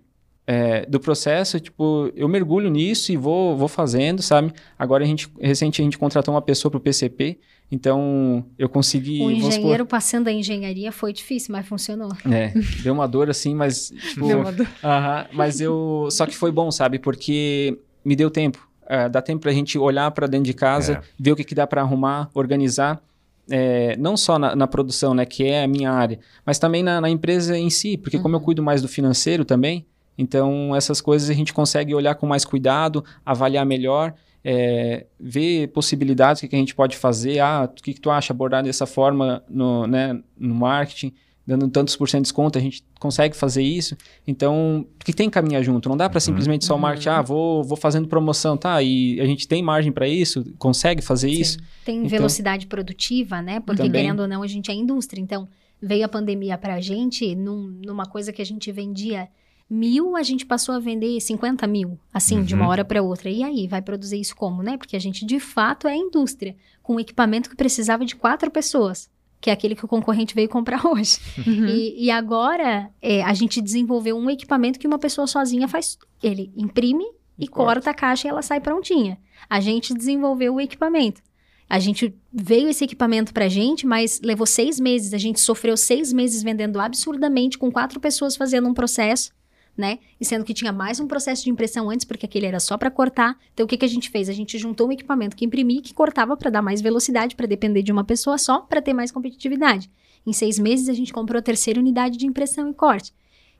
[0.46, 4.52] é, do processo, tipo, eu mergulho nisso e vou, vou fazendo, sabe?
[4.78, 7.38] Agora a gente, recente a gente contratou uma pessoa pro PCP,
[7.70, 9.20] então eu consegui...
[9.20, 12.10] o engenheiro passando a engenharia foi difícil, mas funcionou.
[12.30, 14.68] é, deu uma dor assim, mas tipo, Deu uma dor.
[14.84, 16.06] Aham, mas eu.
[16.12, 16.98] Só que foi bom, sabe?
[17.00, 18.68] Porque me deu tempo.
[18.88, 21.02] É, dá tempo pra gente olhar pra dentro de casa, É.
[21.18, 23.02] ver o que, que dá pra arrumar, organizar.
[23.50, 27.00] É, não só na, na produção, né, que é a minha área, mas também na,
[27.00, 29.86] na empresa em si, porque como eu cuido mais do financeiro também,
[30.18, 34.14] então essas coisas a gente consegue olhar com mais cuidado, avaliar melhor,
[34.44, 38.10] é, ver possibilidades, o que, que a gente pode fazer, ah, o que, que tu
[38.10, 41.12] acha abordar dessa forma no, né, no marketing,
[41.44, 43.96] dando tantos por cento de desconto, a gente consegue fazer isso.
[44.26, 45.88] Então, porque tem que caminhar junto.
[45.88, 48.82] Não dá para simplesmente só o marketing, ah, vou, vou fazendo promoção, tá?
[48.82, 51.58] E a gente tem margem para isso, consegue fazer isso.
[51.84, 53.60] Tem Então- velocidade produtiva, né?
[53.60, 54.02] Porque Também.
[54.02, 55.20] querendo ou não, a gente é indústria.
[55.20, 55.48] Então,
[55.80, 59.28] veio a pandemia pra gente num- numa coisa que a gente vendia
[59.68, 62.70] mil, a gente passou a vender 50 mil, assim, de uma Uhum.
[62.70, 63.28] hora para outra.
[63.30, 64.76] E aí, vai produzir isso como, né?
[64.76, 69.10] Porque a gente, de fato, é indústria, com um equipamento que precisava de quatro pessoas,
[69.40, 71.18] que é aquele que o concorrente veio comprar hoje.
[71.46, 71.66] Uhum.
[71.66, 75.98] E, e agora, é, a gente desenvolveu um equipamento que uma pessoa sozinha faz.
[76.22, 77.04] Ele imprime
[77.38, 77.74] e, E corta.
[77.74, 79.18] corta a caixa e ela sai prontinha.
[79.50, 81.20] A gente desenvolveu o equipamento.
[81.68, 85.12] A gente veio esse equipamento pra gente, mas levou seis meses.
[85.12, 89.32] A gente sofreu seis meses vendendo absurdamente com quatro pessoas fazendo um processo,
[89.76, 89.98] né?
[90.20, 92.90] E sendo que tinha mais um processo de impressão antes, porque aquele era só pra
[92.90, 93.36] cortar.
[93.52, 94.28] Então o que, que a gente fez?
[94.28, 97.46] A gente juntou um equipamento que imprimia e que cortava pra dar mais velocidade, pra
[97.46, 99.90] depender de uma pessoa só, pra ter mais competitividade.
[100.26, 103.12] Em seis meses a gente comprou a terceira unidade de impressão e corte.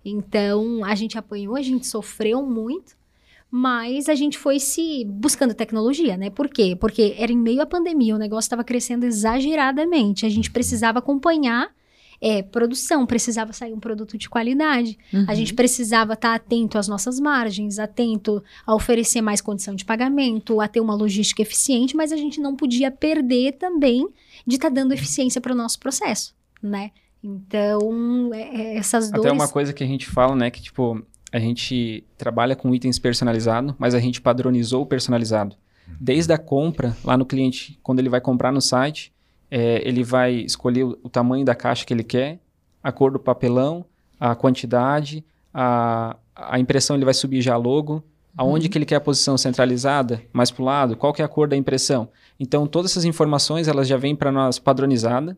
[0.04, 2.96] Então a gente apanhou, a gente sofreu muito.
[3.48, 6.30] Mas a gente foi se buscando tecnologia, né?
[6.30, 6.76] Por quê?
[6.78, 10.26] Porque era em meio à pandemia, o negócio estava crescendo exageradamente.
[10.26, 11.70] A gente precisava acompanhar
[12.20, 14.98] é, produção, precisava sair um produto de qualidade.
[15.28, 20.60] A gente precisava estar atento às nossas margens, atento a oferecer mais condição de pagamento,
[20.60, 24.08] a ter uma logística eficiente, mas a gente não podia perder também
[24.46, 26.90] de estar dando eficiência para o nosso processo, né?
[27.22, 29.26] Então, é- é essas duas.
[29.26, 31.02] Até uma coisa que a gente fala, né, que tipo,
[31.32, 35.56] a gente trabalha com itens personalizados, mas a gente padronizou o personalizado.
[36.00, 39.12] Desde a compra, lá no cliente, quando ele vai comprar no site,
[39.50, 42.40] é, ele vai escolher o, o tamanho da caixa que ele quer,
[42.82, 43.84] a cor do papelão,
[44.18, 48.02] a quantidade, a, a impressão ele vai subir já logo,
[48.36, 51.28] aonde que ele quer a posição centralizada, mais para o lado, qual que é a
[51.28, 52.08] cor da impressão.
[52.38, 55.36] Então, todas essas informações, elas já vêm para nós padronizada,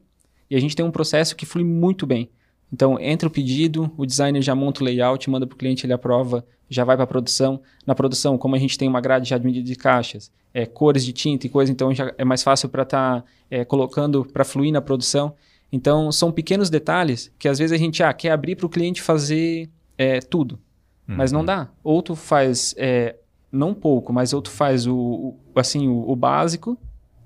[0.51, 2.31] e a gente tem um processo que flui muito bem.
[2.73, 5.93] Então, entra o pedido, o designer já monta o layout, manda para o cliente, ele
[5.93, 7.61] aprova, já vai para a produção.
[7.87, 11.05] Na produção, como a gente tem uma grade já de medida de caixas, é, cores
[11.05, 13.25] de tinta e coisa, então já é mais fácil para estar
[13.67, 15.35] colocando, para fluir na produção.
[15.73, 19.01] Então, são pequenos detalhes que às vezes a gente ah, quer abrir para o cliente
[19.03, 20.59] fazer é, tudo,
[21.07, 21.69] mas não dá.
[21.83, 23.17] Ou tu faz, é,
[23.51, 26.77] não pouco, mas ou tu faz o, o- assim, o, o básico,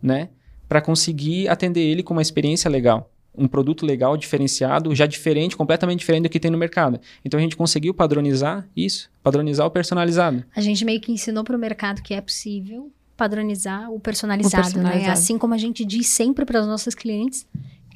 [0.01, 0.29] né?
[0.69, 6.01] Para conseguir atender ele com uma experiência legal um produto legal, diferenciado, já diferente, completamente
[6.01, 7.01] diferente do que tem no mercado.
[7.25, 10.45] Então a gente conseguiu padronizar isso, padronizar o personalizado.
[10.55, 14.65] A gente meio que ensinou para o mercado que é possível padronizar o personalizado, O
[14.65, 15.07] personalizado.
[15.07, 15.13] né?
[15.13, 17.47] Assim como a gente diz sempre para os nossos clientes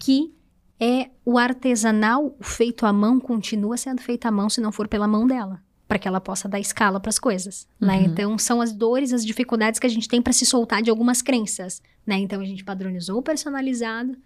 [0.01, 0.32] que
[0.78, 4.87] é o artesanal, o feito à mão, continua sendo feito à mão se não for
[4.87, 7.97] pela mão dela, para que ela possa dar escala para as coisas, né?
[7.99, 8.05] Uhum.
[8.05, 11.22] Então são as dores, as dificuldades que a gente tem para se soltar de algumas
[11.22, 12.16] crenças, né?
[12.18, 14.16] Então a gente padronizou o personalizado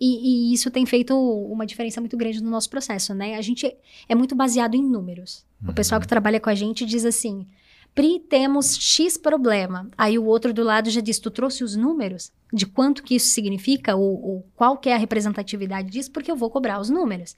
[0.00, 3.36] e, e isso tem feito uma diferença muito grande no nosso processo, né?
[3.36, 3.72] A gente
[4.08, 5.44] é muito baseado em números.
[5.66, 7.46] O pessoal que trabalha com a gente diz assim:
[7.94, 9.88] Pri, temos X problema.
[9.96, 13.28] Aí o outro do lado já diz: Tu trouxe os números de quanto que isso
[13.28, 17.36] significa ou, ou qual que é a representatividade disso, porque eu vou cobrar os números.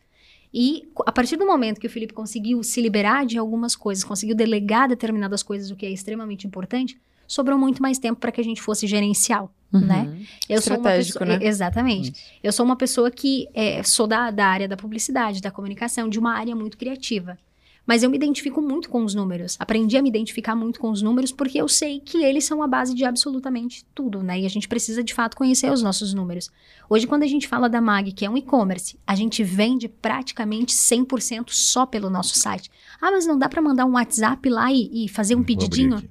[0.53, 4.35] E a partir do momento que o Felipe conseguiu se liberar de algumas coisas, conseguiu
[4.35, 8.45] delegar determinadas coisas, o que é extremamente importante, sobrou muito mais tempo para que a
[8.45, 10.03] gente fosse gerencial, né?
[10.03, 10.27] Uhum.
[10.49, 11.47] Eu sou uma Estratégico, pessoa, né?
[11.47, 12.13] Exatamente.
[12.43, 16.19] Eu sou uma pessoa que é, sou da, da área da publicidade, da comunicação, de
[16.19, 17.39] uma área muito criativa.
[17.87, 19.57] Mas eu me identifico muito com os números.
[19.61, 22.67] Aprendi a me identificar muito com os números porque eu sei que eles são a
[22.67, 24.41] base de absolutamente tudo, né?
[24.41, 26.51] E a gente precisa de fato conhecer os nossos números.
[26.91, 30.75] Hoje, quando a gente fala da MAG, que é um e-commerce, a gente vende praticamente
[30.75, 32.69] 100% só pelo nosso site.
[33.01, 36.03] Ah, mas não dá para mandar um WhatsApp lá e, e fazer um pedidinho?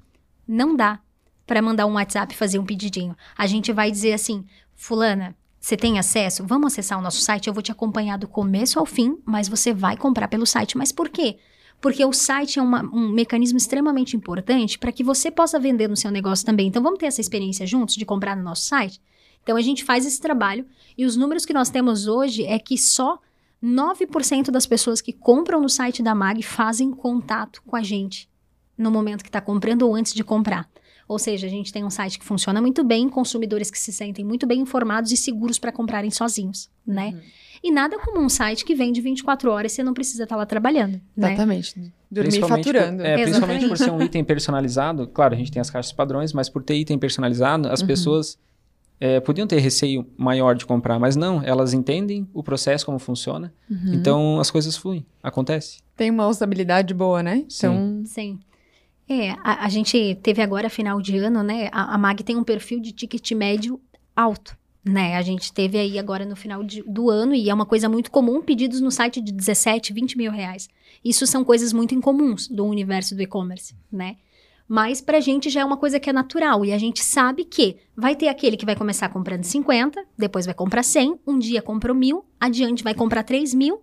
[0.48, 1.00] Não dá
[1.46, 3.16] para mandar um WhatsApp e fazer um pedidinho.
[3.36, 4.44] A gente vai dizer assim,
[4.74, 6.44] fulana, você tem acesso?
[6.46, 9.72] Vamos acessar o nosso site, eu vou te acompanhar do começo ao fim, mas você
[9.72, 10.76] vai comprar pelo site.
[10.76, 11.38] Mas por quê?
[11.80, 15.96] Porque o site é uma- um mecanismo extremamente importante para que você possa vender no
[15.96, 16.68] seu negócio também.
[16.68, 19.00] Então vamos ter essa experiência juntos de comprar no nosso site?
[19.42, 20.66] Então a gente faz esse trabalho
[20.96, 23.18] e os números que nós temos hoje é que só
[23.62, 28.28] 9% das pessoas que compram no site da MAG fazem contato com a gente
[28.76, 30.68] no momento que está comprando ou antes de comprar.
[31.08, 34.24] Ou seja, a gente tem um site que funciona muito bem, consumidores que se sentem
[34.24, 37.12] muito bem informados e seguros para comprarem sozinhos, né?
[37.14, 37.20] Uhum.
[37.62, 40.44] E nada como um site que vende 24 horas e você não precisa estar lá
[40.44, 41.28] trabalhando, né?
[41.28, 41.74] Exatamente.
[42.10, 42.96] Dormir Principalmente faturando.
[42.98, 45.06] Por, é, principalmente por ser um item personalizado.
[45.08, 47.86] Claro, a gente tem as caixas padrões, mas por ter item personalizado, as Uhum.
[47.86, 48.38] pessoas
[49.00, 53.52] é, podiam ter receio maior de comprar, mas não, elas entendem o processo, como funciona.
[53.70, 53.94] Uhum.
[53.94, 55.78] Então as coisas fluem, acontece.
[55.96, 57.44] Tem uma usabilidade boa, né?
[57.52, 58.38] Então, Sim.
[59.08, 61.68] É, a, a gente teve agora, final de ano, né?
[61.72, 63.80] A, a MAG tem um perfil de ticket médio
[64.14, 65.16] alto, né?
[65.16, 68.10] A gente teve aí agora no final de- do ano, e é uma coisa muito
[68.10, 70.68] comum, pedidos no site de 17, 20 mil reais.
[71.04, 74.16] Isso são coisas muito incomuns do universo do e-commerce, né?
[74.68, 77.76] Mas pra gente já é uma coisa que é natural, e a gente sabe que
[77.96, 81.94] vai ter aquele que vai começar comprando 50, depois vai comprar 100, um dia comprou
[81.94, 83.80] mil, adiante vai comprar 3 mil,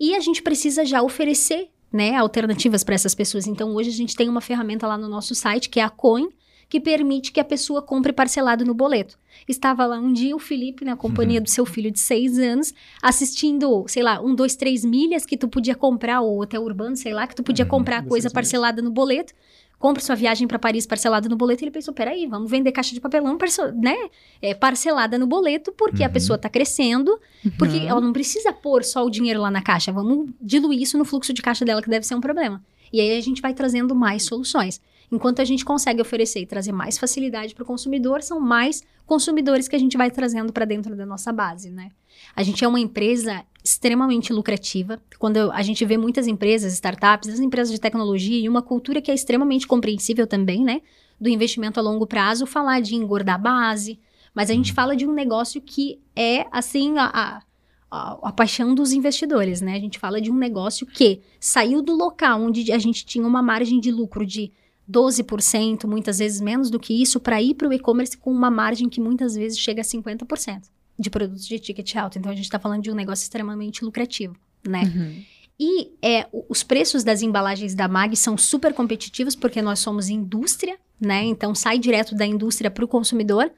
[0.00, 3.46] e a gente precisa já oferecer né, alternativas para essas pessoas.
[3.46, 6.28] Então, hoje a gente tem uma ferramenta lá no nosso site, que é a Coin,
[6.68, 9.16] que permite que a pessoa compre parcelado no boleto.
[9.48, 13.84] Estava lá um dia o Felipe, na companhia do seu filho de seis anos, assistindo,
[13.88, 17.26] sei lá, um, dois, três milhas que tu podia comprar, ou hotel urbano, sei lá,
[17.26, 19.32] que tu podia Uhum, comprar coisa parcelada no boleto.
[19.78, 21.62] Compre sua viagem para Paris parcelada no boleto.
[21.62, 23.36] Ele pensou: peraí, vamos vender caixa de papelão
[23.74, 23.96] né?
[24.40, 26.12] É, parcelada no boleto, porque a Uhum.
[26.12, 27.20] pessoa tá crescendo,
[27.58, 27.88] porque Uhum.
[27.88, 29.92] ela não precisa pôr só o dinheiro lá na caixa.
[29.92, 32.64] Vamos diluir isso no fluxo de caixa dela, que deve ser um problema.
[32.92, 34.80] E aí a gente vai trazendo mais soluções.
[35.12, 39.68] Enquanto a gente consegue oferecer e trazer mais facilidade para o consumidor, são mais consumidores
[39.68, 41.90] que a gente vai trazendo para dentro da nossa base, né?
[42.34, 45.02] A gente é uma empresa extremamente lucrativa.
[45.18, 49.10] Quando a gente vê muitas empresas, startups, as empresas de tecnologia e uma cultura que
[49.10, 50.80] é extremamente compreensível também, né?
[51.20, 53.98] Do investimento a longo prazo, falar de engordar a base.
[54.32, 57.42] Mas a gente fala de um negócio que é, assim, a, a,
[57.90, 59.74] a- a paixão dos investidores, né?
[59.74, 63.42] A gente fala de um negócio que saiu do local onde a gente tinha uma
[63.42, 64.52] margem de lucro de
[64.88, 68.88] 12%, muitas vezes menos do que isso, para ir para o e-commerce com uma margem
[68.88, 70.62] que muitas vezes chega a 50%
[70.98, 72.18] de produtos de ticket alto.
[72.18, 74.36] Então a gente está falando de um negócio extremamente lucrativo,
[74.66, 74.82] né?
[74.82, 75.22] Uhum.
[75.58, 80.78] E é, os preços das embalagens da MAG são super competitivos porque nós somos indústria,
[81.00, 81.24] né?
[81.24, 83.50] Então sai direto da indústria para o consumidor,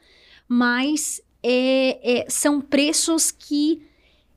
[0.49, 3.83] mas é, é, são preços que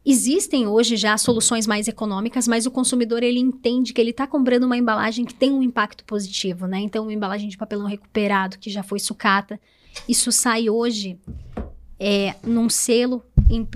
[0.03, 4.63] existem hoje já soluções mais econômicas, mas o consumidor ele entende que ele está comprando
[4.63, 6.79] uma embalagem que tem um impacto positivo, né?
[6.79, 9.59] Então uma embalagem de papelão recuperado que já foi sucata,
[10.07, 11.19] isso sai hoje
[12.03, 13.75] é, num selo imp-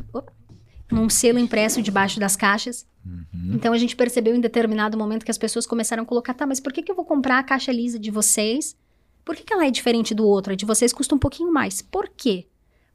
[0.91, 2.86] num selo impresso debaixo das caixas.
[3.05, 3.51] Uhum.
[3.53, 6.59] Então a gente percebeu em determinado momento que as pessoas começaram a colocar, tá, mas
[6.59, 8.76] por que, que eu vou comprar a caixa lisa de vocês?
[9.23, 10.53] Por que, que ela é diferente do outro?
[10.53, 11.82] A de vocês custa um pouquinho mais.
[11.84, 12.47] Por quê?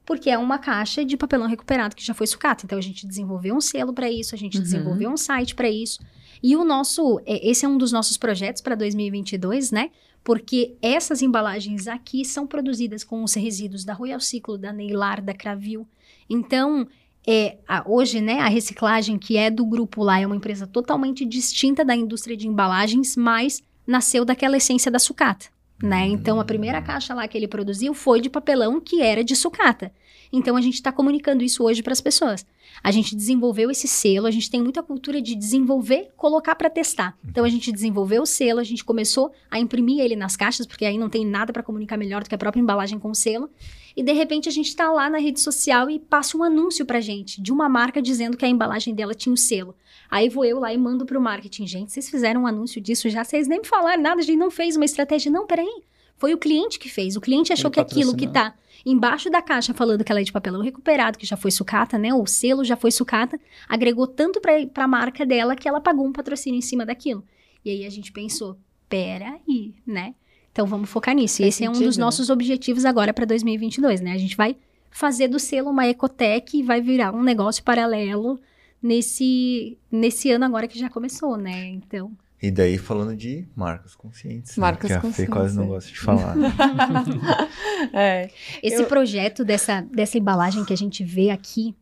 [0.05, 2.65] Porque é uma caixa de papelão recuperado que já foi sucata.
[2.65, 4.63] Então a gente desenvolveu um selo para isso, a gente Uhum.
[4.63, 5.99] desenvolveu um site para isso.
[6.43, 9.91] E o nosso, é, esse é um dos nossos projetos para 2022, né?
[10.23, 15.33] Porque essas embalagens aqui são produzidas com os resíduos da Royal Ciclo, da Neilar, da
[15.33, 15.87] Cravil.
[16.29, 16.87] Então,
[17.27, 21.25] é, a- hoje, né, a reciclagem que é do grupo lá é uma empresa totalmente
[21.25, 25.47] distinta da indústria de embalagens, mas nasceu daquela essência da sucata,
[25.81, 26.05] né?
[26.07, 29.91] Então, a primeira caixa lá que ele produziu foi de papelão que era de sucata.
[30.31, 32.45] Então, a gente está comunicando isso hoje para as pessoas.
[32.83, 37.17] A gente desenvolveu esse selo, a gente tem muita cultura de desenvolver, colocar para testar.
[37.27, 40.85] Então, a gente desenvolveu o selo, a gente começou a imprimir ele nas caixas, porque
[40.85, 43.49] aí não tem nada para comunicar melhor do que a própria embalagem com o selo.
[43.95, 47.01] E de repente a gente está lá na rede social e passa um anúncio pra
[47.01, 49.75] gente de uma marca dizendo que a embalagem dela tinha o selo.
[50.09, 53.23] Aí vou eu lá e mando pro marketing, gente, vocês fizeram um anúncio disso já,
[53.23, 55.31] vocês nem me falaram nada, a gente não fez uma estratégia.
[55.31, 55.83] Não, peraí.
[56.21, 57.15] Foi o cliente que fez.
[57.15, 58.53] O cliente achou Ele que aquilo que tá
[58.85, 62.13] embaixo da caixa falando que ela é de papelão recuperado, que já foi sucata, né?
[62.13, 66.13] O selo já foi sucata, agregou tanto pra, pra marca dela que ela pagou um
[66.13, 67.23] patrocínio em cima daquilo.
[67.65, 68.55] E aí a gente pensou,
[68.87, 70.13] peraí, né?
[70.51, 71.41] Então vamos focar nisso.
[71.41, 72.03] E Faz esse é um sentido, dos né?
[72.05, 74.11] nossos objetivos agora para 2022, né?
[74.11, 74.55] A gente vai
[74.91, 78.39] fazer do selo uma ecotec e vai virar um negócio paralelo
[78.79, 81.65] nesse, nesse ano agora que já começou, né?
[81.69, 82.11] Então,
[82.41, 84.57] E daí falando de marcas conscientes.
[84.57, 84.61] né?
[84.61, 85.67] Marcas que a Fê conscientes, quase não é.
[85.67, 86.35] gosta de falar.
[87.93, 88.29] É.
[88.63, 91.75] Esse Eu- projeto dessa, dessa embalagem que a gente vê aqui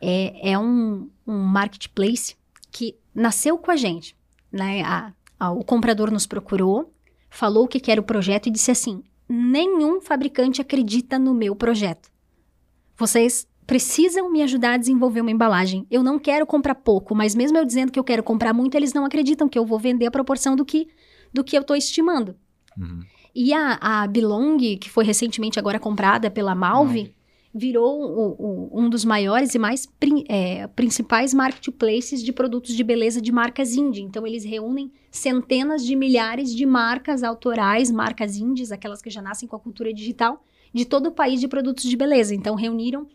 [0.00, 2.36] é, é um, um marketplace
[2.70, 4.16] que nasceu com a gente.
[4.52, 4.82] Né?
[4.82, 6.92] A- a- o comprador nos procurou,
[7.30, 11.54] falou o que, que era o projeto e disse assim: nenhum fabricante acredita no meu
[11.56, 12.08] projeto.
[12.96, 15.86] Vocês precisam me ajudar a desenvolver uma embalagem.
[15.90, 18.92] Eu não quero comprar pouco, mas mesmo eu dizendo que eu quero comprar muito, eles
[18.92, 20.86] não acreditam que eu vou vender a proporção do que,
[21.32, 22.36] do que eu estou estimando.
[22.78, 23.00] Uhum.
[23.34, 27.14] E a, a Belong, que foi recentemente agora comprada pela Malve,
[27.52, 32.84] virou o- o- um dos maiores e mais prin- é, principais marketplaces de produtos de
[32.84, 34.02] beleza de marcas indie.
[34.02, 39.48] Então, eles reúnem centenas de milhares de marcas autorais, marcas indies, aquelas que já nascem
[39.48, 42.34] com a cultura digital, de todo o país de produtos de beleza.
[42.34, 43.06] Então, reuniram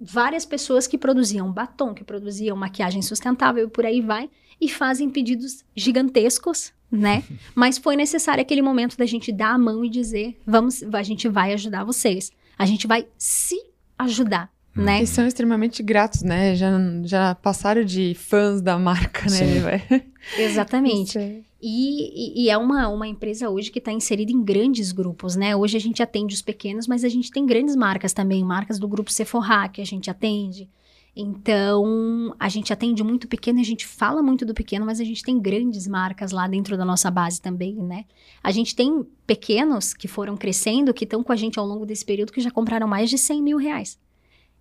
[0.00, 4.30] várias pessoas que produziam batom, que produziam maquiagem sustentável e por aí vai,
[4.60, 7.24] e fazem pedidos gigantescos, né?
[7.54, 11.28] Mas foi necessário aquele momento da gente dar a mão e dizer: vamos, a gente
[11.28, 12.30] vai ajudar vocês.
[12.56, 13.56] A gente vai se
[13.98, 15.02] ajudar, né?
[15.02, 16.54] E são extremamente gratos, né?
[16.54, 16.70] Já,
[17.04, 20.02] já passaram de fãs da marca, né?
[20.38, 21.18] Exatamente.
[21.66, 25.56] E, e- é uma, uma empresa hoje que está inserida em grandes grupos, né?
[25.56, 28.86] Hoje a gente atende os pequenos, mas a gente tem grandes marcas também, marcas do
[28.86, 30.68] grupo Sephora que a gente atende.
[31.16, 35.22] Então, a gente atende muito pequeno, a gente fala muito do pequeno, mas a gente
[35.22, 38.04] tem grandes marcas lá dentro da nossa base também, né?
[38.42, 42.04] A gente tem pequenos que foram crescendo, que estão com a gente ao longo desse
[42.04, 43.98] período, que já compraram mais de 100 mil reais.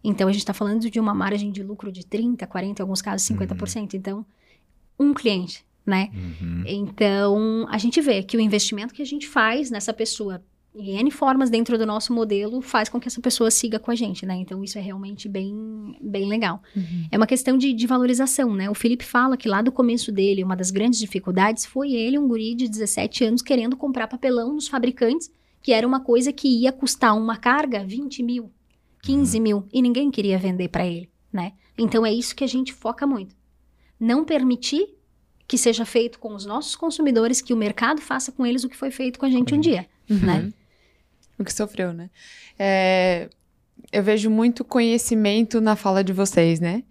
[0.02, 3.02] Então, a gente está falando de uma margem de lucro de 30%, 40%, em alguns
[3.02, 3.96] casos 50%.
[3.96, 4.26] Então,
[4.98, 6.10] um cliente, né?
[6.14, 6.64] Uhum.
[6.66, 11.12] Então, a gente vê que o investimento que a gente faz nessa pessoa, em N
[11.12, 14.36] formas dentro do nosso modelo, faz com que essa pessoa siga com a gente, né?
[14.36, 16.62] Então, isso é realmente bem, bem legal.
[16.76, 17.08] Uhum.
[17.12, 18.70] É uma questão de, de valorização, né?
[18.70, 22.28] O Felipe fala que lá do começo dele, uma das grandes dificuldades foi ele, um
[22.28, 25.30] guri de 17 anos, querendo comprar papelão nos fabricantes,
[25.62, 28.52] que era uma coisa que ia custar uma carga 20 mil,
[29.02, 31.54] 15 mil, e ninguém queria vender para ele, né?
[31.78, 33.36] Então, é isso que a gente foca muito.
[34.00, 34.88] Não permitir
[35.48, 38.78] que seja feito com os nossos consumidores, que o mercado faça com eles o que
[38.78, 40.52] foi feito com a gente um dia, né?
[41.38, 42.10] O que sofreu, né?
[42.58, 43.30] É,
[43.92, 46.84] eu vejo muito conhecimento na fala de vocês, né?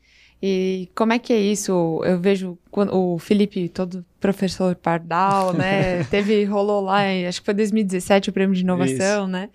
[0.43, 2.01] E como é que é isso?
[2.05, 6.03] Eu vejo quando o Felipe, todo professor Pardal, né?
[6.11, 9.51] Teve, rolou lá, em, acho que foi 2017, o prêmio de inovação, né?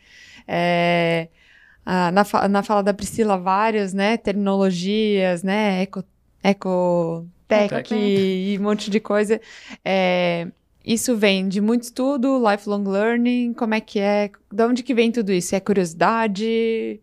[0.47, 1.27] É,
[1.85, 4.15] ah, na, na fala da Priscila, várias, né?
[4.15, 5.81] Terminologias, né?
[6.41, 7.95] Eco, ecotech Ecotech.
[7.95, 9.39] e um monte de coisa.
[9.83, 10.47] É,
[10.85, 14.29] isso vem de muito estudo, lifelong learning, como é que é?
[14.51, 15.55] De onde que vem tudo isso?
[15.55, 16.99] É curiosidade?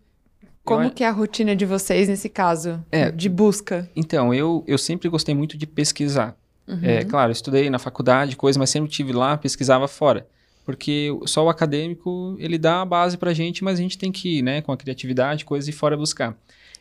[0.64, 2.82] Como Eu- que é a rotina de vocês nesse caso?
[2.90, 3.10] É.
[3.10, 3.88] De busca?
[3.94, 6.34] Então, eu, eu sempre gostei muito de pesquisar.
[6.66, 6.78] Uhum.
[6.82, 10.26] É, claro, estudei na faculdade, coisa, mas sempre tive lá, pesquisava fora.
[10.64, 14.38] Porque só o acadêmico, ele dá a base pra gente, mas a gente tem que
[14.38, 16.34] ir, né, com a criatividade, coisas, ir fora buscar.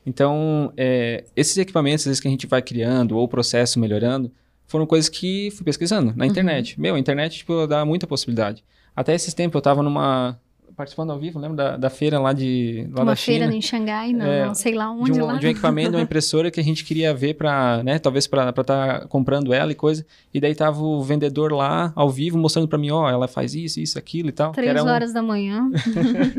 [0.06, 4.32] Então, é, esses equipamentos, às vezes, que a gente vai criando, ou o processo melhorando,
[4.68, 6.80] foram coisas que fui pesquisando na internet.
[6.80, 8.64] Meu, a internet, tipo, dá muita possibilidade.
[8.96, 10.40] Até esses tempos eu tava numa...
[10.76, 13.56] participando ao vivo, lembra da, da feira lá de lá Uma feira China?
[13.58, 15.34] em Xangai, não, É, não sei lá de onde um, lá.
[15.38, 18.50] de um equipamento, de uma impressora que a gente queria ver para, né, talvez para
[18.50, 20.06] estar comprando ela e coisa.
[20.34, 23.80] E daí tava o vendedor lá ao vivo mostrando para mim, ó, ela faz isso,
[23.80, 24.52] isso, aquilo e tal.
[24.52, 25.70] Três era um- horas da manhã.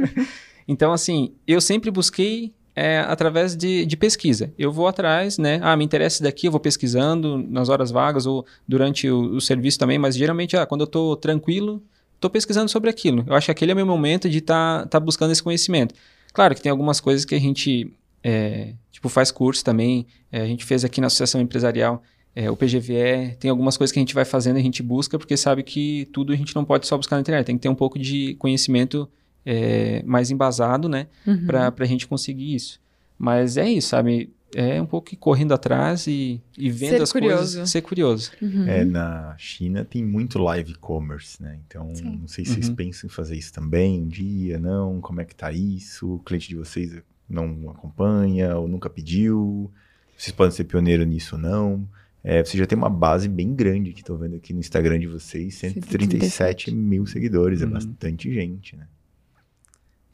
[0.66, 4.52] Então assim, eu sempre busquei é, através de, de pesquisa.
[4.58, 5.60] Eu vou atrás, né?
[5.62, 9.40] Ah, me interessa isso daqui, eu vou pesquisando nas horas vagas ou durante o, o
[9.40, 11.82] serviço também, mas geralmente, ah, quando eu tô tranquilo,
[12.18, 13.24] tô pesquisando sobre aquilo.
[13.26, 15.94] Eu acho que aquele é o meu momento de estar tá, buscando esse conhecimento.
[16.32, 20.06] Claro que tem algumas coisas que a gente, é, tipo, faz curso também.
[20.32, 22.02] É, a gente fez aqui na Associação Empresarial
[22.34, 23.36] é, o PGVE.
[23.38, 26.32] Tem algumas coisas que a gente vai fazendo, a gente busca, porque sabe que tudo
[26.32, 27.46] a gente não pode só buscar na internet.
[27.46, 29.08] Tem que ter um pouco de conhecimento
[29.46, 31.06] é, mais embasado, né?
[31.26, 31.46] Uhum.
[31.46, 32.80] para a gente conseguir isso.
[33.18, 34.30] Mas é isso, sabe?
[34.56, 37.36] É um pouco ir correndo atrás e, e vendo Ser as curioso.
[37.36, 38.30] coisas, ser curioso.
[38.40, 38.68] Uhum.
[38.68, 41.58] É, na China tem muito live commerce, né?
[41.66, 42.18] Então, Sim.
[42.20, 42.74] não sei se vocês Uhum.
[42.76, 45.00] pensam em fazer isso também um dia, não?
[45.00, 46.14] Como é que tá isso?
[46.14, 46.92] O cliente de vocês
[47.28, 49.72] não acompanha ou nunca pediu?
[50.16, 51.88] Vocês podem ser pioneiro nisso ou não?
[52.22, 55.08] É, você já tem uma base bem grande que tô vendo aqui no Instagram de
[55.08, 57.72] vocês, 137 mil seguidores, é Uhum.
[57.72, 58.86] bastante gente, né?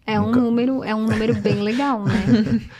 [0.07, 2.15] É um Nunca- número, é um número bem legal, né?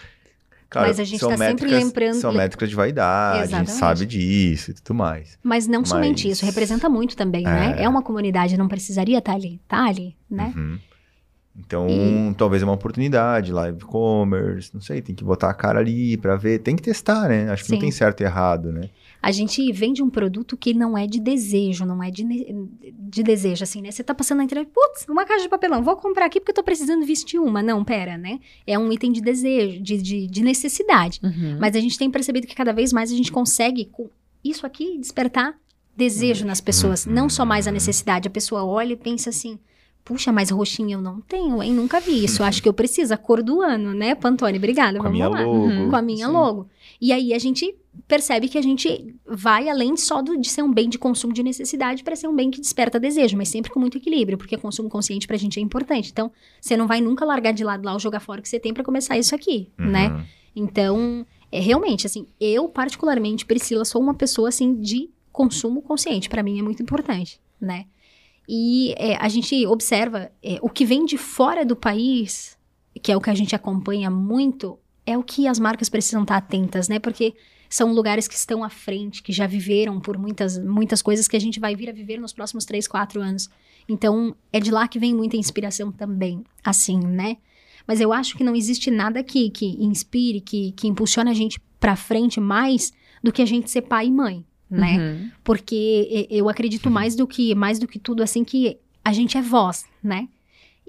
[0.73, 3.71] Claro, Mas a gente são tá sempre lembrando- São métricas de vaidade, a gente Exatamente.
[3.73, 5.37] sabe disso e tudo mais.
[5.43, 7.75] Mas não Mas- somente isso, representa muito também, né?
[7.77, 7.83] É.
[7.83, 10.53] É uma comunidade, não precisaria estar ali, tá ali, né?
[10.57, 10.79] Uhum.
[11.59, 11.89] Então,
[12.39, 16.37] talvez é uma oportunidade, live commerce, não sei, tem que botar a cara ali pra
[16.37, 17.51] ver, tem que testar, né?
[17.51, 17.81] Acho que não Sim.
[17.83, 18.83] tem certo e errado, né?
[19.23, 22.25] A gente vende um produto que não é de desejo, não é de,
[22.93, 23.91] de desejo, assim, né?
[23.91, 26.55] Você tá passando na internet, putz, uma caixa de papelão, vou comprar aqui porque eu
[26.55, 27.63] tô precisando vestir uma.
[27.63, 28.41] Não, pera, né?
[28.67, 31.21] É um item de desejo, de, de, de necessidade.
[31.23, 31.59] Uhum.
[31.61, 34.09] Mas a gente tem percebido que cada vez mais a gente consegue, com
[34.43, 35.55] isso aqui, despertar
[35.97, 37.05] desejo nas pessoas.
[37.05, 38.27] Não só mais a necessidade.
[38.29, 39.59] A pessoa olha e pensa assim.
[40.03, 41.75] Puxa, mas roxinha eu não tenho, hein?
[41.75, 42.43] Nunca vi isso.
[42.43, 43.13] Acho que eu preciso.
[43.13, 44.57] A cor do ano, né, Pantone?
[44.57, 44.99] Obrigada.
[44.99, 45.43] Com a vamos minha lá.
[45.43, 45.59] logo.
[45.59, 45.91] Uhum.
[45.91, 46.33] Com a minha Sim.
[46.33, 46.69] logo.
[47.01, 47.75] E aí a gente
[48.07, 51.43] percebe que a gente vai além só do- de ser um bem de consumo de
[51.43, 54.89] necessidade para ser um bem que desperta desejo, mas sempre com muito equilíbrio, porque consumo
[54.89, 56.11] consciente pra gente é importante.
[56.13, 56.31] Então,
[56.61, 58.75] você não vai nunca largar de lado lá ou jogar fora o que você tem
[58.75, 60.09] para começar isso aqui, né?
[60.09, 60.25] Uhum.
[60.55, 66.29] Então, é realmente assim, eu particularmente, Priscila, sou uma pessoa assim de consumo consciente.
[66.29, 67.87] Pra mim é muito importante, né?
[68.49, 72.59] E é, a gente observa é, o que vem de fora do país,
[73.03, 74.77] que é o que a gente acompanha muito,
[75.11, 76.99] é o que as marcas precisam estar atentas, né?
[76.99, 77.35] Porque
[77.69, 81.41] são lugares que estão à frente, que já viveram por muitas, muitas coisas que a
[81.41, 83.49] gente vai vir a viver nos próximos três, quatro anos.
[83.89, 87.37] Então, é de lá que vem muita inspiração também, assim, né?
[87.87, 91.61] Mas eu acho que não existe nada que, que inspire, que, que impulsione a gente
[91.79, 92.93] pra frente mais
[93.23, 94.99] do que a gente ser pai e mãe, né?
[94.99, 95.31] Uhum.
[95.43, 99.43] Porque eu acredito mais do que mais do que tudo assim que a gente é
[99.43, 100.29] voz, né?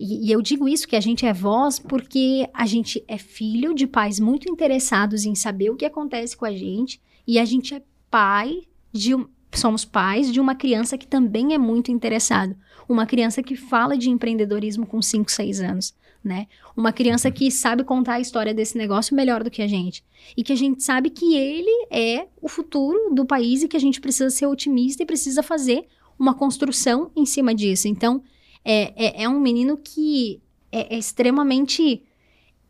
[0.01, 3.75] E, e eu digo isso que a gente é voz porque a gente é filho
[3.75, 7.75] de pais muito interessados em saber o que acontece com a gente e a gente
[7.75, 9.15] é pai de
[9.53, 12.55] somos pais de uma criança que também é muito interessado,
[12.89, 15.93] uma criança que fala de empreendedorismo com 5, 6 anos,
[16.23, 16.47] né?
[16.75, 20.03] Uma criança que sabe contar a história desse negócio melhor do que a gente
[20.35, 23.79] e que a gente sabe que ele é o futuro do país e que a
[23.79, 25.85] gente precisa ser otimista e precisa fazer
[26.17, 27.87] uma construção em cima disso.
[27.87, 28.23] Então,
[28.63, 30.41] é, é, é um menino que
[30.71, 32.03] é, é extremamente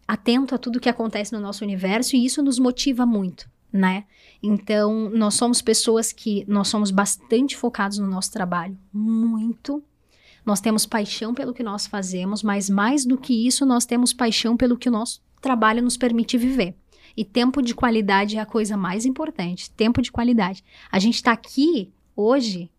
[0.07, 4.05] atento a tudo que acontece no nosso universo e isso nos motiva muito, né?
[4.41, 9.83] Então, nós somos pessoas que nós somos bastante focados no nosso trabalho, muito.
[10.45, 14.57] Nós temos paixão pelo que nós fazemos, mas mais do que isso, nós temos paixão
[14.57, 16.75] pelo que o nosso trabalho nos permite viver.
[17.15, 19.69] E tempo de qualidade é a coisa mais importante.
[19.71, 20.63] Tempo de qualidade.
[20.91, 22.70] A gente tá aqui hoje,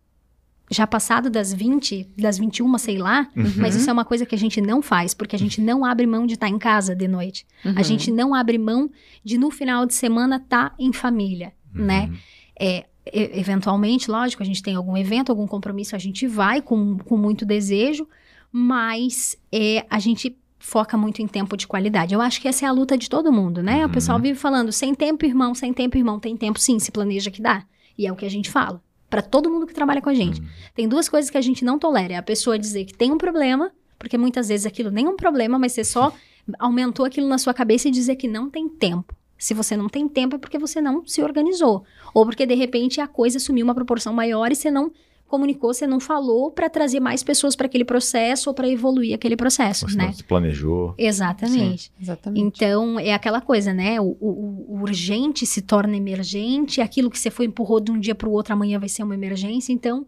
[0.73, 4.37] já passado das 20, das 21, sei lá, mas isso é uma coisa que a
[4.37, 7.45] gente não faz, porque a gente não abre mão de estar em casa de noite.
[7.63, 7.73] Uhum.
[7.77, 8.89] A gente não abre mão
[9.23, 12.07] de no final de semana estar em família, né?
[12.09, 12.17] Uhum.
[12.59, 16.97] É, e- eventualmente, lógico, a gente tem algum evento, algum compromisso, a gente vai com,
[16.97, 18.07] com muito desejo,
[18.51, 22.13] mas é, a gente foca muito em tempo de qualidade.
[22.13, 23.79] Eu acho que essa é a luta de todo mundo, né?
[23.83, 23.91] O Uhum.
[23.93, 26.19] pessoal vive falando, sem tempo, irmão, sem tempo, irmão.
[26.19, 27.65] Tem tempo sim, se planeja que dá.
[27.97, 28.81] E é o que a gente fala.
[29.13, 30.41] Pra todo mundo que trabalha com a gente.
[30.41, 30.47] Uhum.
[30.73, 32.13] Tem duas coisas que a gente não tolera.
[32.13, 35.15] É a pessoa dizer que tem um problema, porque muitas vezes aquilo nem é um
[35.15, 36.11] problema, mas você só
[36.57, 39.15] aumentou aquilo na sua cabeça e dizer que não tem tempo.
[39.37, 41.83] Se você não tem tempo é porque você não se organizou.
[42.11, 44.91] Ou porque de repente a coisa assumiu uma proporção maior e você não
[45.33, 49.35] comunicou, você não falou pra trazer mais pessoas pra aquele processo ou pra evoluir aquele
[49.35, 50.11] processo, Ou se não né?
[50.11, 50.93] se planejou.
[50.95, 51.91] Exatamente.
[51.99, 52.45] Exatamente.
[52.45, 53.99] Então, é aquela coisa, né?
[53.99, 58.13] O, o- o urgente se torna emergente, aquilo que você foi empurrou de um dia
[58.13, 59.73] para o outro, amanhã vai ser uma emergência.
[59.73, 60.05] Então,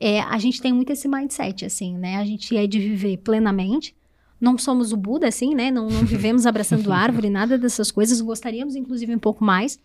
[0.00, 2.16] é, a gente tem muito esse mindset, assim, né?
[2.16, 3.94] A gente é de viver plenamente.
[4.40, 5.70] Não somos o Buda, assim, né?
[5.70, 8.20] Não, não vivemos abraçando árvore, nada dessas coisas.
[8.20, 9.78] Gostaríamos, inclusive, um pouco mais.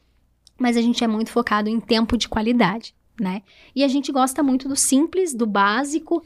[0.60, 3.42] Mas a gente é muito focado em tempo de qualidade, né?
[3.76, 6.24] E a gente gosta muito do simples, do básico.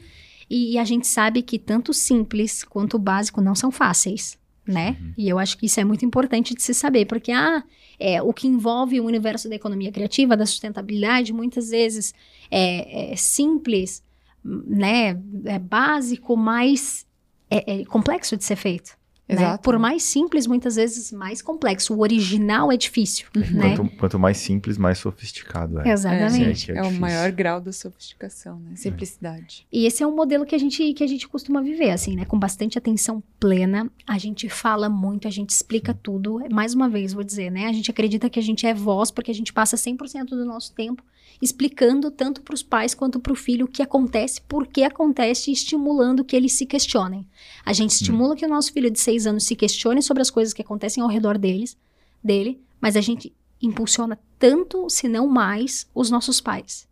[0.48, 4.38] E, e a gente sabe que tanto o simples quanto o básico não são fáceis,
[4.66, 4.96] né?
[5.16, 7.64] E eu acho que isso é muito importante de se saber, porque ah,
[7.98, 12.14] é, o que envolve o universo da economia criativa, da sustentabilidade, muitas vezes
[12.50, 14.02] é, é simples,
[14.44, 15.18] né?
[15.44, 17.06] É básico, mas
[17.50, 18.96] é, é complexo de ser feito.
[19.28, 19.56] Né?
[19.58, 21.94] Por mais simples, muitas vezes mais complexo.
[21.94, 23.76] O original é difícil, né?
[23.76, 25.90] Quanto, quanto mais simples, mais sofisticado é.
[25.90, 26.66] Exatamente.
[26.66, 28.76] Sim, É, é o maior grau da sofisticação, né?
[28.76, 29.66] Simplicidade.
[29.72, 32.24] E esse é um modelo que a gente que a gente costuma viver, assim, né?
[32.24, 33.90] Com bastante atenção plena.
[34.06, 36.40] A gente fala muito, a gente explica tudo.
[36.52, 37.66] Mais uma vez, vou dizer, né?
[37.66, 40.72] A gente acredita que a gente é voz porque a gente passa 100% do nosso
[40.74, 41.02] tempo
[41.40, 45.50] explicando tanto para os pais quanto para o filho o que acontece, por que acontece
[45.50, 47.26] e estimulando que eles se questionem.
[47.64, 50.52] A gente estimula que o nosso filho de seis anos se questione sobre as coisas
[50.54, 51.76] que acontecem ao redor deles,
[52.22, 56.86] dele, mas a gente impulsiona tanto, se não mais, os nossos pais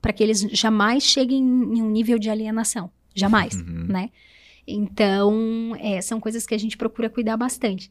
[0.00, 2.90] para que eles jamais cheguem em um nível de alienação.
[3.14, 3.86] Jamais, Uhum.
[3.88, 4.10] né?
[4.66, 7.90] Então, é, são coisas que a gente procura cuidar bastante.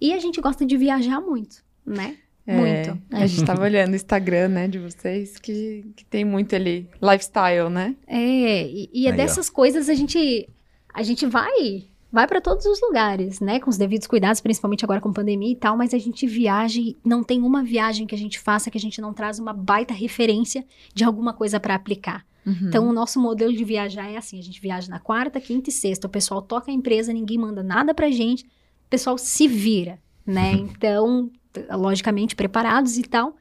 [0.00, 2.16] E a gente gosta de viajar muito, né?
[2.46, 3.02] É, Muito.
[3.12, 7.70] A gente tava olhando o Instagram, né, de vocês, que, que tem muito ali lifestyle,
[7.70, 7.94] né?
[8.06, 9.16] É, e, e é Aí, ó.
[9.16, 10.48] dessas coisas a gente
[10.92, 13.58] a gente vai vai para todos os lugares, né?
[13.58, 16.96] Com os devidos cuidados, principalmente agora com pandemia e tal, mas a gente viaja e
[17.02, 19.94] não tem uma viagem que a gente faça que a gente não traz uma baita
[19.94, 22.26] referência de alguma coisa para aplicar.
[22.44, 22.68] Uhum.
[22.68, 25.72] Então, o nosso modelo de viajar é assim: a gente viaja na quarta, quinta e
[25.72, 29.98] sexta, o pessoal toca a empresa, ninguém manda nada pra gente, o pessoal se vira,
[30.26, 30.52] né?
[30.60, 31.30] Então,
[31.70, 33.36] logicamente preparados e tal,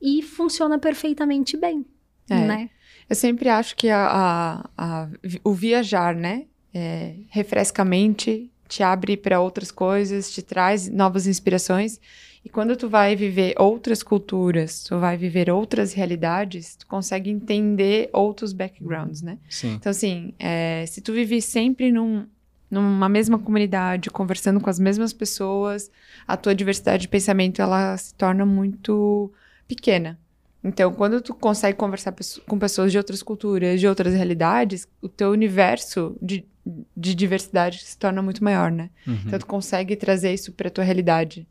[0.00, 1.84] e funciona perfeitamente bem,
[2.28, 2.34] É.
[2.46, 2.70] né?
[3.08, 5.08] Eu sempre acho que a, a- a-
[5.42, 6.44] o viajar, né?
[6.72, 11.98] É, refresca a mente, te abre para outras coisas, te traz novas inspirações.
[12.44, 18.08] E quando tu vai viver outras culturas, tu vai viver outras realidades, tu consegue entender
[18.12, 19.38] outros backgrounds, né?
[19.48, 19.74] Sim.
[19.74, 22.26] Então, assim, é, se tu vive sempre num-
[22.70, 25.90] numa mesma comunidade, conversando com as mesmas pessoas,
[26.26, 29.32] a tua diversidade de pensamento, ela se torna muito
[29.66, 30.18] pequena.
[30.62, 32.14] Então, quando tu consegue conversar
[32.46, 36.44] com pessoas de outras culturas, de outras realidades, o teu universo de,
[36.96, 38.90] de diversidade se torna muito maior, né?
[39.06, 39.18] Uhum.
[39.26, 41.48] Então, tu consegue trazer isso pra tua realidade.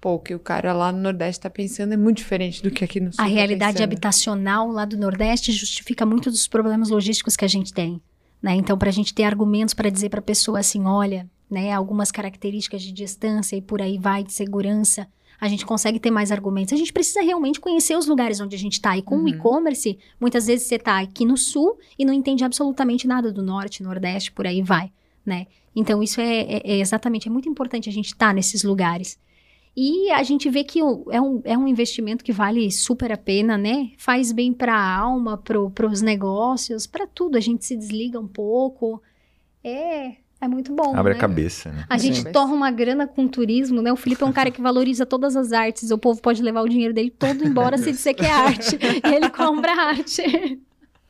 [0.00, 2.84] Pô, o que o cara lá no Nordeste tá pensando é muito diferente do que
[2.84, 3.84] aqui no Sul A tá realidade pensando.
[3.84, 8.00] habitacional lá do Nordeste justifica muito dos problemas logísticos que a gente tem,
[8.42, 8.54] né?
[8.54, 12.10] Então, para a gente ter argumentos para dizer para a pessoa assim, olha, né, algumas
[12.10, 15.06] características de distância e por aí vai, de segurança,
[15.40, 16.72] a gente consegue ter mais argumentos.
[16.72, 18.96] A gente precisa realmente conhecer os lugares onde a gente está.
[18.96, 19.24] E com Uhum.
[19.24, 23.42] o e-commerce, muitas vezes você está aqui no Sul e não entende absolutamente nada do
[23.42, 24.92] Norte, Nordeste, por aí vai,
[25.26, 25.46] né?
[25.74, 29.18] Então, isso é, é- é exatamente, é muito importante a gente estar nesses lugares.
[29.74, 33.56] E a gente vê que é um, é um investimento que vale super a pena,
[33.56, 33.90] né?
[33.96, 37.38] Faz bem para a alma, para os negócios, para tudo.
[37.38, 39.02] A gente se desliga um pouco.
[39.64, 40.94] É, é muito bom.
[40.94, 41.18] Abre né?
[41.18, 41.86] a cabeça, né?
[41.88, 42.32] A gente Sim.
[42.32, 43.90] torra uma grana com turismo, né?
[43.90, 45.90] O Felipe é um cara que valoriza todas as artes.
[45.90, 48.76] O povo pode levar o dinheiro dele todo embora se disser que é arte.
[48.76, 50.60] e ele compra arte.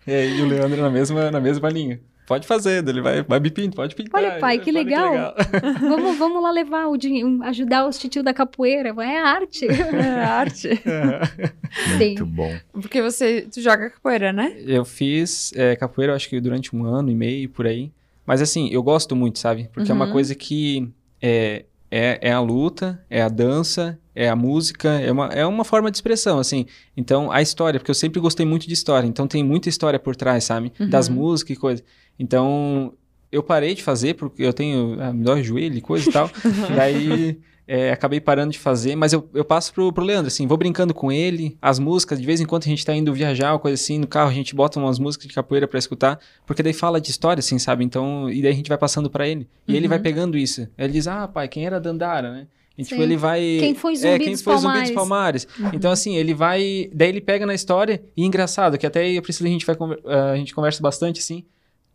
[0.07, 2.01] É, e o Leandro na mesma, na mesma linha.
[2.27, 4.23] Pode fazer, ele vai, vai me pintar, pode pintar.
[4.23, 5.35] Olha, pai, que Olha legal.
[5.81, 8.95] vamos, vamos lá levar o dinheiro, ajudar os titios da capoeira.
[9.03, 9.67] É arte.
[9.69, 10.69] É arte.
[11.99, 12.07] Sim.
[12.07, 12.55] Muito bom.
[12.73, 14.55] Porque você, tu joga capoeira, né?
[14.65, 17.91] Eu fiz é, capoeira, acho que durante um ano e meio, por aí.
[18.25, 19.69] Mas assim, eu gosto muito, sabe?
[19.73, 20.13] Porque é uma Uhum.
[20.13, 20.89] coisa que
[21.21, 25.65] é, é, é a luta, é a dança, é a música, é uma, é uma
[25.65, 26.67] forma de expressão, assim.
[26.97, 30.15] Então, a história, porque eu sempre gostei muito de história, então tem muita história por
[30.17, 30.73] trás, sabe?
[30.79, 30.89] Uhum.
[30.89, 31.83] Das músicas e coisa.
[32.19, 32.93] Então,
[33.31, 34.97] eu parei de fazer porque eu tenho.
[35.01, 36.31] Ah, me dói o joelho e coisa e tal.
[36.77, 37.39] Daí.
[37.67, 40.93] é, acabei parando de fazer, mas eu, eu passo pro, pro Leandro, assim, vou brincando
[40.93, 43.81] com ele, as músicas, de vez em quando a gente tá indo viajar, ou coisa
[43.81, 47.01] assim, no carro a gente bota umas músicas de capoeira pra escutar, porque daí fala
[47.01, 47.85] de história, assim, sabe?
[47.85, 49.91] Então, e daí a gente vai passando pra ele, e ele Uhum.
[49.91, 50.69] vai pegando isso.
[50.77, 52.47] Ele diz, ah, pai, quem era Dandara, né?
[52.77, 53.03] E, tipo, Sim.
[53.03, 53.41] ele vai...
[53.61, 55.45] Quem foi é, Zumbi quem dos foi Zumbi dos Palmares?
[55.45, 55.75] Palmares.
[55.75, 56.91] Então, assim, ele vai...
[56.93, 59.53] Daí ele pega na história, e é engraçado, que até eu e a Priscila, a
[59.53, 61.45] gente, vai, ah, a gente conversa bastante, assim,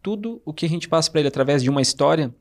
[0.01, 2.33] tudo o que a gente passa pra ele através de uma história,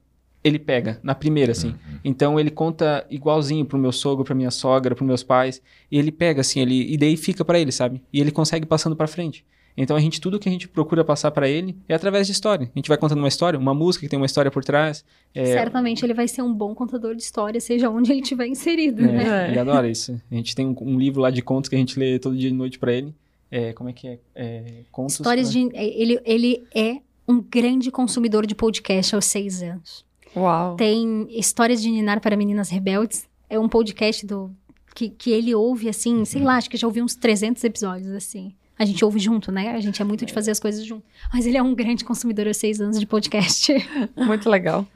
[0.44, 1.74] ele pega, na primeira, assim.
[2.04, 5.60] Então ele conta igualzinho pro meu sogro, pra minha sogra, pros meus pais.
[5.90, 8.00] E ele pega assim, ele e daí fica pra ele, sabe?
[8.12, 9.44] E ele consegue passando pra frente.
[9.76, 12.70] Então a gente tudo que a gente procura passar pra ele é através de história.
[12.74, 15.04] A gente vai contando uma história, uma música que tem uma história por trás.
[15.34, 19.02] É, Certamente ele vai ser um bom contador de história, seja onde ele estiver inserido,
[19.04, 19.46] é, né?
[19.46, 19.50] É.
[19.50, 20.20] Ele adora isso.
[20.30, 22.48] A gente tem um, um livro lá de contos que a gente lê todo dia
[22.48, 23.14] de noite pra ele.
[23.50, 24.18] É, como é que é?
[24.34, 25.70] É, contos Histórias pra- de.
[25.76, 26.96] Ele, ele é
[27.28, 30.04] um grande consumidor de podcast aos seis anos.
[30.36, 30.76] Uau.
[30.76, 33.26] Tem Histórias de Ninar para Meninas Rebeldes.
[33.48, 34.50] É um podcast do
[34.94, 38.54] que, que ele ouve, assim, sei lá, acho que já ouvi uns 300 episódios, assim.
[38.78, 39.70] A gente ouve junto, né?
[39.70, 41.04] A gente é muito de fazer as coisas junto.
[41.32, 43.72] Mas ele é um grande consumidor aos seis anos de podcast.
[44.16, 44.86] Muito legal.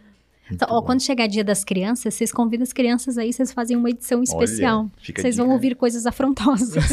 [0.50, 3.76] Muito Então, ó, quando chegar dia das crianças, vocês convidam as crianças aí, vocês fazem
[3.76, 4.80] uma edição especial.
[4.80, 6.88] Olha, Vocês vão ouvir coisas afrontosas.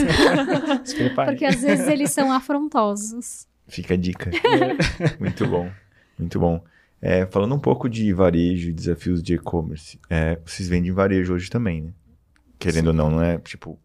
[1.26, 3.48] Porque às vezes eles são afrontosos.
[3.68, 4.32] Fica a dica.
[5.20, 5.70] Muito bom.
[6.18, 6.64] Muito bom.
[7.02, 11.50] É, falando um pouco de varejo e desafios de e-commerce, é, vocês vendem varejo hoje
[11.50, 11.92] também, né?
[12.58, 13.78] Querendo ou não, não é tipo,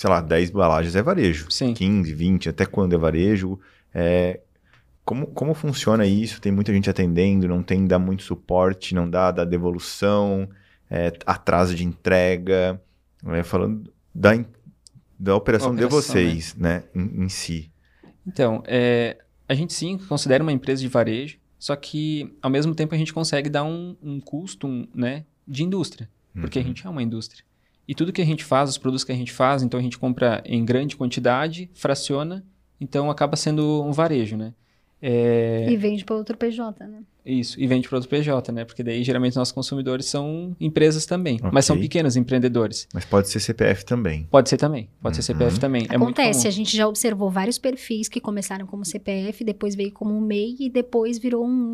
[0.00, 1.50] sei lá, 10 embalagens é varejo.
[1.50, 1.74] Sim.
[1.74, 3.60] 15, 20, até quando é varejo?
[3.92, 4.40] É,
[5.04, 6.40] como, como funciona isso?
[6.40, 10.48] Tem muita gente atendendo, não tem, dá muito suporte, não dá, dá devolução,
[10.90, 12.80] é, atraso de entrega.
[13.26, 14.30] É, falando da,
[15.18, 17.70] da operação, de Operação, vocês, né, em, em si.
[18.26, 22.94] Então, é, a gente sim considera uma empresa de varejo, só que ao mesmo tempo
[22.94, 26.08] a gente consegue dar um, um custo um, né, de indústria,
[26.40, 26.68] porque a Uhum.
[26.68, 27.44] gente é uma indústria.
[27.90, 29.98] E tudo que a gente faz, os produtos que a gente faz, então a gente
[29.98, 32.46] compra em grande quantidade, fraciona,
[32.80, 34.54] então acaba sendo um varejo, né?
[35.02, 36.98] É, E vende para outro PJ, né?
[37.24, 38.64] Isso, e vende para outro PJ, né?
[38.64, 42.88] Porque daí geralmente nossos consumidores são empresas também, mas são pequenos empreendedores.
[42.94, 44.26] Mas pode ser CPF também.
[44.30, 45.60] Pode ser também, pode ser CPF Uhum.
[45.60, 45.86] também.
[45.90, 46.52] É muito Acontece, a comum.
[46.52, 50.70] gente já observou vários perfis que começaram como CPF, depois veio como um MEI e
[50.70, 51.72] depois virou um,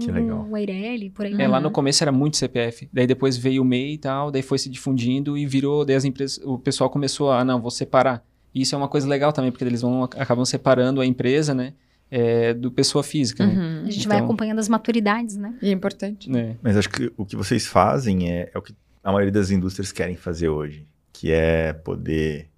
[0.51, 1.35] um Eireli, por aí.
[1.41, 1.63] É, lá Uhum.
[1.65, 4.69] no começo era muito CPF, daí depois veio o MEI e tal, daí foi se
[4.69, 8.25] difundindo e virou, daí as empresas, o pessoal começou a, ah, não, vou separar.
[8.55, 11.73] E isso é uma coisa legal também, porque eles vão, acabam separando a empresa, né,
[12.11, 13.53] é, do pessoa física, né?
[13.55, 13.87] Uhum.
[13.87, 15.55] A gente vai Então- acompanhando as maturidades, né?
[15.61, 16.31] E é importante.
[16.31, 16.57] né?
[16.63, 19.93] Mas acho que o que vocês fazem é, é o que a maioria das indústrias
[19.93, 22.49] querem fazer hoje, que é poder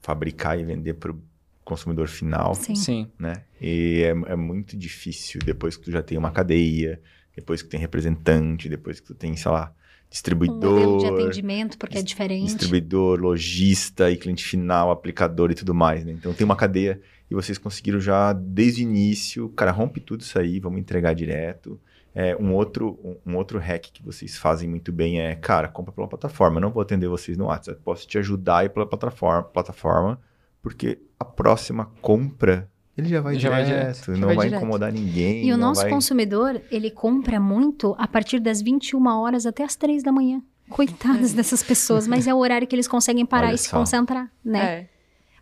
[0.00, 1.20] fabricar e vender para o
[1.64, 2.74] consumidor final, Sim.
[2.74, 3.08] Sim.
[3.18, 3.42] né?
[3.60, 7.00] E é, é muito difícil depois que tu já tem uma cadeia,
[7.36, 11.76] depois que tem representante, depois que tu tem, sei lá, Um modelo de distribuidor, atendimento,
[11.78, 12.46] porque é diferente.
[12.46, 16.12] distribuidor, lojista e cliente final, aplicador e tudo mais, né?
[16.12, 16.98] Então tem uma cadeia
[17.30, 21.80] e vocês conseguiram já desde o início, cara, rompe tudo isso aí, vamos entregar direto.
[22.14, 25.92] É, um outro um, um outro hack que vocês fazem muito bem é, cara, compra
[25.92, 26.56] pela plataforma.
[26.56, 30.20] Eu não vou atender vocês no WhatsApp, posso te ajudar a ir pela plataforma, plataforma
[30.62, 32.68] porque a próxima compra
[32.98, 34.20] ele já vai Já vai direto, direto.
[34.20, 34.60] não vai vai, direto.
[34.60, 35.46] incomodar ninguém.
[35.46, 35.90] E o nosso vai...
[35.90, 40.42] consumidor, ele compra muito a partir das 21 horas até as 3 da manhã.
[40.68, 43.78] Coitadas dessas pessoas, mas é o horário que eles conseguem parar Olha e se só.
[43.78, 44.58] concentrar, né?
[44.58, 44.88] É.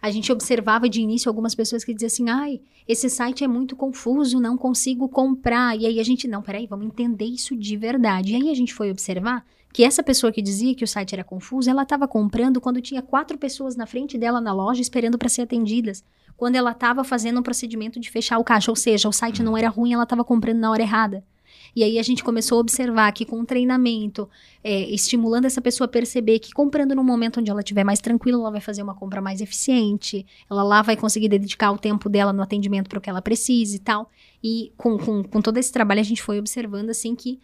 [0.01, 3.75] A gente observava de início algumas pessoas que diziam assim: ai, esse site é muito
[3.75, 5.79] confuso, não consigo comprar.
[5.79, 8.33] E aí a gente, não, peraí, vamos entender isso de verdade.
[8.33, 11.23] E aí a gente foi observar que essa pessoa que dizia que o site era
[11.23, 15.29] confuso, ela estava comprando quando tinha quatro pessoas na frente dela na loja esperando para
[15.29, 16.03] ser atendidas.
[16.37, 19.57] Quando ela estava fazendo um procedimento de fechar o caixa, ou seja, o site não
[19.57, 21.25] era ruim, ela estava comprando na hora errada.
[21.77, 24.27] E aí a gente começou a observar que com o treinamento,
[24.65, 28.41] é, estimulando essa pessoa a perceber que comprando no momento onde ela estiver mais tranquila,
[28.41, 32.33] ela vai fazer uma compra mais eficiente, ela lá vai conseguir dedicar o tempo dela
[32.33, 34.11] no atendimento para o que ela precisa e tal.
[34.43, 37.39] E com, com, com todo esse trabalho a gente foi observando assim que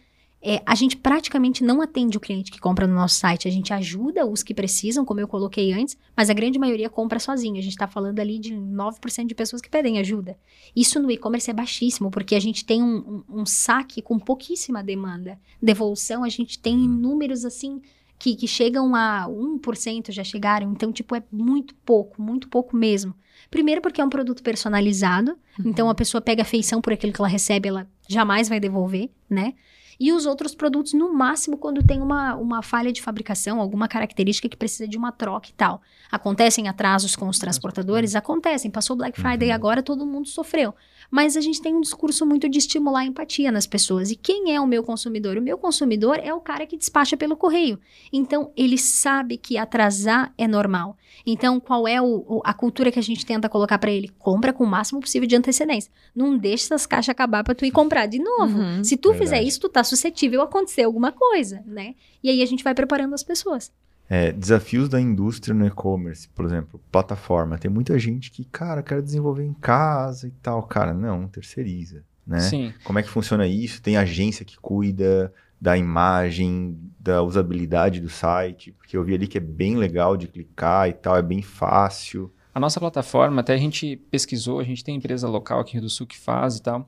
[0.45, 3.73] é, a gente praticamente não atende o cliente que compra no nosso site, a gente
[3.73, 7.57] ajuda os que precisam, como eu coloquei antes, mas a grande maioria compra sozinho.
[7.57, 10.37] A gente está falando ali de 9% de pessoas que pedem ajuda.
[10.75, 14.83] Isso no e-commerce é baixíssimo, porque a gente tem um, um, um saque com pouquíssima
[14.83, 15.39] demanda.
[15.61, 17.81] Devolução, a gente tem números assim
[18.19, 20.73] que, que chegam a 1% já chegaram.
[20.73, 23.15] Então, tipo, é muito pouco, muito pouco mesmo.
[23.49, 27.27] Primeiro porque é um produto personalizado, então a pessoa pega afeição por aquilo que ela
[27.27, 29.53] recebe, ela jamais vai devolver, né?
[29.99, 34.49] E os outros produtos, no máximo, quando tem uma, uma falha de fabricação, alguma característica
[34.49, 35.81] que precisa de uma troca e tal.
[36.11, 38.15] Acontecem atrasos com os transportadores?
[38.15, 38.69] Acontecem.
[38.71, 39.55] Passou Black Friday Uhum.
[39.55, 40.73] agora, todo mundo sofreu.
[41.15, 44.09] Mas a gente tem um discurso muito de estimular a empatia nas pessoas.
[44.09, 45.37] E quem é o meu consumidor?
[45.37, 47.79] O meu consumidor é o cara que despacha pelo correio.
[48.11, 50.97] Então, ele sabe que atrasar é normal.
[51.23, 54.09] Então, qual é o- o- a cultura que a gente tenta colocar para ele?
[54.17, 55.91] Compra com o máximo possível de antecedência.
[56.15, 58.57] Não deixa essas caixas acabar para tu ir comprar de novo.
[58.57, 58.83] Uhum.
[58.83, 59.23] Se tu Verdade.
[59.29, 61.93] fizer isso, tu tá suscetível a acontecer alguma coisa, né?
[62.23, 63.71] E aí a gente vai preparando as pessoas.
[64.15, 67.57] É, desafios da indústria no e-commerce, por exemplo, plataforma.
[67.57, 70.61] Tem muita gente que, cara, quero desenvolver em casa e tal.
[70.61, 72.39] Cara, não, terceiriza, né?
[72.39, 72.71] Sim.
[72.83, 73.81] Como é que funciona isso?
[73.81, 79.39] Tem agência que cuida da imagem, da usabilidade do site, porque eu vi ali que
[79.39, 82.31] é bem legal de clicar e tal, é bem fácil.
[82.53, 86.05] A nossa plataforma, até a gente pesquisou, a gente tem empresa local aqui do Sul
[86.05, 86.87] que faz e tal,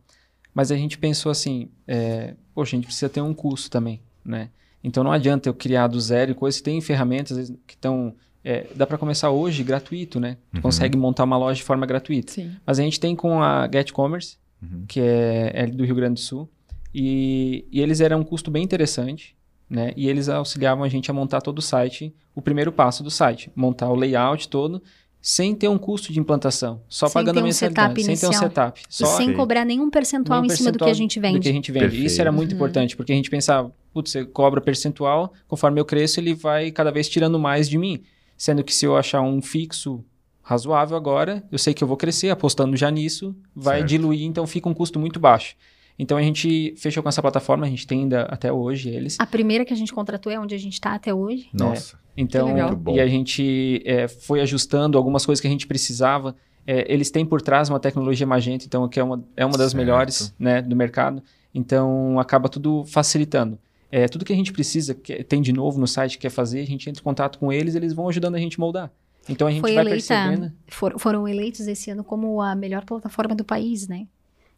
[0.54, 4.52] mas a gente pensou assim, é, poxa, a gente precisa ter um custo também, né?
[4.88, 8.14] Então não adianta eu criar do zero e coisa, tem ferramentas que estão,
[8.44, 10.38] é, dá para começar hoje gratuito, né?
[10.52, 10.62] Tu Uhum.
[10.62, 12.32] consegue montar uma loja de forma gratuita.
[12.34, 12.52] Sim.
[12.66, 14.86] Mas a gente tem com a Get Commerce, Uhum.
[14.88, 16.50] que é, é do Rio Grande do Sul,
[16.94, 19.36] e, e eles eram um custo bem interessante,
[19.70, 19.92] né?
[19.98, 23.52] E eles auxiliavam a gente a montar todo o site, o primeiro passo do site,
[23.56, 24.82] montar o layout todo,
[25.22, 28.16] sem ter um custo de implantação, só Sem pagando ter a um mensalidade, setup sem
[28.18, 29.36] ter um setup, E só sem Ok.
[29.36, 31.40] cobrar nenhum percentual nenhum em cima do que a gente do vende.
[31.40, 32.06] que a gente vende.
[32.06, 32.56] Isso era muito Uhum.
[32.58, 36.92] importante, porque a gente pensava, putz, você cobra percentual, conforme eu cresço, ele vai cada
[36.92, 38.04] vez tirando mais de mim.
[38.38, 40.04] Sendo que se eu achar um fixo
[40.42, 43.88] razoável agora, eu sei que eu vou crescer, apostando já nisso, vai Certo.
[43.90, 45.56] diluir, então fica um custo muito baixo.
[45.98, 49.16] Então a gente fechou com essa plataforma, a gente tem ainda até hoje eles.
[49.18, 51.48] A primeira que a gente contratou é onde a gente está até hoje.
[51.54, 52.68] Nossa, Então, Que legal.
[52.72, 52.96] Muito bom.
[52.96, 56.36] e a gente é, foi ajustando algumas coisas que a gente precisava.
[56.68, 59.72] É, eles têm por trás uma tecnologia Magento, então que é uma, é uma das
[59.72, 59.78] Certo.
[59.82, 61.24] melhores né, do mercado.
[61.54, 63.58] Então acaba tudo facilitando.
[63.92, 66.66] É, tudo que a gente precisa, que tem de novo no site, quer fazer, a
[66.66, 68.92] gente entra em contato com eles, eles vão ajudando a gente a moldar.
[69.30, 70.54] Então a gente Foi vai eleita, percebendo.
[70.68, 74.08] for- foram eleitos esse ano como a melhor plataforma do país, né?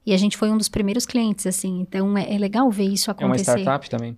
[0.06, 1.80] E a gente foi um dos primeiros clientes, assim.
[1.82, 3.60] Então é, é legal ver isso É uma acontecer.
[3.60, 4.18] startup também.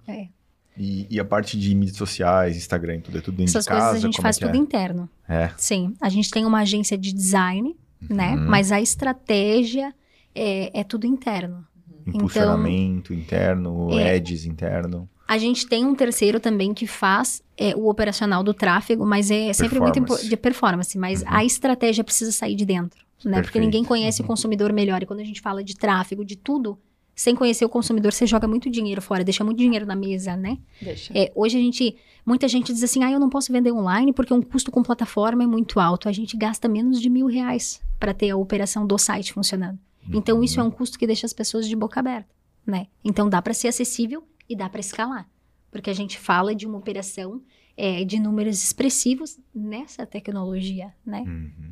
[0.78, 3.86] e, e a parte de mídias sociais, Instagram, tudo é tudo dentro Essas de casa?
[3.88, 5.10] coisas a gente faz é tudo interno.
[5.28, 5.44] é?
[5.44, 5.54] É.
[5.58, 7.76] Sim, a gente tem uma agência de design,
[8.10, 8.36] né?
[8.36, 8.48] Uhum.
[8.48, 9.94] Mas a estratégia
[10.34, 11.66] é, é tudo interno.
[12.08, 15.10] Impulsionamento interno, Então, é- edges interno.
[15.28, 19.52] A gente tem um terceiro também que faz é, o operacional do tráfego, mas é
[19.54, 21.28] sempre muito de performance, mas Uhum.
[21.30, 23.34] a estratégia precisa sair de dentro, né?
[23.42, 23.66] Porque Perfeito.
[23.66, 24.26] ninguém conhece Uhum.
[24.26, 25.04] o consumidor melhor.
[25.04, 26.80] E quando a gente fala de tráfego, de tudo,
[27.14, 30.58] sem conhecer o consumidor, você joga muito dinheiro fora, deixa muito dinheiro na mesa, né?
[30.82, 31.12] Deixa.
[31.14, 34.34] É, hoje a gente, muita gente diz assim, ah, eu não posso vender online porque
[34.34, 36.08] um custo com plataforma é muito alto.
[36.08, 39.78] A gente gasta menos de mil reais para ter a operação do site funcionando.
[40.14, 42.30] Então isso é um custo que deixa as pessoas de boca aberta,
[42.66, 42.88] né?
[43.04, 45.30] Então dá para ser acessível e dá para escalar,
[45.72, 47.42] porque a gente fala de uma operação
[47.78, 51.24] é, de números expressivos nessa tecnologia, né?
[51.26, 51.72] Uhum.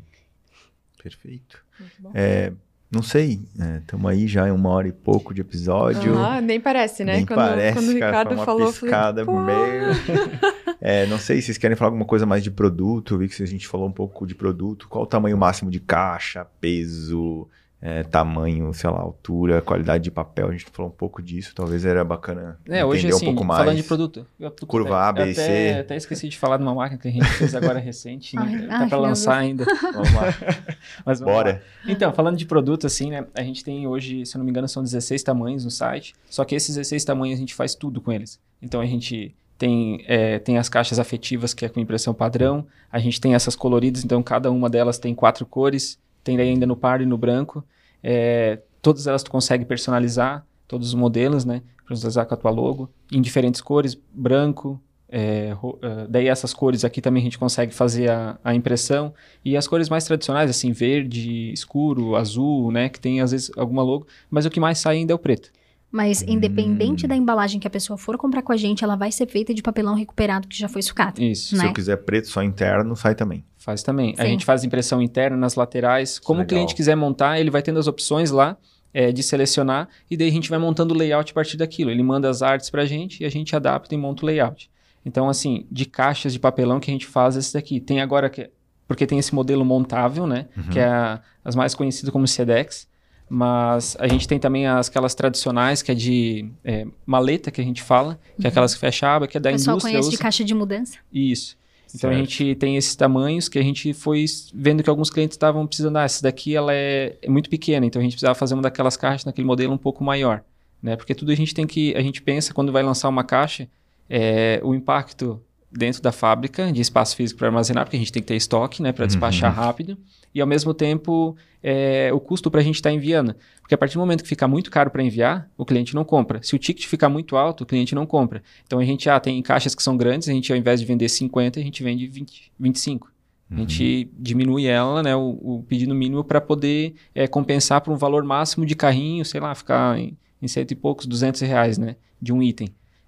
[1.02, 1.64] Perfeito.
[1.80, 2.12] Muito bom.
[2.14, 2.54] É,
[2.90, 3.42] não sei,
[3.82, 6.18] estamos aí já em uma hora e pouco de episódio.
[6.18, 7.18] Ah, nem parece, né?
[7.18, 10.78] Nem quando, parece, quando o cara, Ricardo uma falou, falei, piscada por meio.
[10.80, 13.16] É, não sei se vocês querem falar alguma coisa mais de produto.
[13.16, 14.88] Eu vi que a gente falou um pouco de produto.
[14.88, 20.48] Qual o tamanho máximo de caixa, peso, é, tamanho, sei lá, altura, qualidade de papel.
[20.50, 21.54] A gente falou um pouco disso.
[21.54, 23.60] Talvez era bacana É, entender hoje, um assim, pouco mais.
[23.64, 24.26] falando de produto.
[24.66, 25.80] Curva A, B e até, C.
[25.80, 28.36] Até esqueci de falar de uma máquina que a gente fez agora recente.
[28.36, 28.68] né?
[28.70, 29.64] Ai, tá meu lançar ainda.
[29.94, 30.24] Vamos lá.
[31.06, 31.54] Mas vamos Bora.
[31.86, 31.92] lá.
[31.92, 33.26] Então, falando de produto, assim, né?
[33.36, 36.16] A gente tem hoje, se eu não me engano, são 16 tamanhos no site.
[36.30, 38.40] Só que esses 16 tamanhos a gente faz tudo com eles.
[38.62, 42.66] Então a gente tem, é, tem as caixas afetivas, que é com impressão padrão.
[42.92, 46.00] A gente tem essas coloridas, então cada uma delas tem quatro cores.
[46.28, 47.64] Tem ainda no pardo e no branco.
[48.04, 51.62] É, todas elas tu consegue personalizar, todos os modelos, né?
[51.88, 52.90] Personalizar com a tua logo.
[53.10, 54.78] Em diferentes cores, branco.
[55.10, 59.14] é, eh, daí essas cores aqui também a gente consegue fazer a, a impressão.
[59.44, 62.90] E as cores mais tradicionais, assim, verde, escuro, azul, né?
[62.90, 64.06] Que tem às vezes alguma logo.
[64.30, 65.50] Mas o que mais sai ainda é o preto.
[65.98, 67.10] Mas independente Hum.
[67.10, 69.64] da embalagem que a pessoa for comprar com a gente, ela vai ser feita de
[69.64, 71.24] papelão recuperado que já foi sucata.
[71.24, 71.56] Isso.
[71.56, 71.68] Se Né?
[71.70, 73.44] eu quiser preto só interno, sai também.
[73.58, 74.14] Faz também.
[74.18, 74.30] A Sim.
[74.30, 76.20] gente faz impressão interna nas laterais.
[76.20, 76.46] Como Legal.
[76.46, 78.56] o cliente quiser montar, ele vai tendo as opções lá
[78.94, 81.90] é, de selecionar e daí a gente vai montando o layout a partir daquilo.
[81.92, 84.70] Ele manda as artes pra gente e a gente adapta e monta o layout.
[85.06, 87.80] Então, assim, de caixas de papelão que a gente faz esse daqui.
[87.80, 88.50] Tem agora que.
[88.88, 90.48] Porque tem esse modelo montável, né?
[90.56, 90.64] Uhum.
[90.70, 92.88] Que é a- as mais conhecidas como SEDEX.
[93.30, 97.64] Mas a gente tem também as, aquelas tradicionais, que é de é, maleta, que a
[97.64, 99.94] gente fala, que é aquelas que fecha a aba, que é da o pessoal indústria.
[99.94, 100.22] conhece de usa.
[100.24, 100.98] caixa de mudança.
[101.14, 101.58] Isso.
[101.94, 102.30] Então a Certo.
[102.30, 105.98] gente tem esses tamanhos que a gente foi vendo que alguns clientes estavam precisando.
[105.98, 108.96] Ah, essa daqui ela é, é muito pequena, então a gente precisava fazer uma daquelas
[108.98, 110.44] caixas naquele modelo um pouco maior,
[110.82, 110.96] né?
[110.96, 113.68] Porque tudo a gente tem que a gente pensa quando vai lançar uma caixa
[114.10, 115.42] é, o impacto
[115.72, 118.82] dentro da fábrica de espaço físico para armazenar, porque a gente tem que ter estoque,
[118.82, 119.64] né, para despachar Uhum.
[119.66, 119.98] rápido
[120.34, 123.96] e ao mesmo tempo é, o custo para a gente estar enviando, porque a partir
[123.96, 126.42] do momento que fica muito caro para enviar, o cliente não compra.
[126.42, 128.42] Se o ticket ficar muito alto, o cliente não compra.
[128.66, 131.10] Então a gente ah, tem caixas que são grandes, a gente ao invés de vender
[131.10, 133.12] 50, a gente vende 20, 25.
[133.50, 137.98] A gente diminui ela, né, o, o pedido mínimo para poder é, compensar por um
[137.98, 141.96] valor máximo de carrinho, sei lá, ficar em, em cento e poucos, 200 reais, né,
[142.22, 142.68] de um item.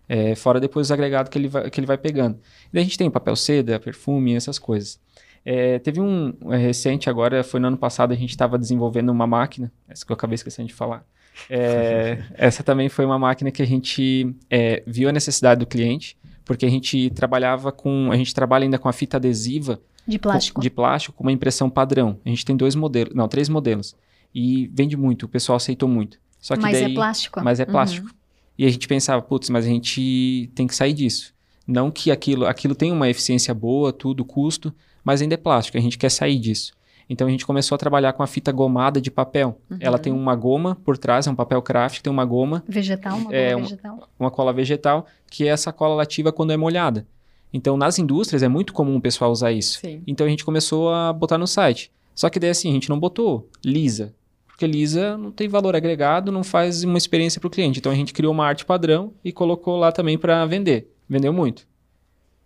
[0.09, 2.35] É, fora depois os agregados que ele vai, que ele vai pegando.
[2.35, 4.99] E daí a gente tem papel seda, perfume, essas coisas.
[5.45, 9.27] É, teve um é, recente agora, foi no ano passado, a gente estava desenvolvendo uma
[9.27, 11.05] máquina, essa que eu acabei esquecendo de falar.
[11.49, 16.17] É, essa também foi uma máquina que a gente é, viu a necessidade do cliente,
[16.43, 20.55] porque a gente trabalhava com, a gente trabalha ainda com a fita adesiva De plástico.
[20.55, 22.19] com- de plástico com uma impressão padrão.
[22.25, 23.95] A gente tem dois modelos, não, três modelos.
[24.33, 26.19] E vende muito, o pessoal aceitou muito.
[26.39, 27.41] Só que mas daí, é plástico.
[27.43, 28.09] Mas é plástico.
[28.59, 31.33] E a gente pensava, putz, mas a gente tem que sair disso.
[31.65, 35.81] Não que aquilo, aquilo tem uma eficiência boa, tudo, custo, mas ainda é plástico, a
[35.81, 36.73] gente quer sair disso.
[37.09, 39.59] Então a gente começou a trabalhar com a fita gomada de papel.
[39.79, 43.33] Ela tem uma goma por trás, é um papel craft, tem uma goma, Vegetal, uma
[43.33, 44.09] É, bola uma- vegetal.
[44.19, 47.07] uma cola vegetal, que é essa cola lativa quando é molhada.
[47.53, 49.79] Então nas indústrias é muito comum o pessoal usar isso.
[49.79, 50.03] Sim.
[50.05, 51.91] Então a gente começou a botar no site.
[52.13, 54.13] Só que daí assim, a gente não botou lisa.
[54.59, 57.79] Porque lisa não tem valor agregado, não faz uma experiência para o cliente.
[57.79, 60.91] Então a gente criou uma arte padrão e colocou lá também para vender.
[61.07, 61.65] Vendeu muito.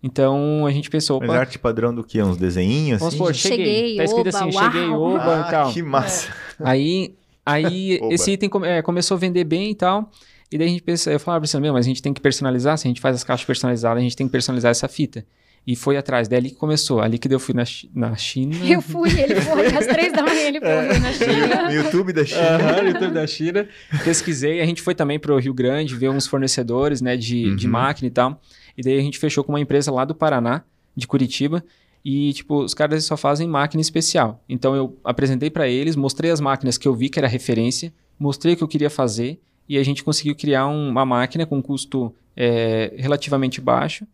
[0.04, 2.22] Então a gente pensou, Mas opa, arte padrão do quê?
[2.22, 3.18] Uns desenhinhos vamos assim?
[3.18, 3.66] supor, cheguei.
[3.66, 4.72] Cheguei, Tá escrito oba, assim, uau.
[4.72, 5.74] cheguei, oba e ah, tal.
[5.74, 6.32] que massa.
[6.60, 8.14] Aí, aí Oba.
[8.14, 10.12] esse item come- é, começou a vender bem e tal.
[10.52, 12.22] E daí a gente pensa, eu falava pra você, meu, mas a gente tem que
[12.22, 15.26] personalizar, se a gente faz as caixas personalizadas, a gente tem que personalizar essa fita.
[15.66, 17.64] E foi atrás, daí ali que começou, ali que eu fui na,
[17.96, 18.54] na China.
[18.66, 21.64] Eu fui, ele foi, às três da manhã ele foi na China.
[21.68, 22.42] No YouTube da China.
[22.42, 23.68] Aham, no YouTube da China.
[24.04, 27.72] Pesquisei, a gente foi também pro Rio Grande ver uns fornecedores, né, de, de Uhum.
[27.72, 28.42] máquina e tal.
[28.78, 30.64] E daí a gente fechou com uma empresa lá do Paraná,
[30.96, 31.64] de Curitiba.
[32.04, 34.44] E, tipo, os caras só fazem máquina especial.
[34.50, 38.54] Então eu apresentei para eles, mostrei as máquinas que eu vi que era referência, mostrei
[38.56, 39.40] o que eu queria fazer.
[39.70, 44.06] E a gente conseguiu criar um- uma máquina com custo é, relativamente baixo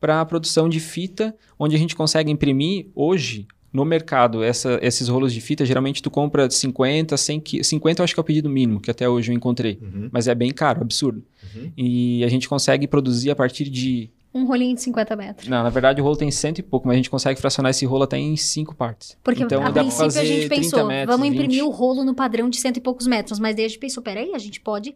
[0.00, 5.08] para a produção de fita, onde a gente consegue imprimir hoje no mercado, essa, esses
[5.08, 7.66] rolos de fita, geralmente tu compra 50, 100 quilos.
[7.68, 9.78] 50 eu acho que é o pedido mínimo, que até hoje eu encontrei.
[9.80, 10.08] Uhum.
[10.10, 11.22] Mas é bem caro, absurdo.
[11.54, 11.70] Uhum.
[11.76, 14.10] E a gente consegue produzir a partir de...
[14.34, 15.48] Um rolinho de 50 metros.
[15.48, 17.84] Não, na verdade o rolo tem cento e pouco, mas a gente consegue fracionar esse
[17.84, 19.16] rolo até em cinco partes.
[19.22, 21.62] Porque então, a princípio a fazer gente 30 pensou, metros, vamos imprimir 20.
[21.62, 23.38] o rolo no padrão de cento e poucos metros.
[23.40, 24.94] Mas daí a gente pensou, peraí, a gente pode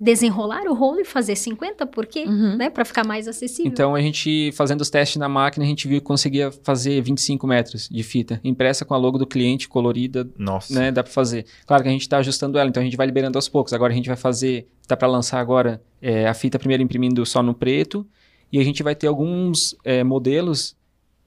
[0.00, 2.24] desenrolar o rolo e fazer 50, por quê?
[2.24, 2.56] Uhum.
[2.56, 2.70] Né?
[2.70, 3.70] Pra ficar mais acessível.
[3.70, 7.46] Então a gente, fazendo os testes na máquina, a gente viu que conseguia fazer 25
[7.46, 10.72] metros de fita, impressa com a logo do cliente, colorida, Nossa.
[10.78, 10.92] né?
[10.92, 11.46] Dá pra fazer.
[11.66, 13.72] Claro que a gente está ajustando ela, então a gente vai liberando aos poucos.
[13.72, 17.42] Agora a gente vai fazer, tá para lançar agora é, a fita primeiro imprimindo só
[17.42, 18.06] no preto,
[18.52, 20.76] e a gente vai ter alguns é, modelos.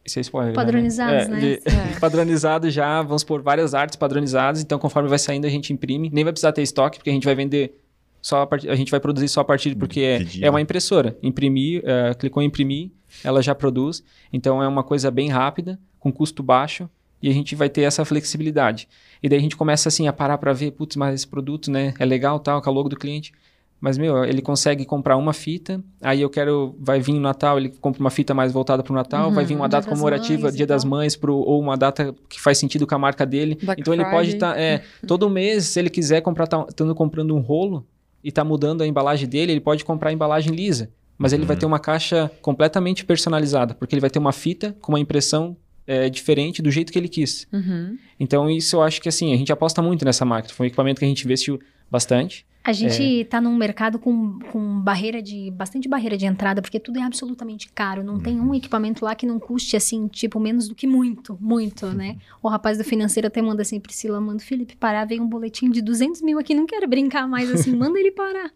[0.03, 1.39] Isso é spoiler, Padronizados, né?
[1.39, 1.99] de- É.
[2.01, 6.23] padronizados já, vamos por várias artes padronizadas, então conforme vai saindo a gente imprime, nem
[6.23, 7.75] vai precisar ter estoque, porque a gente vai vender
[8.21, 11.17] só a, partir, a gente vai produzir só a partir, porque é, é uma impressora.
[11.23, 12.91] Imprimir, é, clicou em imprimir,
[13.23, 16.89] ela já produz, então é uma coisa bem rápida, com custo baixo,
[17.21, 18.87] e a gente vai ter essa flexibilidade.
[19.21, 21.93] E daí a gente começa assim a parar para ver, putz, mas esse produto, né,
[21.99, 23.31] é legal, tal, com a logo do cliente.
[23.79, 27.69] Mas, meu, ele consegue comprar uma fita, aí eu quero, vai vir o Natal, ele
[27.69, 29.33] compra uma fita mais voltada para o Natal, Uhum.
[29.33, 30.83] vai vir uma Dia data comemorativa, Mães Dia das.
[30.85, 33.57] Mães, pro, ou uma data que faz sentido com a marca dele.
[33.63, 34.33] Black então ele pode Friday.
[34.35, 37.83] estar, é, todo mês, se ele quiser comprar, tá, estando comprando um rolo
[38.23, 40.89] e tá mudando a embalagem dele, ele pode comprar a embalagem lisa.
[41.17, 41.59] Mas ele vai Uhum.
[41.59, 46.09] ter uma caixa completamente personalizada, porque ele vai ter uma fita com uma impressão é,
[46.09, 47.47] diferente do jeito que ele quis.
[47.51, 47.97] Uhum.
[48.19, 50.53] Então, isso eu acho que assim, a gente aposta muito nessa máquina.
[50.53, 52.45] Foi um equipamento que a gente investiu bastante.
[52.63, 53.21] A gente É.
[53.21, 57.71] está num mercado com, com barreira de bastante barreira de entrada, porque tudo é absolutamente
[57.73, 58.03] caro.
[58.03, 58.49] Não tem Uhum.
[58.49, 61.93] um equipamento lá que não custe assim, tipo, menos do que muito, muito, Uhum.
[61.93, 62.17] né?
[62.41, 65.71] O rapaz do financeiro até manda assim, Priscila, manda o Felipe parar, vem um boletim
[65.71, 68.51] de 200 mil aqui, não quero brincar mais assim, manda ele parar.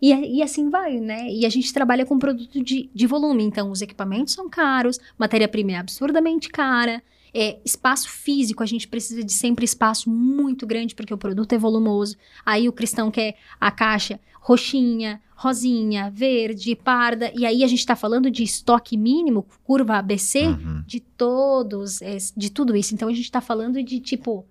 [0.00, 1.30] E, e assim vai, né?
[1.30, 5.72] E a gente trabalha com produto de, de volume, então os equipamentos são caros, matéria-prima
[5.72, 7.02] é absurdamente cara.
[7.32, 11.58] É, espaço físico, a gente precisa de sempre espaço muito grande, porque o produto é
[11.58, 12.16] volumoso.
[12.44, 17.30] Aí o cristão quer a caixa roxinha, rosinha, verde, parda.
[17.34, 20.82] E aí a gente tá falando de estoque mínimo, curva ABC, Uhum.
[20.86, 22.00] de todos,
[22.36, 22.94] de tudo isso.
[22.94, 24.46] Então a gente tá falando de, tipo,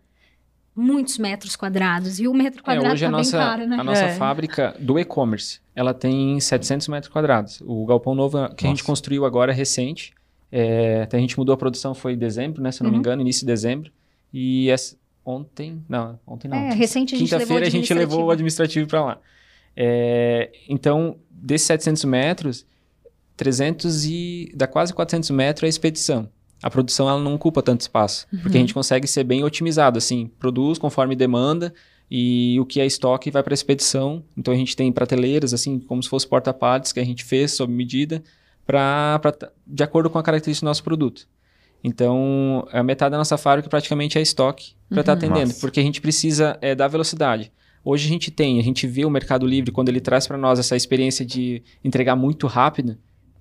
[0.75, 2.19] muitos metros quadrados.
[2.19, 3.77] E o metro É, quadrado hoje a tá nossa, bem caro, né?
[3.79, 4.15] a nossa É.
[4.15, 7.61] fábrica do e-commerce, ela tem 700 metros quadrados.
[7.65, 8.85] O galpão novo que a gente Nossa.
[8.85, 10.13] construiu agora recente,
[10.51, 12.71] é, até a gente mudou a produção, foi em dezembro, né?
[12.71, 13.01] Se eu não me Uhum.
[13.01, 13.91] engano, início de dezembro.
[14.33, 14.95] E essa-
[15.25, 16.57] ontem, não, ontem não.
[16.57, 18.87] É, recente a gente levou Quinta-feira a gente levou o administrativo.
[18.87, 19.19] para lá.
[19.75, 22.65] É, então, desses 700 metros,
[23.37, 24.51] 300 e...
[24.55, 26.29] dá quase 400 metros é a expedição.
[26.61, 30.29] A produção ela não ocupa tanto espaço, porque a gente consegue ser bem otimizado, assim,
[30.39, 31.73] produz conforme demanda
[32.11, 34.21] e o que é estoque vai para a expedição.
[34.35, 37.71] Então a gente tem prateleiras, assim, como se fosse porta-partes que a gente fez sob
[37.71, 38.21] medida,
[38.69, 39.33] pra, pra,
[39.65, 41.27] de acordo com a característica do nosso produto.
[41.83, 45.17] Então, a metade da nossa fábrica praticamente é estoque para estar Uhum.
[45.17, 45.59] atendendo, Nossa.
[45.61, 47.51] porque a gente precisa é, dar velocidade.
[47.83, 50.59] Hoje a gente tem, a gente vê o Mercado Livre quando ele traz para nós
[50.59, 52.95] essa experiência de entregar muito rápido,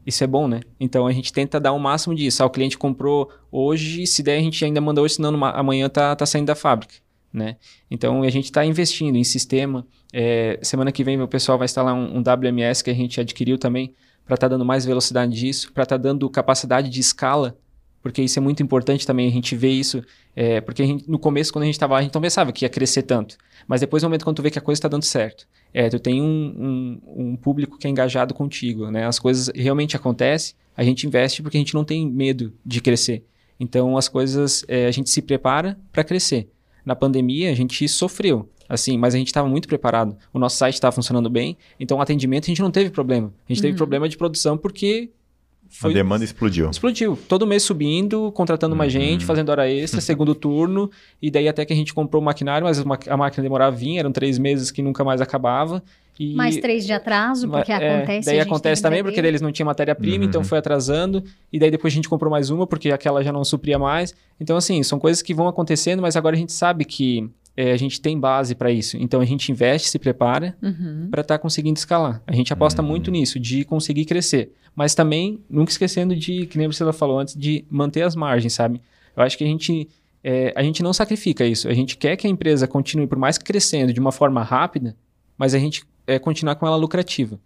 [0.06, 0.60] isso é bom, né?
[0.80, 2.42] Então a gente tenta dar o máximo disso.
[2.42, 5.90] Ah, o cliente comprou hoje, se der a gente ainda manda hoje, senão numa- amanhã
[5.90, 6.94] tá, tá saindo da fábrica,
[7.30, 7.56] né?
[7.90, 9.86] Então a gente está investindo em sistema.
[10.10, 13.58] É, semana que vem o pessoal vai instalar um, um WMS que a gente adquiriu
[13.58, 13.92] também
[14.28, 17.56] para estar dando mais velocidade disso, para estar dando capacidade de escala,
[18.02, 20.02] porque isso é muito importante também a gente ver isso,
[20.36, 22.64] é, porque gente- no começo quando a gente estava lá a gente não pensava que
[22.64, 25.02] ia crescer tanto, mas depois no momento quando tu vê que a coisa está dando
[25.04, 27.00] certo, é, tu tem um, um,
[27.30, 29.06] um público que é engajado contigo, né?
[29.06, 33.24] As coisas realmente acontecem, a gente investe porque a gente não tem medo de crescer.
[33.58, 36.48] Então as coisas, é, a gente se prepara para crescer.
[36.84, 40.16] Na pandemia a gente sofreu, assim, mas a gente estava muito preparado.
[40.32, 43.32] O nosso site estava funcionando bem, então o atendimento a gente não teve problema.
[43.48, 43.78] A gente teve Uhum.
[43.78, 46.70] problema de produção porque A foi demanda explodiu.
[46.70, 47.18] Explodiu.
[47.28, 48.78] Todo mês subindo, contratando Uhum.
[48.78, 50.90] mais gente, fazendo hora extra, segundo turno.
[51.20, 52.78] E daí até que a gente comprou o maquinário, mas
[53.08, 55.82] a máquina demorava a vir, eram três meses que nunca mais acabava.
[56.20, 58.26] E Mais três de atraso, porque é, acontece.
[58.26, 60.28] Daí a gente acontece também, porque daí eles não tinham matéria-prima, Uhum.
[60.28, 61.22] então foi atrasando.
[61.52, 64.12] E daí depois a gente comprou mais uma, porque aquela já não supria mais.
[64.40, 67.76] Então, assim, são coisas que vão acontecendo, mas agora a gente sabe que é, a
[67.76, 68.96] gente tem base para isso.
[68.96, 71.08] Então a gente investe, se prepara Uhum.
[71.10, 72.22] para estar conseguindo escalar.
[72.24, 72.88] A gente aposta Uhum.
[72.88, 74.52] muito nisso, de conseguir crescer.
[74.76, 78.80] Mas também, nunca esquecendo de, que nem Priscila falou antes, de manter as margens, sabe?
[79.16, 79.88] Eu acho que a gente,
[80.22, 81.66] é, a gente não sacrifica isso.
[81.68, 84.94] A gente quer que a empresa continue, por mais que crescendo de uma forma rápida,
[85.36, 87.40] mas a gente é, continuar com ela lucrativa.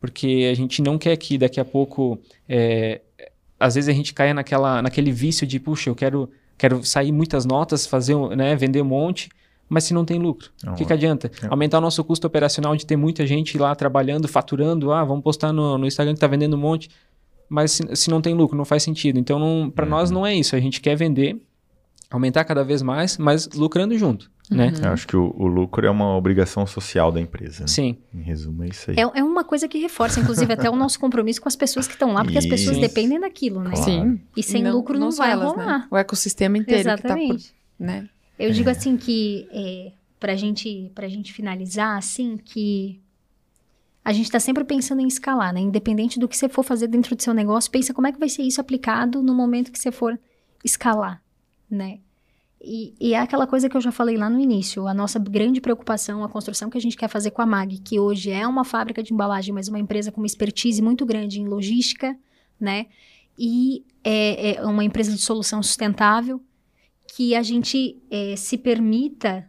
[0.00, 2.18] Porque a gente não quer que daqui a pouco,
[2.48, 3.00] é,
[3.58, 6.28] às vezes a gente caia naquela, naquele vício de, puxa, eu quero,
[6.58, 9.28] quero sair muitas notas, fazer, um- né, vender um monte,
[9.68, 10.50] mas se não tem lucro.
[10.62, 11.30] Não, O que, que adianta?
[11.42, 11.46] É.
[11.48, 15.52] Aumentar o nosso custo operacional de ter muita gente lá trabalhando, faturando, ah, vamos postar
[15.52, 16.88] no, no Instagram que tá vendendo um monte,
[17.48, 19.18] mas se, se não tem lucro, não faz sentido.
[19.18, 19.90] Então, para Uhum.
[19.90, 20.54] nós não é isso.
[20.56, 21.40] A gente quer vender
[22.10, 24.72] aumentar cada vez mais, mas lucrando junto, né?
[24.80, 27.62] Eu acho que o, o lucro é uma obrigação social da empresa.
[27.62, 27.66] né?
[27.66, 27.96] Sim.
[28.14, 28.96] Em resumo, é isso aí.
[28.96, 31.94] É, é uma coisa que reforça, inclusive, até o nosso compromisso com as pessoas que
[31.94, 32.80] estão lá, porque as pessoas Isso.
[32.86, 33.70] dependem daquilo, né?
[33.70, 33.84] Claro.
[33.84, 34.20] Sim.
[34.36, 35.66] E sem lucro não, só vai elas, rolar.
[35.66, 35.86] Né?
[35.90, 37.36] O ecossistema inteiro Exatamente.
[37.36, 38.08] que tá por, né?
[38.38, 43.00] Eu digo assim que, é, pra, gente, pra gente finalizar, assim, que
[44.04, 45.60] a gente tá sempre pensando em escalar, né?
[45.60, 48.28] Independente do que você for fazer dentro do seu negócio, pensa como é que vai
[48.28, 50.18] ser isso aplicado no momento que você for
[50.62, 51.22] escalar,
[51.70, 52.00] né?
[52.60, 55.60] E, e é aquela coisa que eu já falei lá no início, a nossa grande
[55.60, 58.64] preocupação, a construção que a gente quer fazer com a MAG, que hoje é uma
[58.64, 62.16] fábrica de embalagem, mas uma empresa com uma expertise muito grande em logística,
[62.58, 62.86] né?
[63.38, 66.40] E é, é uma empresa de solução sustentável,
[67.14, 69.48] que a gente eh, se permita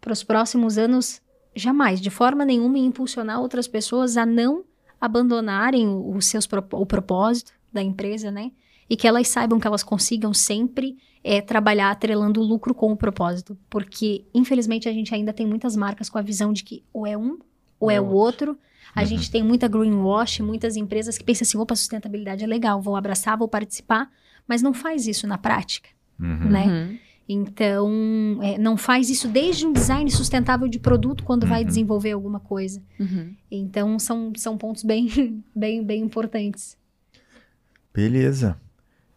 [0.00, 1.20] para os próximos anos
[1.56, 4.64] jamais, de forma nenhuma, impulsionar outras pessoas a não
[5.00, 8.52] abandonarem o, os seus o propósito da empresa, né?
[8.88, 12.96] E que elas saibam que elas consigam sempre eh, trabalhar atrelando o lucro com o
[12.96, 17.04] propósito, porque infelizmente a gente ainda tem muitas marcas com a visão de que ou
[17.04, 17.40] é um
[17.80, 18.56] ou é o outro.
[18.94, 22.94] A gente tem muita greenwash, muitas empresas que pensam assim, opa, sustentabilidade é legal, vou
[22.94, 24.08] abraçar, vou participar,
[24.46, 25.88] mas não faz isso na prática
[26.20, 26.50] Uhum.
[26.50, 26.66] né?
[26.66, 26.98] Uhum.
[27.32, 31.66] Então, é, não faz isso desde um design sustentável de produto quando vai Uhum.
[31.68, 32.82] desenvolver alguma coisa.
[32.98, 33.34] Uhum.
[33.50, 35.08] Então, são, são pontos bem,
[35.54, 36.76] bem, bem importantes.
[37.94, 38.56] Beleza.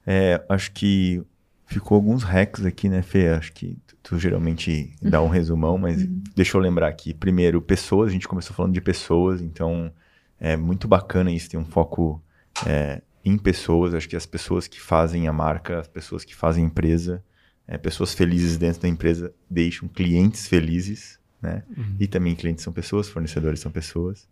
[0.06, 1.22] É, acho que
[1.66, 3.30] ficou alguns hacks aqui, né, Fê?
[3.30, 6.06] Acho que tu, tu geralmente dá um resumão, mas
[6.36, 7.14] deixa eu lembrar aqui.
[7.14, 8.10] Primeiro, pessoas.
[8.10, 9.92] A gente começou falando de pessoas, então
[10.40, 12.22] é muito bacana isso, ter um foco
[12.68, 13.94] é, em pessoas.
[13.94, 17.24] Acho que as pessoas que fazem a marca, as pessoas que fazem a empresa,
[17.68, 21.64] é, pessoas felizes dentro da empresa deixam clientes felizes, né?
[22.00, 24.28] E também clientes são pessoas, fornecedores são pessoas.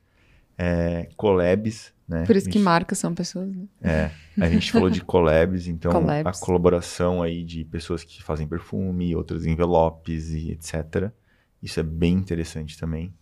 [0.58, 2.26] É, collabs, né?
[2.26, 3.64] Por isso A que gente- marcas são pessoas, né?
[3.82, 6.38] é, a gente falou de collabs, então Collabs.
[6.42, 11.10] a colaboração aí de pessoas que fazem perfume, outros envelopes e etc.
[11.64, 13.14] Isso é bem interessante também.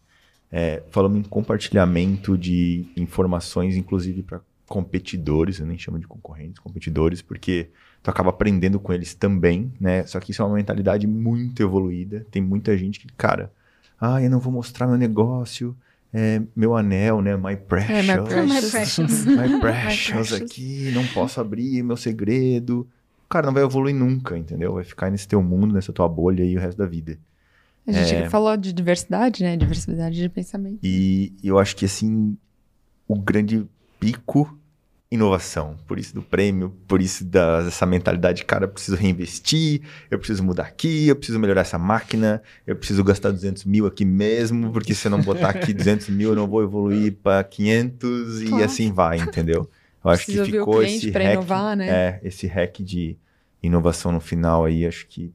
[0.52, 7.22] É, falamos em compartilhamento de informações, inclusive para competidores, eu nem chamo de concorrentes, competidores,
[7.22, 7.70] porque
[8.02, 10.06] tu acaba aprendendo com eles também, né?
[10.06, 12.26] Só que isso é uma mentalidade muito evoluída.
[12.32, 13.52] Tem muita gente que, cara,
[14.00, 15.76] ah, eu não vou mostrar meu negócio,
[16.14, 17.36] é, meu anel, né?
[17.36, 18.08] My precious.
[18.10, 19.26] É, my My precious.
[19.26, 20.34] My precious.
[20.42, 22.88] aqui, não posso abrir meu segredo.
[23.28, 24.74] Cara, não vai evoluir nunca, entendeu?
[24.74, 27.18] Vai ficar nesse teu mundo, nessa tua bolha aí o resto da vida.
[27.88, 28.30] A gente É.
[28.30, 29.58] falou de diversidade, né?
[29.58, 30.80] Diversidade de pensamento.
[30.84, 32.38] E eu acho que, assim,
[33.08, 33.66] o grande
[34.00, 34.59] pico,
[35.12, 35.76] inovação.
[35.88, 40.44] Por isso do prêmio, por isso da- dessa mentalidade, cara, eu preciso reinvestir, eu preciso
[40.44, 44.94] mudar aqui, eu preciso melhorar essa máquina, eu preciso gastar 200 mil aqui mesmo, porque
[44.94, 48.64] se eu não botar aqui 200 mil, eu não vou evoluir para 500 e Claro.
[48.66, 49.68] assim vai, entendeu?
[50.04, 51.90] Eu acho Precisa que ficou esse hack, inovar, né?
[51.90, 53.18] é, esse hack de
[53.64, 55.34] inovação no final aí, acho que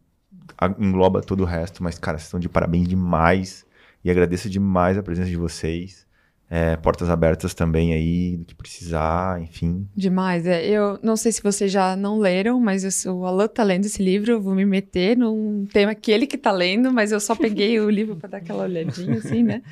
[0.79, 3.67] engloba todo o resto, mas, cara, vocês estão de parabéns demais
[4.05, 6.07] e agradeço demais a presença de vocês.
[6.51, 9.89] É, portas abertas também aí, do que precisar, enfim.
[9.97, 10.47] Demais.
[10.47, 13.63] É, eu não sei se vocês já não leram, mas eu sou- o Alan tá
[13.65, 17.11] lendo esse livro, eu vou me meter num tema que ele que tá lendo, mas
[17.13, 19.63] eu só peguei o livro para dar aquela olhadinha, assim, né?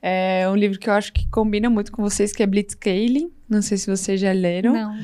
[0.00, 3.30] É um livro que eu acho que combina muito com vocês, que é Blitzscaling.
[3.48, 4.72] Não sei se vocês já leram.
[4.72, 4.94] Não.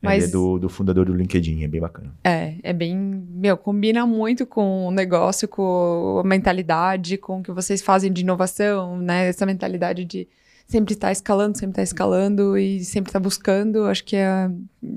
[0.00, 2.14] Mas- Ele é do, do fundador do LinkedIn, é bem bacana.
[2.22, 7.50] É, é bem, meu, combina muito com o negócio, com a mentalidade, com o que
[7.50, 9.28] vocês fazem de inovação, né?
[9.28, 10.28] Essa mentalidade de
[10.66, 13.84] sempre estar escalando, sempre estar escalando e sempre estar buscando.
[13.84, 14.50] Acho que é,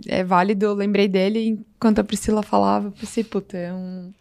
[0.08, 0.66] é válido.
[0.66, 4.12] Eu lembrei dele enquanto a Priscila falava, eu pensei, puta, é um.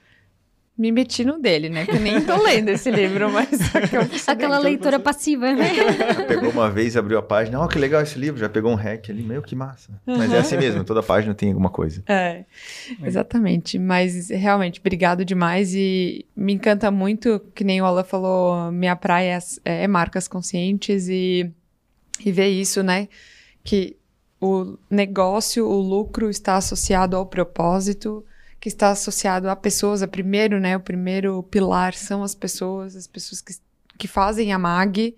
[0.79, 1.85] Me meti no dele, né?
[1.85, 3.49] Que nem tô lendo esse livro, mas
[4.29, 5.71] Aquela leitura passiva, né?
[6.29, 9.11] Pegou uma vez, abriu a página, ó, que legal esse livro, já pegou um hack
[9.11, 10.01] ali, meu, que massa.
[10.07, 12.05] Mas é assim mesmo, toda página tem alguma coisa.
[12.07, 12.45] É,
[13.03, 13.77] exatamente.
[13.77, 15.75] Mas realmente, obrigado demais.
[15.75, 21.09] E me encanta muito, que nem o Alan falou, minha praia é, é marcas conscientes
[21.09, 21.51] e,
[22.25, 23.09] e ver isso, né?
[23.65, 23.97] Que
[24.41, 28.25] o negócio, o lucro está associado ao propósito,
[28.61, 30.05] que está associado a pessoas.
[30.07, 30.77] Primeiro, né?
[30.77, 33.55] O primeiro pilar são as pessoas, as pessoas que,
[33.97, 35.17] que fazem a MAG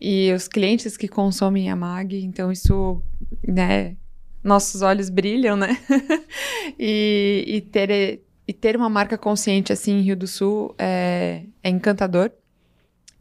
[0.00, 2.22] e os clientes que consomem a MAG.
[2.24, 3.02] Então, isso,
[3.46, 3.96] né?
[4.42, 5.78] Nossos olhos brilham, né?
[6.78, 11.70] e, e ter, e ter uma marca consciente assim em Rio do Sul é, é
[11.70, 12.30] encantador.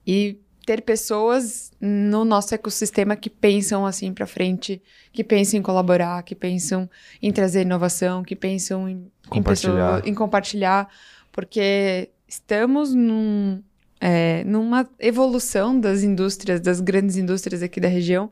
[0.06, 4.82] E ter pessoas no nosso ecossistema que pensam assim para frente,
[5.12, 6.90] que pensam em colaborar, que pensam
[7.22, 9.76] em trazer inovação, que pensam em, em, Compartilhar.
[9.96, 10.88] pessoa- em compartilhar,
[11.32, 13.62] porque estamos num,
[14.00, 18.32] é, numa evolução das indústrias, das grandes indústrias aqui da região,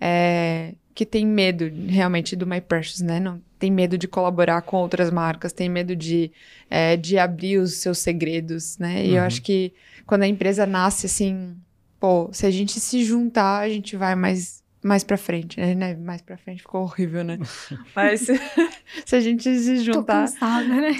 [0.00, 3.18] é, que tem medo realmente do My Precious, né?
[3.20, 6.30] Não tem medo de colaborar com outras marcas, tem medo de,
[6.68, 9.04] é, de abrir os seus segredos, né?
[9.06, 9.26] E eu Uhum.
[9.26, 9.72] acho que
[10.06, 11.56] quando a empresa nasce assim,
[12.00, 15.74] pô, se a gente se juntar, a gente vai mais mais para frente, né?
[15.74, 15.94] né?
[15.94, 17.38] Mais para frente ficou horrível, né?
[17.94, 18.22] Mas
[19.04, 20.88] se a gente se Tô juntar, cansada, né?
[20.88, 20.92] A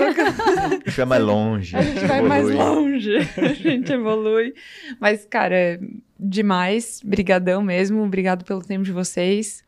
[0.74, 1.74] gente vai mais longe.
[1.76, 2.62] a gente vai mais evolui.
[2.62, 4.52] longe, a gente evolui.
[5.00, 5.80] Mas, cara,
[6.18, 7.00] demais.
[7.02, 8.02] Brigadão mesmo.
[8.04, 9.64] Obrigado pelo tempo de vocês.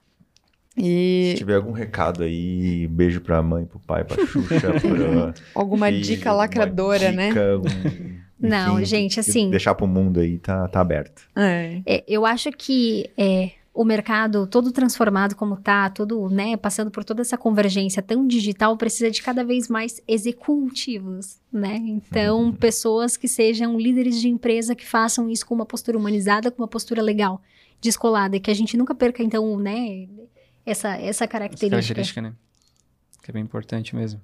[0.74, 5.86] Se E tiver algum recado aí, beijo pra mãe, pro pai, pra Xuxa, pra alguma
[5.88, 7.28] filho, dica lacradora, né?
[7.28, 11.22] dica, um- Não, enfim, gente, assim- Deixar pro mundo aí, tá, tá aberto.
[11.36, 11.80] É.
[11.86, 17.04] É, eu acho que é, o mercado todo transformado como tá, todo, né, passando por
[17.04, 21.76] toda essa convergência tão digital, precisa de cada vez mais executivos, né?
[21.76, 26.62] Então, pessoas que sejam líderes de empresa que façam isso com uma postura humanizada, com
[26.62, 27.40] uma postura legal,
[27.80, 30.06] descolada, e que a gente nunca perca, então, né,
[30.66, 31.70] essa, essa Essa característica.
[31.70, 32.32] característica, né?
[33.22, 34.20] Que é bem importante mesmo.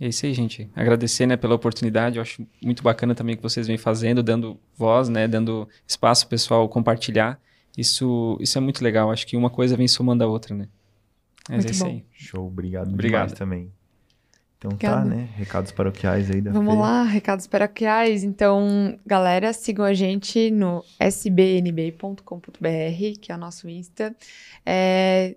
[0.00, 0.68] E é isso aí, gente.
[0.74, 2.16] Agradecer, né, pela oportunidade.
[2.16, 6.26] Eu acho muito bacana também o que vocês vêm fazendo, dando voz, né, dando espaço
[6.26, 7.40] pessoal compartilhar.
[7.76, 9.10] Isso, isso é muito legal.
[9.10, 10.68] Acho que uma coisa vem somando a outra, né?
[11.48, 11.90] Mas Muito é isso bom.
[11.90, 12.04] aí.
[12.12, 13.28] Show, obrigado, Obrigado.
[13.28, 13.72] demais também.
[14.56, 15.04] Então tá, Obrigada.
[15.04, 15.28] né?
[15.36, 16.80] Recados paroquiais aí da Vamos Fê.
[16.80, 18.24] lá, recados paroquiais.
[18.24, 22.22] Então, galera, sigam a gente no sbnb.com.br,
[23.20, 24.16] que é o nosso Insta.
[24.64, 25.36] É,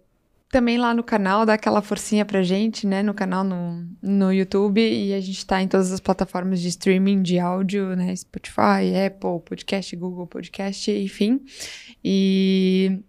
[0.58, 3.04] também lá no canal, dá aquela forcinha pra gente, né?
[3.04, 4.82] No canal no, no YouTube.
[4.82, 8.16] E a gente tá em todas as plataformas de streaming de áudio, né?
[8.16, 11.46] Spotify, Apple, Podcast, Google Podcast, enfim.
[12.04, 13.04] E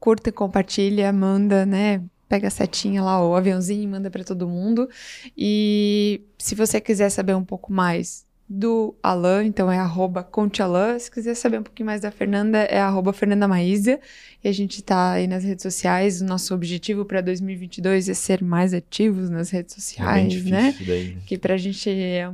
[0.00, 2.02] curta, compartilha, manda, né?
[2.28, 4.88] Pega a setinha lá, o aviãozinho, manda pra todo mundo.
[5.36, 10.98] E se você quiser saber um pouco mais do Alan, então é arroba contealan.
[10.98, 14.00] Se quiser saber um pouquinho mais da Fernanda, é arroba Fernanda Maísia.
[14.42, 16.22] E a gente tá aí nas redes sociais.
[16.22, 20.74] O nosso objetivo para 2022 é ser mais ativos nas redes É sociais, difícil né?
[20.86, 21.14] daí.
[21.14, 21.20] né?
[21.26, 22.30] Que pra gente é,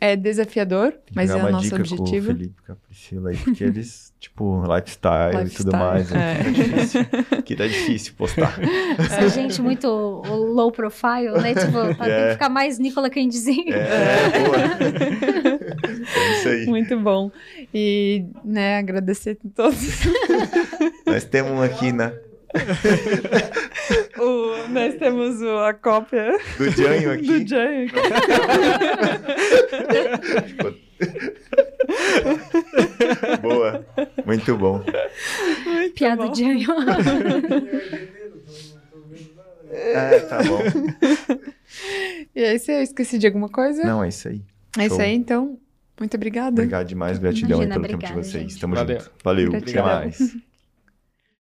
[0.00, 2.26] é desafiador, mas é o nosso dica com o objetivo.
[2.28, 6.40] Felipe, com a Priscila aí, porque eles, tipo, lifestyle, e tudo Lifestyle, mais, né?
[6.40, 6.42] é.
[6.44, 7.04] Que tá difícil.
[7.44, 8.58] Que tá difícil postar.
[8.98, 11.54] Essa gente muito low profile, né?
[11.54, 12.26] Tipo, tá, tem É.
[12.26, 13.72] que ficar mais Nicola Candizinho.
[13.74, 14.56] É, boa.
[16.16, 16.66] É isso aí.
[16.66, 17.30] Muito bom.
[17.72, 19.78] E, né, agradecer a todos.
[21.06, 22.12] Nós temos um aqui na,
[24.18, 27.40] O- nós temos o- a cópia do Janho aqui.
[27.44, 27.94] do Jay aqui.
[33.42, 33.86] Boa.
[34.26, 34.82] Muito bom.
[35.94, 36.32] Piada bom.
[36.32, 36.72] de anjo.
[39.70, 40.60] É, tá bom.
[42.34, 43.82] E aí, se eu esqueci de alguma coisa?
[43.84, 44.42] Não, é isso aí.
[44.78, 45.58] É isso aí, então.
[45.98, 46.50] Muito obrigada.
[46.62, 48.42] Obrigado demais, gratidão aí Imagina, pelo tempo de obrigada, vocês.
[48.52, 48.60] gente.
[48.60, 49.00] Tamo Valeu.
[49.00, 49.10] junto.
[49.24, 49.84] Valeu, até Gratidão.
[49.84, 50.36] mais.